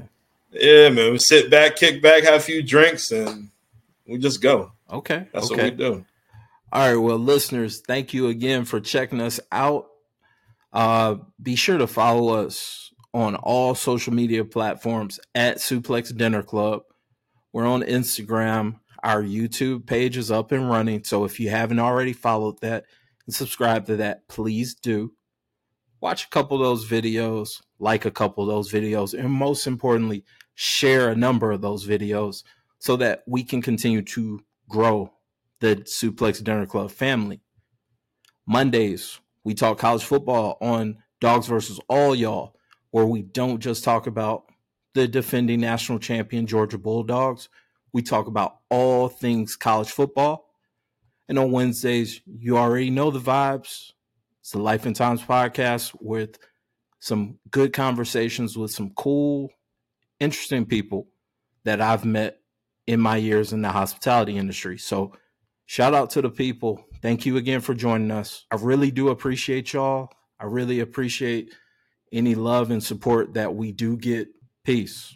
yeah, 0.52 0.88
man. 0.90 1.12
We 1.12 1.18
sit 1.18 1.50
back, 1.50 1.76
kick 1.76 2.02
back, 2.02 2.24
have 2.24 2.34
a 2.34 2.40
few 2.40 2.62
drinks, 2.62 3.12
and 3.12 3.48
we 4.06 4.18
just 4.18 4.40
go. 4.40 4.72
Okay, 4.90 5.28
that's 5.32 5.50
okay. 5.50 5.64
what 5.64 5.72
we 5.72 5.76
do. 5.76 6.04
All 6.72 6.88
right, 6.88 6.96
well, 6.96 7.18
listeners, 7.18 7.80
thank 7.80 8.14
you 8.14 8.28
again 8.28 8.64
for 8.64 8.80
checking 8.80 9.20
us 9.20 9.40
out. 9.50 9.89
Uh, 10.72 11.16
be 11.42 11.56
sure 11.56 11.78
to 11.78 11.86
follow 11.86 12.34
us 12.34 12.92
on 13.12 13.34
all 13.36 13.74
social 13.74 14.12
media 14.12 14.44
platforms 14.44 15.18
at 15.34 15.58
Suplex 15.58 16.16
Dinner 16.16 16.42
Club. 16.42 16.82
We're 17.52 17.66
on 17.66 17.82
Instagram. 17.82 18.78
Our 19.02 19.22
YouTube 19.22 19.86
page 19.86 20.16
is 20.16 20.30
up 20.30 20.52
and 20.52 20.70
running. 20.70 21.04
So 21.04 21.24
if 21.24 21.40
you 21.40 21.50
haven't 21.50 21.80
already 21.80 22.12
followed 22.12 22.60
that 22.60 22.84
and 23.26 23.34
subscribed 23.34 23.86
to 23.86 23.96
that, 23.96 24.28
please 24.28 24.74
do. 24.74 25.12
Watch 26.00 26.24
a 26.24 26.30
couple 26.30 26.56
of 26.56 26.62
those 26.62 26.88
videos, 26.88 27.60
like 27.78 28.04
a 28.04 28.10
couple 28.10 28.44
of 28.44 28.48
those 28.48 28.72
videos, 28.72 29.18
and 29.18 29.30
most 29.30 29.66
importantly, 29.66 30.24
share 30.54 31.10
a 31.10 31.16
number 31.16 31.50
of 31.50 31.60
those 31.60 31.86
videos 31.86 32.42
so 32.78 32.96
that 32.96 33.22
we 33.26 33.42
can 33.42 33.60
continue 33.60 34.02
to 34.02 34.40
grow 34.68 35.12
the 35.60 35.76
Suplex 35.76 36.42
Dinner 36.42 36.66
Club 36.66 36.90
family. 36.90 37.40
Mondays, 38.46 39.20
we 39.44 39.54
talk 39.54 39.78
college 39.78 40.04
football 40.04 40.58
on 40.60 40.98
Dogs 41.20 41.46
versus 41.46 41.80
All 41.88 42.14
Y'all, 42.14 42.56
where 42.90 43.06
we 43.06 43.22
don't 43.22 43.60
just 43.60 43.84
talk 43.84 44.06
about 44.06 44.44
the 44.94 45.06
defending 45.06 45.60
national 45.60 45.98
champion 45.98 46.46
Georgia 46.46 46.78
Bulldogs. 46.78 47.48
We 47.92 48.02
talk 48.02 48.26
about 48.26 48.58
all 48.68 49.08
things 49.08 49.56
college 49.56 49.90
football. 49.90 50.48
And 51.28 51.38
on 51.38 51.52
Wednesdays, 51.52 52.20
you 52.26 52.58
already 52.58 52.90
know 52.90 53.10
the 53.10 53.20
vibes. 53.20 53.92
It's 54.40 54.50
the 54.50 54.58
Life 54.58 54.86
and 54.86 54.96
Thymes 54.96 55.22
podcast 55.22 55.96
with 56.00 56.38
some 57.00 57.38
good 57.50 57.72
conversations 57.72 58.56
with 58.56 58.70
some 58.70 58.90
cool, 58.90 59.50
interesting 60.20 60.66
people 60.66 61.08
that 61.64 61.80
I've 61.80 62.04
met 62.04 62.40
in 62.86 63.00
my 63.00 63.16
years 63.16 63.52
in 63.52 63.62
the 63.62 63.70
hospitality 63.70 64.36
industry. 64.36 64.78
So, 64.78 65.12
shout 65.66 65.94
out 65.94 66.10
to 66.10 66.22
the 66.22 66.30
people 66.30 66.84
thank 67.02 67.26
you 67.26 67.36
again 67.36 67.60
for 67.60 67.74
joining 67.74 68.10
us. 68.10 68.46
I 68.50 68.56
really 68.56 68.90
do 68.90 69.08
appreciate 69.08 69.72
y'all. 69.72 70.10
I 70.38 70.46
really 70.46 70.80
appreciate 70.80 71.52
any 72.12 72.34
love 72.34 72.70
and 72.70 72.82
support 72.82 73.34
that 73.34 73.54
we 73.54 73.72
do 73.72 73.96
get. 73.96 74.28
Peace. 74.62 75.14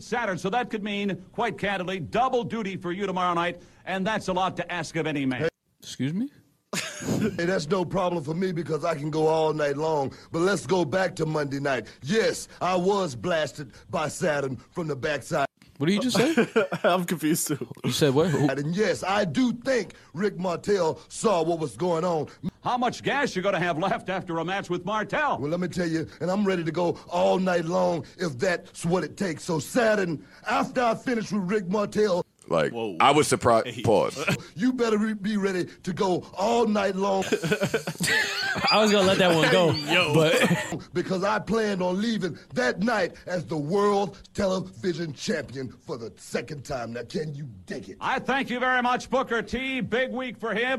Saturn, 0.00 0.38
so 0.38 0.48
that 0.50 0.70
could 0.70 0.82
mean, 0.82 1.24
quite 1.32 1.58
candidly, 1.58 2.00
double 2.00 2.42
duty 2.42 2.76
for 2.76 2.90
you 2.92 3.06
tomorrow 3.06 3.34
night, 3.34 3.60
and 3.84 4.06
that's 4.06 4.28
a 4.28 4.32
lot 4.32 4.56
to 4.56 4.72
ask 4.72 4.96
of 4.96 5.06
any 5.06 5.26
man. 5.26 5.48
Excuse 5.80 6.14
me? 6.14 6.30
hey, 6.74 7.44
that's 7.44 7.68
no 7.68 7.84
problem 7.84 8.22
for 8.22 8.34
me 8.34 8.52
because 8.52 8.84
I 8.84 8.94
can 8.94 9.10
go 9.10 9.26
all 9.26 9.52
night 9.52 9.76
long. 9.76 10.12
But 10.30 10.40
let's 10.40 10.66
go 10.66 10.84
back 10.84 11.16
to 11.16 11.26
Monday 11.26 11.60
night. 11.60 11.86
Yes, 12.02 12.48
I 12.60 12.76
was 12.76 13.14
blasted 13.14 13.72
by 13.90 14.08
Saturn 14.08 14.56
from 14.70 14.86
the 14.86 14.96
backside. 14.96 15.47
What 15.78 15.86
did 15.86 15.94
you 15.94 16.10
just 16.10 16.16
say? 16.16 16.66
I'm 16.84 17.04
confused 17.04 17.46
too. 17.48 17.68
You 17.84 17.92
said 17.92 18.12
what? 18.12 18.34
And 18.34 18.74
yes, 18.74 19.04
I 19.04 19.24
do 19.24 19.52
think 19.52 19.94
Rick 20.12 20.36
Martel 20.36 21.00
saw 21.08 21.42
what 21.42 21.60
was 21.60 21.76
going 21.76 22.04
on. 22.04 22.26
How 22.64 22.76
much 22.76 23.04
gas 23.04 23.36
you 23.36 23.42
gonna 23.42 23.60
have 23.60 23.78
left 23.78 24.08
after 24.08 24.38
a 24.38 24.44
match 24.44 24.68
with 24.68 24.84
Martel? 24.84 25.38
Well, 25.38 25.50
let 25.50 25.60
me 25.60 25.68
tell 25.68 25.86
you, 25.86 26.08
and 26.20 26.30
I'm 26.30 26.44
ready 26.44 26.64
to 26.64 26.72
go 26.72 26.98
all 27.08 27.38
night 27.38 27.64
long 27.64 28.04
if 28.18 28.36
that's 28.38 28.84
what 28.84 29.04
it 29.04 29.16
takes. 29.16 29.44
So 29.44 29.60
Saturn, 29.60 30.24
after 30.48 30.82
I 30.82 30.96
finish 30.96 31.30
with 31.30 31.48
Rick 31.48 31.68
Martel, 31.68 32.26
like 32.50 32.72
Whoa. 32.72 32.96
I 33.00 33.10
was 33.12 33.28
surprised. 33.28 33.82
Pause. 33.84 34.36
You 34.54 34.72
better 34.72 34.98
be 35.14 35.36
ready 35.36 35.66
to 35.84 35.92
go 35.92 36.26
all 36.36 36.66
night 36.66 36.96
long. 36.96 37.24
I 38.70 38.80
was 38.80 38.90
gonna 38.90 39.06
let 39.06 39.18
that 39.18 39.34
one 39.34 39.50
go, 39.52 39.70
Yo. 39.70 40.12
but 40.14 40.88
because 40.94 41.22
I 41.22 41.38
planned 41.38 41.80
on 41.82 42.00
leaving 42.00 42.36
that 42.54 42.80
night 42.80 43.14
as 43.26 43.44
the 43.46 43.56
world 43.56 44.18
television 44.34 45.12
champion 45.12 45.68
for 45.68 45.96
the 45.96 46.12
second 46.16 46.64
time. 46.64 46.92
Now, 46.92 47.02
can 47.04 47.34
you 47.34 47.48
dig 47.66 47.88
it? 47.90 47.98
I 48.00 48.18
thank 48.18 48.50
you 48.50 48.58
very 48.58 48.82
much, 48.82 49.10
Booker 49.10 49.42
T. 49.42 49.80
Big 49.80 50.10
week 50.12 50.38
for 50.38 50.52
him. 50.54 50.76